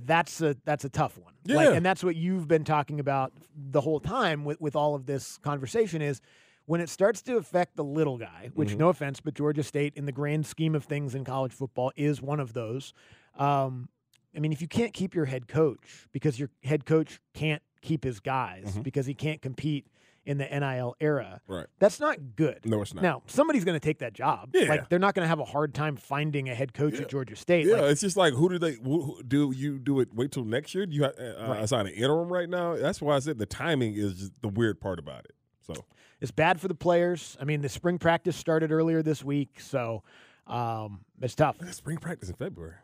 That's 0.06 0.40
a 0.40 0.56
that's 0.64 0.86
a 0.86 0.88
tough 0.88 1.18
one. 1.18 1.34
Like, 1.46 1.68
Yeah. 1.68 1.74
and 1.74 1.84
that's 1.84 2.02
what 2.02 2.16
you've 2.16 2.48
been 2.48 2.64
talking 2.64 2.98
about 2.98 3.34
the 3.54 3.82
whole 3.82 4.00
time 4.00 4.42
with, 4.42 4.58
with 4.58 4.74
all 4.74 4.94
of 4.94 5.04
this 5.04 5.36
conversation 5.42 6.00
is 6.00 6.22
when 6.64 6.80
it 6.80 6.88
starts 6.88 7.20
to 7.24 7.36
affect 7.36 7.76
the 7.76 7.84
little 7.84 8.16
guy, 8.16 8.50
which 8.54 8.70
Mhm. 8.70 8.78
no 8.78 8.88
offense, 8.88 9.20
but 9.20 9.34
Georgia 9.34 9.62
State 9.62 9.92
in 9.94 10.06
the 10.06 10.12
grand 10.12 10.46
scheme 10.46 10.74
of 10.74 10.84
things 10.84 11.14
in 11.14 11.24
college 11.24 11.52
football 11.52 11.92
is 11.94 12.22
one 12.22 12.40
of 12.40 12.54
those. 12.54 12.94
Um, 13.34 13.90
I 14.34 14.38
mean, 14.38 14.50
if 14.50 14.62
you 14.62 14.68
can't 14.68 14.94
keep 14.94 15.14
your 15.14 15.26
head 15.26 15.46
coach 15.46 16.06
because 16.10 16.38
your 16.38 16.48
head 16.64 16.86
coach 16.86 17.20
can't 17.34 17.60
keep 17.82 18.02
his 18.04 18.18
guys 18.18 18.76
Mhm. 18.78 18.84
because 18.84 19.04
he 19.04 19.12
can't 19.12 19.42
compete 19.42 19.86
in 20.24 20.38
the 20.38 20.44
NIL 20.44 20.94
era, 21.00 21.40
Right. 21.48 21.66
that's 21.80 21.98
not 21.98 22.36
good. 22.36 22.60
No, 22.64 22.80
it's 22.82 22.94
not. 22.94 23.02
Now, 23.02 23.22
somebody's 23.26 23.64
going 23.64 23.74
to 23.74 23.84
take 23.84 23.98
that 23.98 24.12
job. 24.12 24.50
Yeah. 24.54 24.68
Like 24.68 24.88
they're 24.88 24.98
not 25.00 25.14
going 25.14 25.24
to 25.24 25.28
have 25.28 25.40
a 25.40 25.44
hard 25.44 25.74
time 25.74 25.96
finding 25.96 26.48
a 26.48 26.54
head 26.54 26.72
coach 26.74 27.00
at 27.00 27.08
Georgia 27.08 27.34
State. 27.34 27.66
Yeah, 27.66 27.76
Like, 27.80 27.90
it's 27.92 28.00
just 28.00 28.16
like 28.16 28.32
who 28.34 28.48
do 28.48 28.58
they 28.58 28.74
who, 28.74 29.02
who- 29.02 29.22
do 29.24 29.50
you 29.50 29.78
do 29.80 29.98
it? 30.00 30.14
Wait 30.14 30.30
till 30.30 30.44
next 30.44 30.74
year? 30.74 30.86
Do 30.86 30.94
you 30.94 31.04
uh, 31.04 31.08
uh, 31.08 31.46
Right. 31.48 31.62
assign 31.64 31.86
an 31.86 31.92
interim 31.94 32.28
right 32.32 32.48
now? 32.48 32.76
That's 32.76 33.00
why 33.02 33.16
I 33.16 33.18
said 33.18 33.38
the 33.38 33.46
timing 33.46 33.94
is 33.94 34.14
just 34.14 34.32
the 34.42 34.48
weird 34.48 34.80
part 34.80 34.98
about 35.00 35.24
it. 35.24 35.32
So 35.66 35.74
It's 36.20 36.30
bad 36.30 36.60
for 36.60 36.68
the 36.68 36.74
players. 36.74 37.36
I 37.40 37.44
mean, 37.44 37.60
the 37.62 37.68
spring 37.68 37.98
practice 37.98 38.36
started 38.36 38.70
earlier 38.70 39.02
this 39.02 39.24
week, 39.24 39.58
so 39.60 40.02
um, 40.46 41.04
it's 41.20 41.34
tough. 41.34 41.56
spring 41.72 41.96
practice 41.98 42.28
in 42.28 42.36
February, 42.36 42.74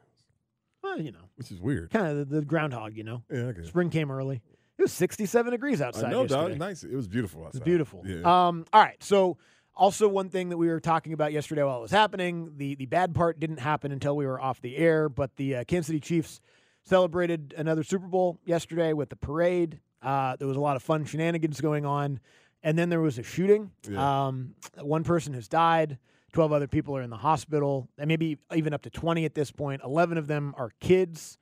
Well, 0.82 1.00
you 1.00 1.12
know, 1.12 1.28
which 1.36 1.50
is 1.52 1.60
weird. 1.60 1.90
kind 1.90 2.06
of 2.18 2.28
the, 2.28 2.36
the 2.40 2.44
groundhog. 2.44 2.96
You 2.96 3.04
know, 3.04 3.22
Yeah, 3.30 3.38
okay. 3.52 3.62
spring 3.64 3.90
came 3.90 4.10
early. 4.10 4.42
It 4.78 4.82
was 4.82 4.92
67 4.92 5.50
degrees 5.50 5.80
outside. 5.82 6.10
Know, 6.10 6.26
dog. 6.26 6.56
Nice. 6.56 6.84
It 6.84 6.94
was 6.94 7.08
beautiful. 7.08 7.40
It's 7.46 7.56
Outside. 7.56 7.64
beautiful. 7.64 8.02
Yeah. 8.06 8.18
Um, 8.48 8.64
all 8.72 8.80
right. 8.80 9.02
So, 9.02 9.36
also 9.74 10.08
one 10.08 10.28
thing 10.28 10.48
that 10.50 10.56
we 10.56 10.68
were 10.68 10.80
talking 10.80 11.12
about 11.12 11.32
yesterday 11.32 11.62
while 11.62 11.78
it 11.78 11.82
was 11.82 11.90
happening, 11.90 12.52
the 12.56 12.74
the 12.76 12.86
bad 12.86 13.14
part 13.14 13.40
didn't 13.40 13.58
happen 13.58 13.90
until 13.92 14.16
we 14.16 14.24
were 14.26 14.40
off 14.40 14.60
the 14.60 14.76
air. 14.76 15.08
But 15.08 15.34
the 15.36 15.56
uh, 15.56 15.64
Kansas 15.64 15.88
City 15.88 16.00
Chiefs 16.00 16.40
celebrated 16.84 17.54
another 17.56 17.82
Super 17.82 18.06
Bowl 18.06 18.38
yesterday 18.44 18.92
with 18.92 19.08
the 19.08 19.16
parade. 19.16 19.80
Uh, 20.00 20.36
there 20.36 20.46
was 20.46 20.56
a 20.56 20.60
lot 20.60 20.76
of 20.76 20.82
fun 20.82 21.04
shenanigans 21.04 21.60
going 21.60 21.84
on, 21.84 22.20
and 22.62 22.78
then 22.78 22.88
there 22.88 23.00
was 23.00 23.18
a 23.18 23.22
shooting. 23.24 23.72
Yeah. 23.88 24.26
Um, 24.28 24.54
one 24.80 25.02
person 25.02 25.32
has 25.34 25.48
died. 25.48 25.98
Twelve 26.32 26.52
other 26.52 26.68
people 26.68 26.96
are 26.96 27.02
in 27.02 27.10
the 27.10 27.16
hospital, 27.16 27.88
and 27.98 28.06
maybe 28.06 28.38
even 28.54 28.72
up 28.74 28.82
to 28.82 28.90
twenty 28.90 29.24
at 29.24 29.34
this 29.34 29.50
point. 29.50 29.82
Eleven 29.84 30.18
of 30.18 30.28
them 30.28 30.54
are 30.56 30.70
kids, 30.80 31.36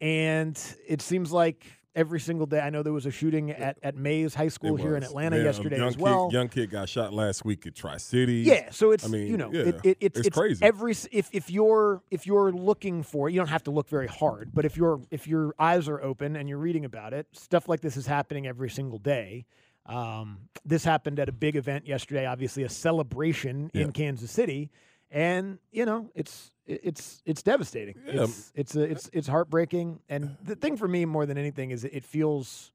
and 0.00 0.60
it 0.88 1.02
seems 1.02 1.30
like 1.30 1.66
every 1.94 2.20
single 2.20 2.46
day. 2.46 2.60
I 2.60 2.70
know 2.70 2.82
there 2.82 2.92
was 2.92 3.06
a 3.06 3.10
shooting 3.10 3.50
at, 3.50 3.78
at 3.82 3.96
Mays 3.96 4.34
High 4.34 4.48
School 4.48 4.76
here 4.76 4.96
in. 4.96 5.02
Atlanta 5.02 5.40
a 5.40 5.42
yesterday 5.42 5.78
young 5.78 5.88
as 5.88 5.96
well. 5.96 6.28
Kid, 6.28 6.34
young 6.34 6.48
kid 6.48 6.70
got 6.70 6.88
shot 6.88 7.12
last 7.12 7.44
week 7.44 7.66
at 7.66 7.74
Tri 7.74 7.96
City. 7.96 8.42
Yeah, 8.46 8.70
so 8.70 8.92
it's 8.92 9.04
I 9.04 9.08
mean, 9.08 9.26
you 9.26 9.36
know 9.36 9.50
yeah, 9.52 9.62
it, 9.62 9.80
it, 9.84 9.98
it's, 10.00 10.20
it's, 10.20 10.28
crazy. 10.28 10.64
Every 10.64 10.92
if 11.12 11.28
if 11.32 11.50
you're 11.50 12.02
if 12.10 12.26
you're 12.26 12.52
looking 12.52 13.02
for 13.02 13.28
it, 13.28 13.32
you 13.32 13.40
don't 13.40 13.48
have 13.48 13.64
to 13.64 13.70
look 13.70 13.88
very 13.88 14.06
hard, 14.06 14.50
but 14.52 14.64
if 14.64 14.76
your 14.76 15.00
if 15.10 15.26
your 15.26 15.54
eyes 15.58 15.88
are 15.88 16.00
open 16.00 16.36
and 16.36 16.48
you're 16.48 16.58
reading 16.58 16.84
about 16.84 17.12
it, 17.12 17.26
stuff 17.32 17.68
like 17.68 17.80
this 17.80 17.96
is 17.96 18.06
happening 18.06 18.46
every 18.46 18.70
single 18.70 18.98
day. 18.98 19.46
Um, 19.86 20.48
this 20.64 20.84
happened 20.84 21.18
at 21.18 21.28
a 21.28 21.32
big 21.32 21.56
event 21.56 21.86
yesterday, 21.86 22.26
obviously 22.26 22.62
a 22.62 22.68
celebration 22.68 23.70
Yeah. 23.72 23.82
in 23.82 23.92
Kansas 23.92 24.30
City, 24.30 24.70
and 25.10 25.58
you 25.72 25.84
know 25.84 26.10
it's 26.14 26.50
it's 26.66 27.22
it's 27.24 27.42
devastating. 27.42 27.96
Yeah. 28.06 28.22
It's 28.22 28.52
it's 28.54 28.76
a, 28.76 28.82
it's 28.82 29.10
it's 29.12 29.28
heartbreaking, 29.28 30.00
and 30.08 30.36
the 30.42 30.54
thing 30.56 30.76
for 30.76 30.88
me 30.88 31.04
more 31.04 31.26
than 31.26 31.38
anything 31.38 31.70
is 31.70 31.84
it 31.84 32.04
feels 32.04 32.72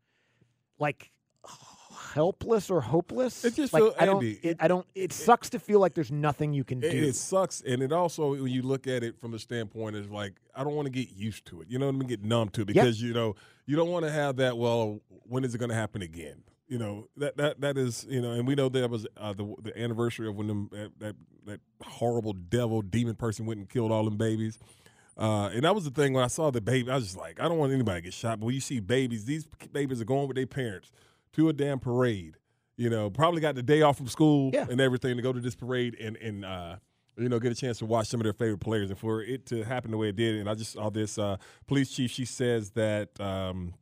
like 0.79 1.11
helpless 2.13 2.69
or 2.69 2.81
hopeless. 2.81 3.45
It 3.45 3.55
just 3.55 3.73
like 3.73 3.83
feel- 3.83 3.95
I 3.99 4.05
don't. 4.05 4.15
Andy, 4.23 4.39
it, 4.41 4.57
I 4.59 4.67
don't. 4.67 4.85
It 4.95 5.13
sucks 5.13 5.49
to 5.51 5.59
feel 5.59 5.79
like 5.79 5.93
there's 5.93 6.11
nothing 6.11 6.53
you 6.53 6.63
can 6.63 6.79
do. 6.79 6.87
It, 6.87 6.93
it 6.95 7.15
sucks, 7.15 7.61
and 7.61 7.81
it 7.81 7.91
also 7.91 8.31
when 8.35 8.47
you 8.51 8.61
look 8.61 8.87
at 8.87 9.03
it 9.03 9.19
from 9.19 9.31
the 9.31 9.39
standpoint 9.39 9.95
is 9.95 10.09
like 10.09 10.33
I 10.55 10.63
don't 10.63 10.75
want 10.75 10.87
to 10.87 10.91
get 10.91 11.11
used 11.11 11.45
to 11.47 11.61
it. 11.61 11.67
You 11.69 11.79
know 11.79 11.87
what 11.87 11.95
I 11.95 11.97
mean? 11.99 12.07
Get 12.07 12.23
numb 12.23 12.49
to 12.49 12.61
it 12.61 12.67
because 12.67 13.01
you 13.01 13.13
know 13.13 13.35
you 13.65 13.75
don't 13.75 13.89
want 13.89 14.05
to 14.05 14.11
have 14.11 14.37
that. 14.37 14.57
Well, 14.57 15.01
when 15.27 15.43
is 15.43 15.55
it 15.55 15.57
going 15.57 15.69
to 15.69 15.75
happen 15.75 16.01
again? 16.01 16.43
You 16.67 16.79
know 16.79 17.07
that 17.17 17.37
that 17.37 17.61
that 17.61 17.77
is 17.77 18.05
you 18.09 18.21
know, 18.21 18.31
and 18.31 18.47
we 18.47 18.55
know 18.55 18.69
that 18.69 18.89
was 18.89 19.05
uh, 19.17 19.33
the 19.33 19.53
the 19.61 19.79
anniversary 19.79 20.27
of 20.27 20.35
when 20.35 20.47
them, 20.47 20.69
that, 20.71 20.91
that 20.99 21.15
that 21.45 21.59
horrible 21.83 22.33
devil 22.33 22.81
demon 22.81 23.15
person 23.15 23.45
went 23.45 23.59
and 23.59 23.69
killed 23.69 23.91
all 23.91 24.03
them 24.03 24.17
babies. 24.17 24.57
Uh, 25.17 25.49
and 25.53 25.63
that 25.63 25.73
was 25.75 25.85
the 25.85 25.91
thing 25.91 26.11
when 26.13 26.23
I 26.23 26.27
saw 26.27 26.51
the 26.51 26.59
baby, 26.59 26.89
I 26.91 26.95
was 26.95 27.05
just 27.05 27.17
like, 27.17 27.39
I 27.39 27.47
don't 27.47 27.57
want 27.57 27.71
anybody 27.71 27.99
to 28.01 28.03
get 28.05 28.13
shot. 28.13 28.39
But 28.39 28.47
when 28.47 28.55
you 28.55 28.61
see 28.61 28.79
babies, 28.81 29.23
these 29.25 29.47
babies 29.71 30.01
are 30.01 30.05
going 30.05 30.27
with 30.27 30.35
their 30.35 30.45
parents 30.47 30.91
to 31.33 31.47
a 31.49 31.53
damn 31.53 31.79
parade. 31.79 32.35
You 32.77 32.89
know, 32.89 33.09
probably 33.09 33.39
got 33.39 33.55
the 33.55 33.63
day 33.63 33.81
off 33.81 33.95
from 33.97 34.07
school 34.07 34.49
Yeah. 34.53 34.65
and 34.69 34.81
everything 34.81 35.15
to 35.15 35.21
go 35.21 35.31
to 35.31 35.39
this 35.39 35.55
parade 35.55 35.95
and 36.01 36.17
and 36.17 36.43
uh, 36.43 36.75
you 37.15 37.29
know 37.29 37.39
get 37.39 37.51
a 37.51 37.55
chance 37.55 37.77
to 37.77 37.85
watch 37.85 38.07
some 38.07 38.19
of 38.19 38.23
their 38.25 38.33
favorite 38.33 38.57
players. 38.59 38.89
And 38.89 38.99
for 38.99 39.21
it 39.21 39.45
to 39.45 39.63
happen 39.63 39.91
the 39.91 39.97
way 39.97 40.09
it 40.09 40.15
did, 40.17 40.35
and 40.35 40.49
I 40.49 40.55
just 40.55 40.73
saw 40.73 40.89
this 40.89 41.17
uh, 41.19 41.37
police 41.67 41.91
chief. 41.91 42.09
She 42.11 42.25
says 42.25 42.71
that 42.71 43.17
um, 43.21 43.75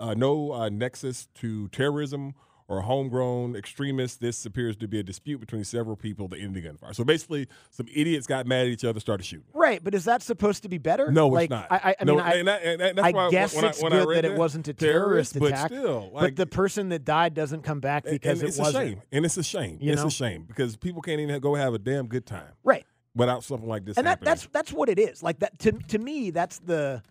uh, 0.00 0.14
no 0.14 0.52
uh, 0.52 0.68
nexus 0.68 1.28
to 1.36 1.68
terrorism 1.68 2.34
or 2.68 2.80
homegrown 2.80 3.54
extremists. 3.54 4.16
This 4.16 4.44
appears 4.44 4.76
to 4.78 4.88
be 4.88 4.98
a 4.98 5.02
dispute 5.04 5.38
between 5.38 5.62
several 5.62 5.94
people 5.94 6.26
that 6.28 6.38
ended 6.40 6.54
the 6.64 6.68
gunfire. 6.68 6.92
So 6.94 7.04
basically, 7.04 7.46
some 7.70 7.86
idiots 7.94 8.26
got 8.26 8.44
mad 8.46 8.62
at 8.62 8.72
each 8.72 8.84
other, 8.84 8.98
started 8.98 9.22
shooting. 9.24 9.46
Right, 9.54 9.82
but 9.84 9.94
is 9.94 10.04
that 10.06 10.20
supposed 10.20 10.64
to 10.64 10.68
be 10.68 10.78
better? 10.78 11.12
No, 11.12 11.28
like, 11.28 11.44
it's 11.44 11.50
not. 11.50 11.68
I, 11.70 11.76
I, 11.76 11.94
I 12.00 12.04
No, 12.04 12.16
mean, 12.16 12.24
I, 12.24 12.30
and 12.34 12.48
that- 12.48 12.62
and 12.64 12.80
that- 12.98 13.04
I 13.04 13.30
guess 13.30 13.54
when 13.54 13.64
I- 13.64 13.68
it's 13.68 13.80
when 13.82 13.92
good 13.92 14.08
read 14.08 14.24
that 14.24 14.32
it 14.32 14.36
wasn't 14.36 14.66
a 14.66 14.74
terrorist, 14.74 15.34
terrorist 15.34 15.38
but 15.38 15.46
attack. 15.52 15.66
still, 15.68 16.10
but 16.12 16.34
the 16.34 16.46
person 16.46 16.88
that 16.88 17.04
died 17.04 17.34
doesn't 17.34 17.62
come 17.62 17.78
back 17.80 18.02
because 18.04 18.42
it 18.42 18.48
it's 18.48 18.58
wasn't. 18.58 18.84
a 18.84 18.88
shame, 18.88 19.02
and 19.12 19.24
it's 19.24 19.36
a 19.36 19.44
shame. 19.44 19.78
You 19.80 19.92
it's 19.92 20.02
know? 20.02 20.08
a 20.08 20.10
shame 20.10 20.42
because 20.48 20.76
people 20.76 21.02
can't 21.02 21.20
even 21.20 21.38
go 21.40 21.54
have 21.54 21.72
a 21.72 21.78
damn 21.78 22.06
good 22.08 22.26
time, 22.26 22.52
Right. 22.64 22.84
Without 23.14 23.42
something 23.44 23.66
like 23.68 23.86
this 23.86 23.96
and 23.96 24.06
that, 24.06 24.10
happening. 24.10 24.26
that's 24.26 24.48
that's 24.52 24.72
what 24.74 24.90
it 24.90 24.98
is. 24.98 25.22
Like 25.22 25.38
that 25.38 25.58
to 25.60 25.72
to 25.72 25.98
me, 25.98 26.28
that's 26.30 26.58
the 26.58 27.02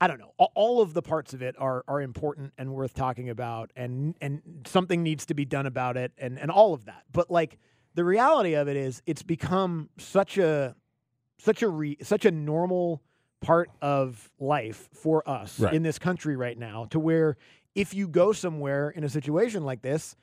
I 0.00 0.06
don't 0.06 0.18
know. 0.18 0.32
All, 0.38 0.80
of 0.80 0.94
the 0.94 1.02
parts 1.02 1.34
of 1.34 1.42
it 1.42 1.56
are 1.58 1.84
are 1.88 2.00
important 2.00 2.52
and 2.58 2.72
worth 2.74 2.94
talking 2.94 3.30
about, 3.30 3.72
and 3.76 4.14
and 4.20 4.42
something 4.66 5.02
needs 5.02 5.26
to 5.26 5.34
be 5.34 5.44
done 5.44 5.66
about 5.66 5.96
it, 5.96 6.12
and 6.18 6.38
and 6.38 6.50
all 6.50 6.74
of 6.74 6.84
that. 6.86 7.04
But 7.12 7.30
like 7.30 7.58
the 7.94 8.04
reality 8.04 8.54
of 8.54 8.68
it 8.68 8.76
is, 8.76 9.02
it's 9.06 9.22
become 9.22 9.88
such 9.98 10.38
a 10.38 10.74
such 11.38 11.62
a 11.62 11.68
re, 11.68 11.96
such 12.02 12.24
a 12.24 12.30
normal 12.30 13.02
part 13.40 13.70
of 13.80 14.30
life 14.40 14.88
for 14.92 15.28
us 15.28 15.60
Right. 15.60 15.74
in 15.74 15.82
this 15.82 15.98
country 15.98 16.36
right 16.36 16.58
now, 16.58 16.86
to 16.90 16.98
where 16.98 17.36
if 17.74 17.94
you 17.94 18.08
go 18.08 18.32
somewhere 18.32 18.90
in 18.90 19.04
a 19.04 19.08
situation 19.08 19.64
like 19.64 19.82
this, 19.82 20.16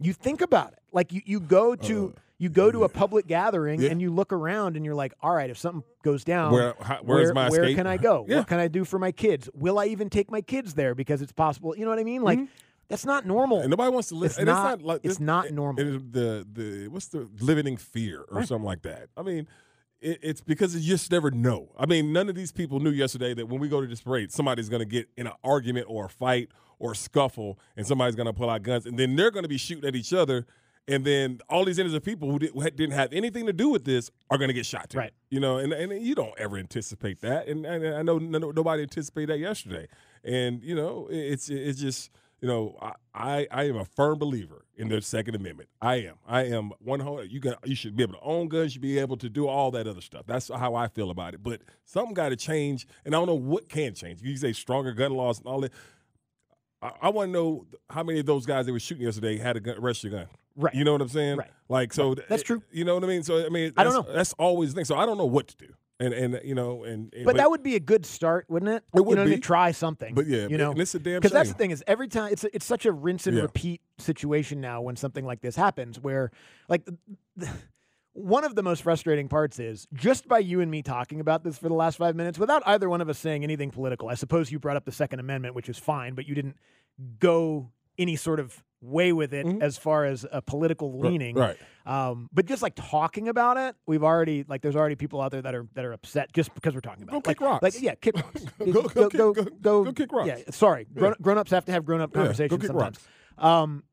you 0.00 0.12
think 0.12 0.40
about 0.40 0.72
it. 0.72 0.78
Like 0.92 1.12
you 1.12 1.22
you 1.24 1.40
go 1.40 1.74
to. 1.76 2.14
you 2.38 2.48
go 2.48 2.72
to 2.72 2.82
a 2.82 2.88
public 2.88 3.28
gathering 3.28 3.78
Uh, 3.78 3.84
Yeah. 3.84 3.90
and 3.92 4.02
you 4.02 4.10
look 4.10 4.32
around 4.32 4.74
and 4.76 4.84
you're 4.84 4.96
like, 4.96 5.14
all 5.22 5.32
right, 5.32 5.48
if 5.48 5.56
something 5.56 5.84
goes 6.02 6.24
down, 6.24 6.52
Where- 6.52 6.74
how- 6.80 6.98
where, 7.04 7.32
my 7.32 7.48
where 7.48 7.72
can 7.72 7.86
I 7.86 7.98
go? 7.98 8.26
Yeah. 8.28 8.38
What 8.38 8.48
can 8.48 8.58
I 8.58 8.66
do 8.66 8.84
for 8.84 8.98
my 8.98 9.12
kids? 9.12 9.48
Will 9.54 9.78
I 9.78 9.86
even 9.86 10.10
take 10.10 10.28
my 10.28 10.40
kids 10.40 10.74
there 10.74 10.96
because 10.96 11.22
it's 11.22 11.30
possible? 11.30 11.76
You 11.76 11.84
know 11.84 11.90
what 11.90 12.00
I 12.00 12.04
mean? 12.04 12.22
Like 12.22 12.40
that's 12.88 13.06
not 13.06 13.26
normal. 13.26 13.58
Mm-hmm. 13.58 13.62
And 13.66 13.70
nobody 13.70 13.92
wants 13.92 14.08
to 14.08 14.16
live. 14.16 14.30
It's 14.32 14.38
and 14.38 14.46
not. 14.46 14.74
it's 14.74 14.82
not 14.82 14.86
like 14.86 15.00
it's 15.04 15.20
not 15.20 15.50
normal. 15.52 15.80
It 15.86 16.12
the 16.12 16.44
the 16.52 16.88
what's 16.88 17.06
the 17.08 17.28
living 17.40 17.68
in 17.68 17.76
fear 17.76 18.22
or 18.28 18.38
Right. 18.38 18.48
something 18.48 18.66
like 18.66 18.82
that. 18.82 19.06
I 19.16 19.22
mean, 19.22 19.46
it, 20.00 20.18
it's 20.20 20.40
because 20.40 20.74
you 20.74 20.82
just 20.96 21.12
never 21.12 21.30
know. 21.30 21.68
I 21.78 21.86
mean, 21.86 22.12
none 22.12 22.28
of 22.28 22.34
these 22.34 22.50
people 22.50 22.80
knew 22.80 22.90
yesterday 22.90 23.34
that 23.34 23.46
when 23.46 23.60
we 23.60 23.68
go 23.68 23.80
to 23.80 23.86
this 23.86 24.00
parade, 24.00 24.32
somebody's 24.32 24.68
going 24.68 24.80
to 24.80 24.84
get 24.96 25.08
in 25.16 25.28
an 25.28 25.34
argument 25.44 25.86
or 25.88 26.06
a 26.06 26.10
fight 26.10 26.48
or 26.82 26.94
scuffle, 26.94 27.58
and 27.76 27.86
somebody's 27.86 28.16
going 28.16 28.26
to 28.26 28.32
pull 28.32 28.50
out 28.50 28.62
guns, 28.62 28.86
and 28.86 28.98
then 28.98 29.16
they're 29.16 29.30
going 29.30 29.44
to 29.44 29.48
be 29.48 29.56
shooting 29.58 29.86
at 29.88 29.94
each 29.96 30.12
other. 30.12 30.44
and 30.88 31.04
then 31.04 31.38
all 31.48 31.64
these 31.64 31.78
innocent 31.78 32.04
people 32.04 32.28
who, 32.30 32.38
did, 32.40 32.50
who 32.50 32.60
had- 32.60 32.74
didn't 32.74 32.94
have 32.94 33.12
anything 33.12 33.46
to 33.46 33.52
do 33.52 33.68
with 33.68 33.84
this 33.84 34.10
are 34.30 34.36
going 34.36 34.48
to 34.48 34.54
get 34.60 34.66
shot. 34.66 34.90
Too. 34.90 34.98
Right. 34.98 35.12
You 35.30 35.38
know, 35.38 35.58
and 35.58 35.72
and 35.72 35.90
you 36.04 36.14
don't 36.16 36.36
ever 36.38 36.56
anticipate 36.58 37.20
that, 37.20 37.46
and, 37.46 37.64
and 37.64 37.94
I 37.94 38.02
know 38.02 38.18
no, 38.18 38.50
nobody 38.50 38.82
anticipated 38.82 39.28
that 39.30 39.38
yesterday, 39.38 39.86
and 40.24 40.60
you 40.62 40.74
know, 40.74 41.06
it's 41.10 41.48
it's 41.48 41.80
just. 41.80 42.10
You 42.44 42.48
know, 42.48 42.76
I, 43.14 43.46
I 43.52 43.68
am 43.68 43.76
a 43.76 43.84
firm 43.84 44.18
believer 44.18 44.64
in 44.76 44.88
the 44.88 45.00
Second 45.00 45.36
Amendment. 45.36 45.68
I 45.80 45.94
am. 46.08 46.16
I 46.26 46.46
am 46.46 46.72
one 46.80 46.98
whole. 46.98 47.24
You 47.24 47.38
got. 47.38 47.64
You 47.64 47.76
should 47.76 47.94
be 47.94 48.02
able 48.02 48.14
to 48.14 48.20
own 48.20 48.48
guns. 48.48 48.64
You 48.64 48.70
should 48.70 48.82
be 48.82 48.98
able 48.98 49.16
to 49.18 49.28
do 49.28 49.46
all 49.46 49.70
that 49.70 49.86
other 49.86 50.00
stuff. 50.00 50.24
That's 50.26 50.48
how 50.48 50.74
I 50.74 50.88
feel 50.88 51.10
about 51.12 51.34
it. 51.34 51.42
But 51.44 51.60
something 51.84 52.14
got 52.14 52.30
to 52.30 52.36
change, 52.36 52.88
and 53.04 53.14
I 53.14 53.18
don't 53.18 53.28
know 53.28 53.34
what 53.52 53.68
can 53.68 53.94
change. 53.94 54.22
You 54.22 54.36
say 54.36 54.52
stronger 54.52 54.90
gun 54.92 55.12
laws 55.12 55.38
and 55.38 55.46
all 55.46 55.60
that. 55.60 55.70
I, 56.82 56.92
I 57.02 57.08
want 57.10 57.28
to 57.28 57.32
know 57.32 57.66
how 57.88 58.02
many 58.02 58.20
of 58.20 58.26
those 58.26 58.44
guys 58.44 58.66
they 58.66 58.72
were 58.72 58.80
shooting 58.80 59.04
yesterday 59.04 59.38
had 59.38 59.56
a 59.56 59.60
gun, 59.60 59.80
registered 59.80 60.12
gun. 60.12 60.26
Right. 60.56 60.74
You 60.74 60.84
know 60.84 60.92
what 60.92 61.00
I'm 61.00 61.08
saying? 61.08 61.38
Right. 61.38 61.50
Like 61.68 61.92
so. 61.92 62.14
That's 62.14 62.42
true. 62.42 62.58
Eh, 62.58 62.78
you 62.78 62.84
know 62.84 62.94
what 62.94 63.04
I 63.04 63.06
mean? 63.06 63.22
So 63.22 63.44
I 63.44 63.48
mean, 63.48 63.72
I 63.76 63.84
don't 63.84 63.94
know. 63.94 64.12
That's 64.12 64.32
always 64.34 64.70
the 64.70 64.76
thing. 64.76 64.84
So 64.84 64.96
I 64.96 65.06
don't 65.06 65.16
know 65.16 65.26
what 65.26 65.48
to 65.48 65.56
do. 65.56 65.68
And 66.00 66.12
and 66.12 66.40
you 66.42 66.54
know 66.56 66.82
and, 66.82 67.14
and 67.14 67.24
But, 67.24 67.36
that 67.36 67.48
would 67.48 67.62
be 67.62 67.76
a 67.76 67.80
good 67.80 68.04
start, 68.04 68.46
wouldn't 68.48 68.70
it? 68.72 68.82
It 68.94 69.04
would 69.04 69.18
you 69.18 69.24
know, 69.24 69.30
be. 69.30 69.36
To 69.36 69.40
try 69.40 69.70
something. 69.70 70.14
But 70.14 70.26
yeah, 70.26 70.48
you 70.48 70.58
know, 70.58 70.72
and 70.72 70.80
it's 70.80 70.94
a 70.94 70.98
damn 70.98 71.20
because 71.20 71.30
that's 71.30 71.50
the 71.50 71.54
thing 71.54 71.70
is 71.70 71.84
every 71.86 72.08
time 72.08 72.32
it's 72.32 72.42
it's 72.44 72.66
such 72.66 72.86
a 72.86 72.92
rinse 72.92 73.26
and 73.28 73.36
Yeah. 73.36 73.44
repeat 73.44 73.82
situation 73.98 74.60
now 74.60 74.80
when 74.80 74.96
something 74.96 75.24
like 75.24 75.42
this 75.42 75.54
happens, 75.54 76.00
where 76.00 76.32
like 76.68 76.82
one 78.14 78.44
of 78.44 78.54
the 78.54 78.62
most 78.62 78.82
frustrating 78.82 79.28
parts 79.28 79.58
is 79.58 79.86
just 79.94 80.28
by 80.28 80.38
you 80.38 80.60
and 80.60 80.70
me 80.70 80.82
talking 80.82 81.18
about 81.20 81.44
this 81.44 81.56
for 81.58 81.68
the 81.68 81.74
last 81.74 81.96
five 81.96 82.14
minutes 82.14 82.38
without 82.38 82.62
either 82.66 82.88
one 82.88 83.00
of 83.00 83.08
us 83.08 83.18
saying 83.18 83.42
anything 83.42 83.70
political. 83.70 84.08
I 84.08 84.14
suppose 84.14 84.52
you 84.52 84.58
brought 84.58 84.76
up 84.76 84.84
the 84.84 84.92
Second 84.92 85.20
Amendment, 85.20 85.54
which 85.54 85.68
is 85.68 85.78
fine, 85.78 86.14
but 86.14 86.26
you 86.28 86.34
didn't 86.34 86.56
go 87.18 87.70
any 87.98 88.16
sort 88.16 88.38
of 88.40 88.62
way 88.80 89.12
with 89.12 89.32
it 89.32 89.46
as 89.62 89.78
far 89.78 90.04
as 90.04 90.26
a 90.32 90.42
political 90.42 90.98
leaning. 90.98 91.36
right. 91.36 91.56
Um, 91.86 92.28
but 92.32 92.46
just 92.46 92.62
like 92.62 92.74
talking 92.74 93.28
about 93.28 93.56
it, 93.56 93.76
we've 93.86 94.02
already 94.02 94.44
like 94.48 94.60
there's 94.60 94.76
already 94.76 94.94
people 94.96 95.20
out 95.20 95.30
there 95.30 95.42
that 95.42 95.54
are 95.54 95.66
that 95.74 95.84
are 95.84 95.92
upset 95.92 96.32
just 96.32 96.54
because 96.54 96.74
we're 96.74 96.80
talking 96.80 97.04
about 97.04 97.12
Go 97.12 97.18
it. 97.18 97.24
kick 97.24 97.40
like, 97.40 97.50
rocks. 97.50 97.62
Like 97.62 97.80
yeah, 97.82 97.94
kick 97.94 98.16
rocks. 98.16 98.44
Go- 98.58 98.82
go 98.82 99.08
kick- 99.08 99.60
go- 99.62 99.84
go 99.84 99.92
kick 99.92 100.12
rocks. 100.12 100.28
Yeah, 100.28 100.36
sorry. 100.50 100.86
Grown, 100.94 101.14
grown 101.20 101.38
ups 101.38 101.50
have 101.52 101.64
to 101.66 101.72
have 101.72 101.84
grown 101.84 102.00
up 102.00 102.10
Yeah, 102.10 102.14
go 102.14 102.20
conversations 102.22 102.60
kick 102.60 102.66
sometimes. 102.68 102.98
Um, 103.38 103.84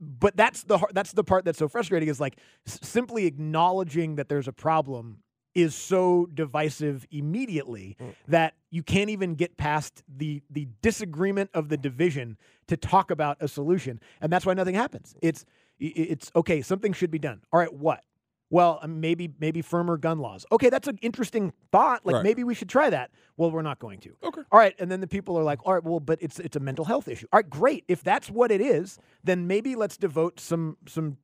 but 0.00 0.36
that's 0.36 0.62
the 0.64 0.78
that's 0.92 1.12
the 1.12 1.24
part 1.24 1.44
that's 1.44 1.58
so 1.58 1.68
frustrating 1.68 2.08
is 2.08 2.20
like 2.20 2.38
s- 2.66 2.78
simply 2.82 3.26
acknowledging 3.26 4.16
that 4.16 4.28
there's 4.28 4.48
a 4.48 4.52
problem 4.52 5.18
is 5.54 5.74
so 5.74 6.26
divisive 6.34 7.06
immediately 7.10 7.96
Mm. 7.98 8.14
that 8.28 8.54
you 8.70 8.82
can't 8.82 9.08
even 9.08 9.34
get 9.36 9.56
past 9.56 10.02
the 10.06 10.42
the 10.50 10.68
disagreement 10.82 11.48
of 11.54 11.68
the 11.70 11.76
division 11.78 12.36
to 12.66 12.76
talk 12.76 13.10
about 13.10 13.38
a 13.40 13.48
solution. 13.48 13.98
And 14.20 14.30
that's 14.30 14.44
why 14.44 14.52
nothing 14.54 14.74
happens. 14.74 15.14
It's 15.22 15.44
it's 15.78 16.30
okay 16.36 16.60
something 16.62 16.92
should 16.92 17.10
be 17.10 17.18
done. 17.18 17.40
All 17.52 17.60
right 17.60 17.72
what 17.72 18.02
well 18.50 18.78
um, 18.82 19.00
maybe 19.00 19.32
maybe 19.40 19.60
firmer 19.62 19.96
gun 19.96 20.18
laws 20.18 20.46
okay 20.52 20.68
that's 20.70 20.86
an 20.88 20.98
interesting 21.02 21.52
thought 21.72 22.04
like 22.06 22.14
Right. 22.16 22.22
maybe 22.24 22.44
we 22.44 22.54
should 22.54 22.68
try 22.68 22.88
that 22.90 23.10
well 23.36 23.50
we're 23.50 23.62
not 23.62 23.78
going 23.78 23.98
to 24.00 24.14
Okay. 24.22 24.42
all 24.52 24.58
right 24.58 24.74
and 24.78 24.90
then 24.90 25.00
the 25.00 25.06
people 25.08 25.36
are 25.38 25.42
like 25.42 25.58
all 25.66 25.74
right 25.74 25.82
well 25.84 26.00
but 26.00 26.18
it's 26.22 26.38
it's 26.38 26.56
a 26.56 26.60
mental 26.60 26.84
health 26.84 27.08
issue 27.08 27.26
all 27.32 27.38
right 27.38 27.50
great 27.50 27.84
if 27.88 28.02
that's 28.02 28.30
what 28.30 28.50
it 28.50 28.60
is 28.60 28.98
then 29.24 29.46
maybe 29.46 29.74
let's 29.74 29.96
devote 29.96 30.38
some 30.40 30.76
some 30.86 31.16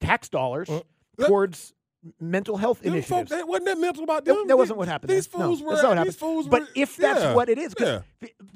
tax 0.00 0.28
dollars 0.28 0.68
towards 1.26 1.74
mental 2.20 2.56
health 2.56 2.82
initiatives 2.82 3.08
folk, 3.08 3.28
that 3.28 3.46
wasn't 3.46 3.66
that 3.66 3.78
mental 3.78 4.02
about 4.02 4.24
that, 4.24 4.34
them. 4.34 4.48
that 4.48 4.56
wasn't 4.58 4.76
what 4.76 4.88
happened. 4.88 5.10
These 5.10 5.28
there. 5.28 5.38
No, 5.38 5.46
fools 5.46 5.62
were. 5.62 5.70
that's 5.70 5.82
not 5.84 5.96
what 5.96 6.04
these 6.04 6.14
happened. 6.14 6.18
fools 6.18 6.48
but 6.48 6.62
were- 6.62 6.68
if 6.74 6.96
that's 6.96 7.20
yeah, 7.20 7.34
what 7.34 7.48
it 7.48 7.58
is, 7.58 7.74
yeah. 7.78 8.00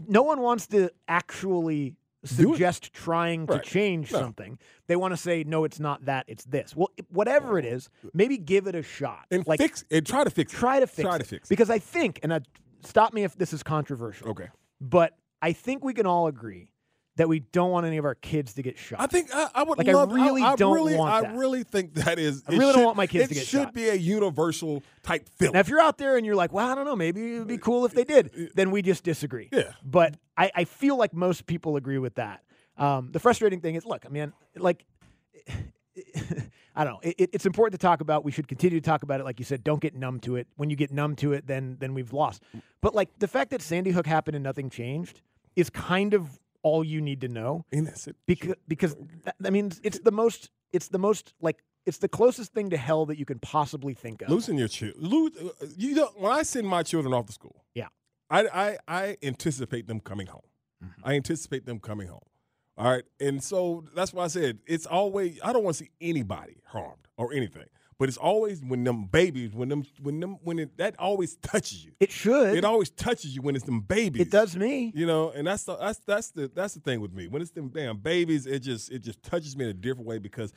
no 0.08 0.22
one 0.24 0.40
wants 0.40 0.66
to 0.68 0.90
actually 1.06 1.94
suggest 2.26 2.92
trying 2.92 3.46
Right. 3.46 3.62
to 3.62 3.68
change 3.68 4.12
No. 4.12 4.20
something. 4.20 4.58
They 4.86 4.96
want 4.96 5.12
to 5.12 5.16
say, 5.16 5.44
no, 5.44 5.64
it's 5.64 5.80
not 5.80 6.04
that, 6.04 6.24
it's 6.28 6.44
this. 6.44 6.74
Well, 6.76 6.90
whatever 7.10 7.58
it 7.58 7.64
is, 7.64 7.88
maybe 8.14 8.36
give 8.38 8.66
it 8.66 8.74
a 8.74 8.82
shot. 8.82 9.26
and 9.30 9.46
like, 9.46 9.60
fix 9.60 9.84
and 9.90 10.06
try 10.06 10.24
to 10.24 10.30
fix 10.30 10.52
it. 10.52 10.56
try 10.56 10.80
to 10.80 10.86
fix 10.86 11.06
Try 11.06 11.16
it. 11.16 11.18
to 11.20 11.24
fix 11.24 11.46
it. 11.46 11.48
Because 11.48 11.70
I 11.70 11.78
think, 11.78 12.20
and 12.22 12.32
I, 12.34 12.40
stop 12.82 13.12
me 13.12 13.24
if 13.24 13.36
this 13.36 13.52
is 13.52 13.62
controversial. 13.62 14.28
Okay. 14.30 14.48
But 14.80 15.16
I 15.42 15.52
think 15.52 15.84
we 15.84 15.94
can 15.94 16.06
all 16.06 16.26
agree 16.26 16.70
that 17.16 17.28
we 17.28 17.40
don't 17.40 17.70
want 17.70 17.86
any 17.86 17.96
of 17.96 18.04
our 18.04 18.14
kids 18.14 18.54
to 18.54 18.62
get 18.62 18.78
shot. 18.78 19.00
I 19.00 19.06
think 19.06 19.30
I, 19.34 19.48
I 19.54 19.62
would 19.62 19.78
Like, 19.78 19.86
love. 19.88 20.10
I 20.10 20.14
really 20.14 20.42
I, 20.42 20.54
don't 20.56 20.74
really, 20.74 20.94
want 20.96 21.26
I 21.26 21.34
really 21.34 21.62
think 21.64 21.94
that 21.94 22.18
is. 22.18 22.42
I 22.46 22.52
really 22.56 22.72
don't 22.74 22.84
want 22.84 22.96
my 22.96 23.06
kids 23.06 23.28
to 23.28 23.34
get 23.34 23.46
shot. 23.46 23.60
It 23.60 23.64
should 23.66 23.74
be 23.74 23.88
a 23.88 23.94
universal 23.94 24.82
type 25.02 25.28
feeling. 25.38 25.54
Now, 25.54 25.60
if 25.60 25.68
you're 25.68 25.80
out 25.80 25.98
there 25.98 26.16
and 26.16 26.24
you're 26.26 26.36
like, 26.36 26.52
well, 26.52 26.70
I 26.70 26.74
don't 26.74 26.84
know, 26.84 26.96
maybe 26.96 27.34
it 27.36 27.38
would 27.40 27.48
be 27.48 27.58
cool 27.58 27.84
if 27.84 27.92
they 27.92 28.04
did, 28.04 28.50
then 28.54 28.70
we 28.70 28.82
just 28.82 29.02
disagree. 29.04 29.48
Yeah. 29.52 29.72
But 29.84 30.16
I, 30.36 30.50
I 30.54 30.64
feel 30.64 30.96
like 30.96 31.14
most 31.14 31.46
people 31.46 31.76
agree 31.76 31.98
with 31.98 32.16
that. 32.16 32.42
Um, 32.76 33.08
the 33.12 33.18
frustrating 33.18 33.60
thing 33.60 33.74
is, 33.74 33.86
look, 33.86 34.04
I 34.04 34.10
mean, 34.10 34.32
like, 34.54 34.84
I 36.78 36.84
don't 36.84 36.94
know. 36.94 37.00
It- 37.02 37.30
it's 37.32 37.46
important 37.46 37.80
to 37.80 37.84
talk 37.84 38.00
about. 38.02 38.24
We 38.24 38.32
should 38.32 38.48
continue 38.48 38.78
to 38.80 38.84
talk 38.84 39.02
about 39.02 39.20
it. 39.20 39.24
Like 39.24 39.38
you 39.38 39.44
said, 39.46 39.64
don't 39.64 39.80
get 39.80 39.94
numb 39.94 40.20
to 40.20 40.36
it. 40.36 40.46
When 40.56 40.68
you 40.68 40.76
get 40.76 40.92
numb 40.92 41.16
to 41.16 41.32
it, 41.32 41.46
then 41.46 41.76
then 41.80 41.94
we've 41.94 42.12
lost. 42.12 42.42
But 42.82 42.94
like 42.94 43.08
the 43.18 43.28
fact 43.28 43.50
that 43.50 43.62
Sandy 43.62 43.90
Hook 43.90 44.06
happened 44.06 44.34
and 44.34 44.44
nothing 44.44 44.68
changed 44.68 45.22
is 45.54 45.70
kind 45.70 46.12
of 46.12 46.38
all 46.66 46.82
you 46.82 47.00
need 47.00 47.20
to 47.20 47.28
know. 47.28 47.64
And 47.70 47.86
that's 47.86 48.08
it. 48.08 48.16
Because 48.26 48.56
because 48.66 48.96
that, 49.24 49.36
I 49.44 49.50
mean, 49.50 49.72
it's 49.82 50.00
the 50.00 50.10
most. 50.22 50.50
It's 50.72 50.88
the 50.88 50.98
most 50.98 51.32
like 51.40 51.58
it's 51.86 51.98
the 51.98 52.08
closest 52.08 52.52
thing 52.52 52.70
to 52.70 52.76
hell 52.76 53.06
that 53.06 53.18
you 53.18 53.24
can 53.24 53.38
possibly 53.38 53.94
think 53.94 54.22
of. 54.22 54.28
Losing 54.28 54.58
your 54.58 54.66
children. 54.68 55.08
Lose, 55.08 55.32
uh, 55.36 55.66
you 55.76 55.94
know, 55.94 56.08
when 56.16 56.32
I 56.32 56.42
send 56.42 56.66
my 56.66 56.82
children 56.82 57.14
off 57.14 57.26
to 57.26 57.32
school, 57.32 57.64
Yeah. 57.74 57.88
I 58.28 58.40
I, 58.64 58.78
I 58.88 59.16
anticipate 59.22 59.86
them 59.86 60.00
coming 60.00 60.26
home. 60.26 60.48
Mm-hmm. 60.84 61.08
I 61.08 61.14
anticipate 61.14 61.64
them 61.66 61.78
coming 61.78 62.08
home. 62.08 62.26
All 62.78 62.90
right, 62.92 63.04
and 63.20 63.42
so 63.42 63.84
that's 63.94 64.12
why 64.12 64.24
I 64.24 64.28
said 64.28 64.58
it's 64.66 64.84
always. 64.86 65.38
I 65.42 65.52
don't 65.52 65.64
want 65.64 65.76
to 65.78 65.84
see 65.84 65.90
anybody 66.00 66.56
harmed 66.66 67.06
or 67.16 67.32
anything, 67.32 67.68
but 67.98 68.08
it's 68.08 68.18
always 68.18 68.62
when 68.62 68.84
them 68.84 69.04
babies, 69.04 69.54
when 69.54 69.68
them, 69.68 69.84
when 70.02 70.20
them, 70.20 70.38
when 70.42 70.58
it, 70.58 70.76
that 70.76 70.94
always 70.98 71.36
touches 71.36 71.84
you. 71.84 71.92
It 71.98 72.10
should. 72.10 72.56
It 72.56 72.64
always 72.64 72.90
touches 72.90 73.34
you 73.34 73.42
when 73.42 73.56
it's 73.56 73.64
them 73.64 73.80
babies. 73.80 74.22
It 74.22 74.30
does 74.30 74.56
me. 74.56 74.92
You 74.94 75.06
know, 75.06 75.30
and 75.30 75.46
that's 75.46 75.64
the 75.64 75.76
that's 75.76 75.98
that's 76.00 76.30
the 76.30 76.50
that's 76.54 76.74
the 76.74 76.80
thing 76.80 77.00
with 77.00 77.12
me. 77.12 77.26
When 77.26 77.40
it's 77.40 77.52
them 77.52 77.68
damn 77.68 77.98
babies, 77.98 78.46
it 78.46 78.60
just 78.60 78.90
it 78.90 79.00
just 79.00 79.22
touches 79.22 79.56
me 79.56 79.64
in 79.64 79.70
a 79.70 79.74
different 79.74 80.06
way 80.06 80.18
because 80.18 80.52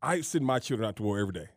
I 0.00 0.20
send 0.20 0.46
my 0.46 0.58
children 0.60 0.88
out 0.88 0.96
to 0.96 1.02
war 1.02 1.18
every 1.18 1.32
day. 1.32 1.48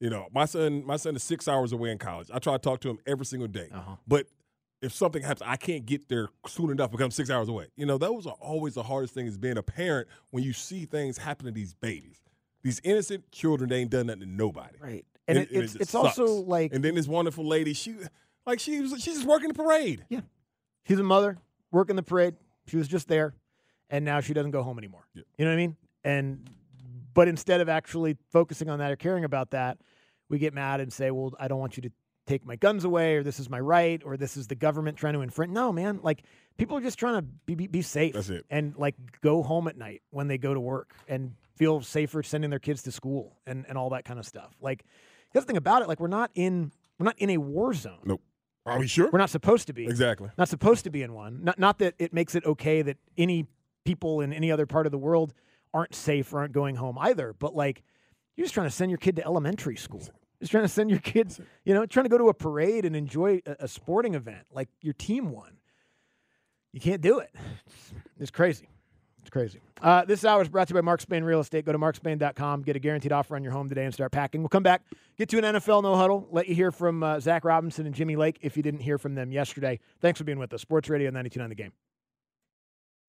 You 0.00 0.10
know, 0.10 0.28
my 0.32 0.44
son 0.44 0.86
my 0.86 0.96
son 0.96 1.16
is 1.16 1.22
six 1.24 1.48
hours 1.48 1.72
away 1.72 1.90
in 1.90 1.98
college. 1.98 2.30
I 2.32 2.38
try 2.38 2.52
to 2.52 2.58
talk 2.60 2.80
to 2.82 2.90
him 2.90 2.98
every 3.06 3.26
single 3.26 3.48
day. 3.48 3.68
Uh-huh. 3.72 3.96
But 4.06 4.26
if 4.80 4.92
something 4.92 5.22
happens, 5.22 5.42
I 5.44 5.56
can't 5.56 5.84
get 5.84 6.08
there 6.08 6.28
soon 6.46 6.70
enough 6.70 6.92
because 6.92 7.04
I'm 7.04 7.10
six 7.10 7.30
hours 7.30 7.48
away. 7.48 7.66
You 7.74 7.86
know, 7.86 7.98
those 7.98 8.26
are 8.26 8.36
always 8.40 8.74
the 8.74 8.84
hardest 8.84 9.14
thing 9.14 9.26
is 9.26 9.36
being 9.36 9.58
a 9.58 9.62
parent 9.62 10.06
when 10.30 10.44
you 10.44 10.52
see 10.52 10.84
things 10.84 11.18
happen 11.18 11.46
to 11.46 11.52
these 11.52 11.74
babies. 11.74 12.20
These 12.62 12.80
innocent 12.84 13.30
children, 13.30 13.70
they 13.70 13.78
ain't 13.80 13.90
done 13.90 14.06
nothing 14.06 14.20
to 14.20 14.26
nobody. 14.26 14.76
Right. 14.80 15.04
And 15.26 15.38
it- 15.38 15.50
it's- 15.50 15.72
just 15.72 15.80
it's 15.80 15.94
also 15.94 16.26
like- 16.42 16.72
And 16.72 16.82
then 16.84 16.94
this 16.94 17.06
wonderful 17.06 17.46
lady, 17.46 17.72
she 17.74 17.94
like 18.46 18.60
she 18.60 18.80
was 18.80 18.92
she's 19.02 19.14
just 19.16 19.26
working 19.26 19.48
the 19.48 19.54
parade. 19.54 20.04
Yeah. 20.08 20.20
She's 20.86 20.98
a 20.98 21.02
mother 21.02 21.38
working 21.70 21.96
the 21.96 22.02
parade. 22.02 22.34
She 22.66 22.76
was 22.76 22.88
just 22.88 23.08
there, 23.08 23.34
and 23.90 24.04
now 24.04 24.20
she 24.20 24.32
doesn't 24.34 24.50
go 24.52 24.62
home 24.62 24.78
anymore. 24.78 25.06
You 25.14 25.22
know 25.38 25.46
what 25.46 25.52
I 25.52 25.56
mean? 25.56 25.76
And 26.04 26.50
but 27.14 27.28
instead 27.28 27.60
of 27.60 27.68
actually 27.68 28.16
focusing 28.30 28.68
on 28.70 28.78
that 28.78 28.90
or 28.92 28.96
caring 28.96 29.24
about 29.24 29.50
that, 29.50 29.78
we 30.28 30.38
get 30.38 30.54
mad 30.54 30.80
and 30.80 30.92
say, 30.92 31.10
"Well, 31.10 31.32
I 31.38 31.48
don't 31.48 31.58
want 31.58 31.76
you 31.76 31.82
to 31.82 31.90
take 32.26 32.44
my 32.46 32.56
guns 32.56 32.84
away, 32.84 33.16
or 33.16 33.22
this 33.22 33.38
is 33.40 33.48
my 33.50 33.60
right, 33.60 34.02
or 34.04 34.16
this 34.16 34.36
is 34.36 34.46
the 34.48 34.54
government 34.54 34.96
trying 34.98 35.14
to 35.14 35.20
infringe." 35.20 35.52
No, 35.52 35.72
man. 35.72 36.00
Like 36.02 36.22
people 36.56 36.76
are 36.76 36.80
just 36.82 36.98
trying 36.98 37.16
to 37.16 37.22
be 37.22 37.54
be, 37.54 37.66
be 37.66 37.82
safe. 37.82 38.14
That's 38.14 38.30
it. 38.30 38.46
And 38.50 38.74
like 38.76 38.94
go 39.20 39.42
home 39.42 39.68
at 39.68 39.76
night 39.76 40.02
when 40.10 40.28
they 40.28 40.38
go 40.38 40.54
to 40.54 40.60
work 40.60 40.94
and 41.06 41.34
feel 41.58 41.80
safer 41.82 42.22
sending 42.22 42.50
their 42.50 42.58
kids 42.58 42.82
to 42.84 42.92
school 42.92 43.36
and 43.46 43.66
and 43.68 43.76
all 43.76 43.90
that 43.90 44.04
kind 44.04 44.18
of 44.18 44.26
stuff. 44.26 44.54
Like 44.60 44.84
the 45.32 45.40
other 45.40 45.46
thing 45.46 45.56
about 45.56 45.82
it, 45.82 45.88
like 45.88 46.00
we're 46.00 46.08
not 46.08 46.30
in 46.34 46.72
we're 46.98 47.04
not 47.04 47.18
in 47.18 47.30
a 47.30 47.38
war 47.38 47.74
zone. 47.74 48.00
Nope. 48.04 48.22
Are 48.64 48.78
we 48.78 48.86
sure? 48.86 49.08
We're 49.10 49.18
not 49.18 49.30
supposed 49.30 49.66
to 49.68 49.72
be. 49.72 49.86
Exactly. 49.86 50.30
Not 50.36 50.48
supposed 50.48 50.84
to 50.84 50.90
be 50.90 51.02
in 51.02 51.14
one. 51.14 51.42
Not 51.42 51.58
not 51.58 51.78
that 51.78 51.94
it 51.98 52.12
makes 52.12 52.34
it 52.34 52.44
okay 52.44 52.82
that 52.82 52.96
any 53.16 53.46
people 53.84 54.20
in 54.20 54.32
any 54.32 54.52
other 54.52 54.66
part 54.66 54.86
of 54.86 54.92
the 54.92 54.98
world 54.98 55.32
aren't 55.72 55.94
safe 55.94 56.32
or 56.32 56.40
aren't 56.40 56.52
going 56.52 56.76
home 56.76 56.98
either. 56.98 57.34
But 57.38 57.54
like 57.54 57.82
you're 58.36 58.44
just 58.44 58.54
trying 58.54 58.68
to 58.68 58.74
send 58.74 58.90
your 58.90 58.98
kid 58.98 59.16
to 59.16 59.24
elementary 59.24 59.76
school. 59.76 60.02
Just 60.40 60.52
trying 60.52 60.64
to 60.64 60.68
send 60.68 60.90
your 60.90 61.00
kids, 61.00 61.40
you 61.64 61.74
know, 61.74 61.84
trying 61.84 62.04
to 62.04 62.10
go 62.10 62.18
to 62.18 62.28
a 62.28 62.34
parade 62.34 62.84
and 62.84 62.94
enjoy 62.94 63.42
a, 63.44 63.56
a 63.60 63.68
sporting 63.68 64.14
event 64.14 64.46
like 64.52 64.68
your 64.80 64.94
team 64.94 65.32
won. 65.32 65.56
You 66.72 66.80
can't 66.80 67.00
do 67.00 67.18
it. 67.18 67.34
It's 68.20 68.30
crazy. 68.30 68.68
It's 69.28 69.32
crazy. 69.34 69.60
Uh, 69.82 70.06
this 70.06 70.24
hour 70.24 70.40
is 70.40 70.48
brought 70.48 70.68
to 70.68 70.72
you 70.72 70.76
by 70.76 70.80
Mark 70.80 71.02
Spain 71.02 71.22
Real 71.22 71.40
Estate. 71.40 71.66
Go 71.66 71.72
to 71.72 71.78
markspain.com, 71.78 72.62
get 72.62 72.76
a 72.76 72.78
guaranteed 72.78 73.12
offer 73.12 73.36
on 73.36 73.42
your 73.42 73.52
home 73.52 73.68
today, 73.68 73.84
and 73.84 73.92
start 73.92 74.10
packing. 74.10 74.40
We'll 74.40 74.48
come 74.48 74.62
back, 74.62 74.84
get 75.18 75.28
to 75.28 75.36
an 75.36 75.44
NFL 75.44 75.82
no 75.82 75.96
huddle, 75.96 76.26
let 76.30 76.48
you 76.48 76.54
hear 76.54 76.72
from 76.72 77.02
uh, 77.02 77.20
Zac 77.20 77.44
Robinson 77.44 77.84
and 77.84 77.94
Jimmy 77.94 78.16
Lake 78.16 78.38
if 78.40 78.56
you 78.56 78.62
didn't 78.62 78.80
hear 78.80 78.96
from 78.96 79.16
them 79.16 79.30
yesterday. 79.30 79.80
Thanks 80.00 80.16
for 80.16 80.24
being 80.24 80.38
with 80.38 80.50
us. 80.54 80.62
Sports 80.62 80.88
Radio 80.88 81.10
ninety 81.10 81.28
two 81.28 81.40
929 81.40 81.50
The 81.50 81.54
Game. 81.62 81.72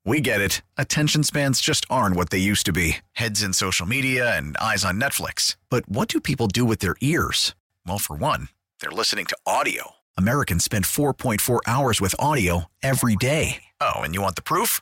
We 0.03 0.19
get 0.19 0.41
it. 0.41 0.61
Attention 0.77 1.23
spans 1.23 1.61
just 1.61 1.85
aren't 1.89 2.17
what 2.17 2.31
they 2.31 2.37
used 2.37 2.65
to 2.65 2.73
be 2.73 2.97
heads 3.13 3.41
in 3.41 3.53
social 3.53 3.85
media 3.85 4.35
and 4.35 4.57
eyes 4.57 4.83
on 4.83 4.99
Netflix. 4.99 5.55
But 5.69 5.87
what 5.87 6.09
do 6.09 6.19
people 6.19 6.47
do 6.47 6.65
with 6.65 6.79
their 6.79 6.97
ears? 6.99 7.55
Well, 7.87 7.97
for 7.97 8.17
one, 8.17 8.49
they're 8.81 8.91
listening 8.91 9.25
to 9.27 9.37
audio. 9.45 9.91
Americans 10.17 10.65
spend 10.65 10.83
4.4 10.83 11.61
hours 11.65 12.01
with 12.01 12.13
audio 12.19 12.65
every 12.83 13.15
day. 13.15 13.63
Oh, 13.79 14.01
and 14.01 14.13
you 14.13 14.21
want 14.21 14.35
the 14.35 14.41
proof? 14.41 14.81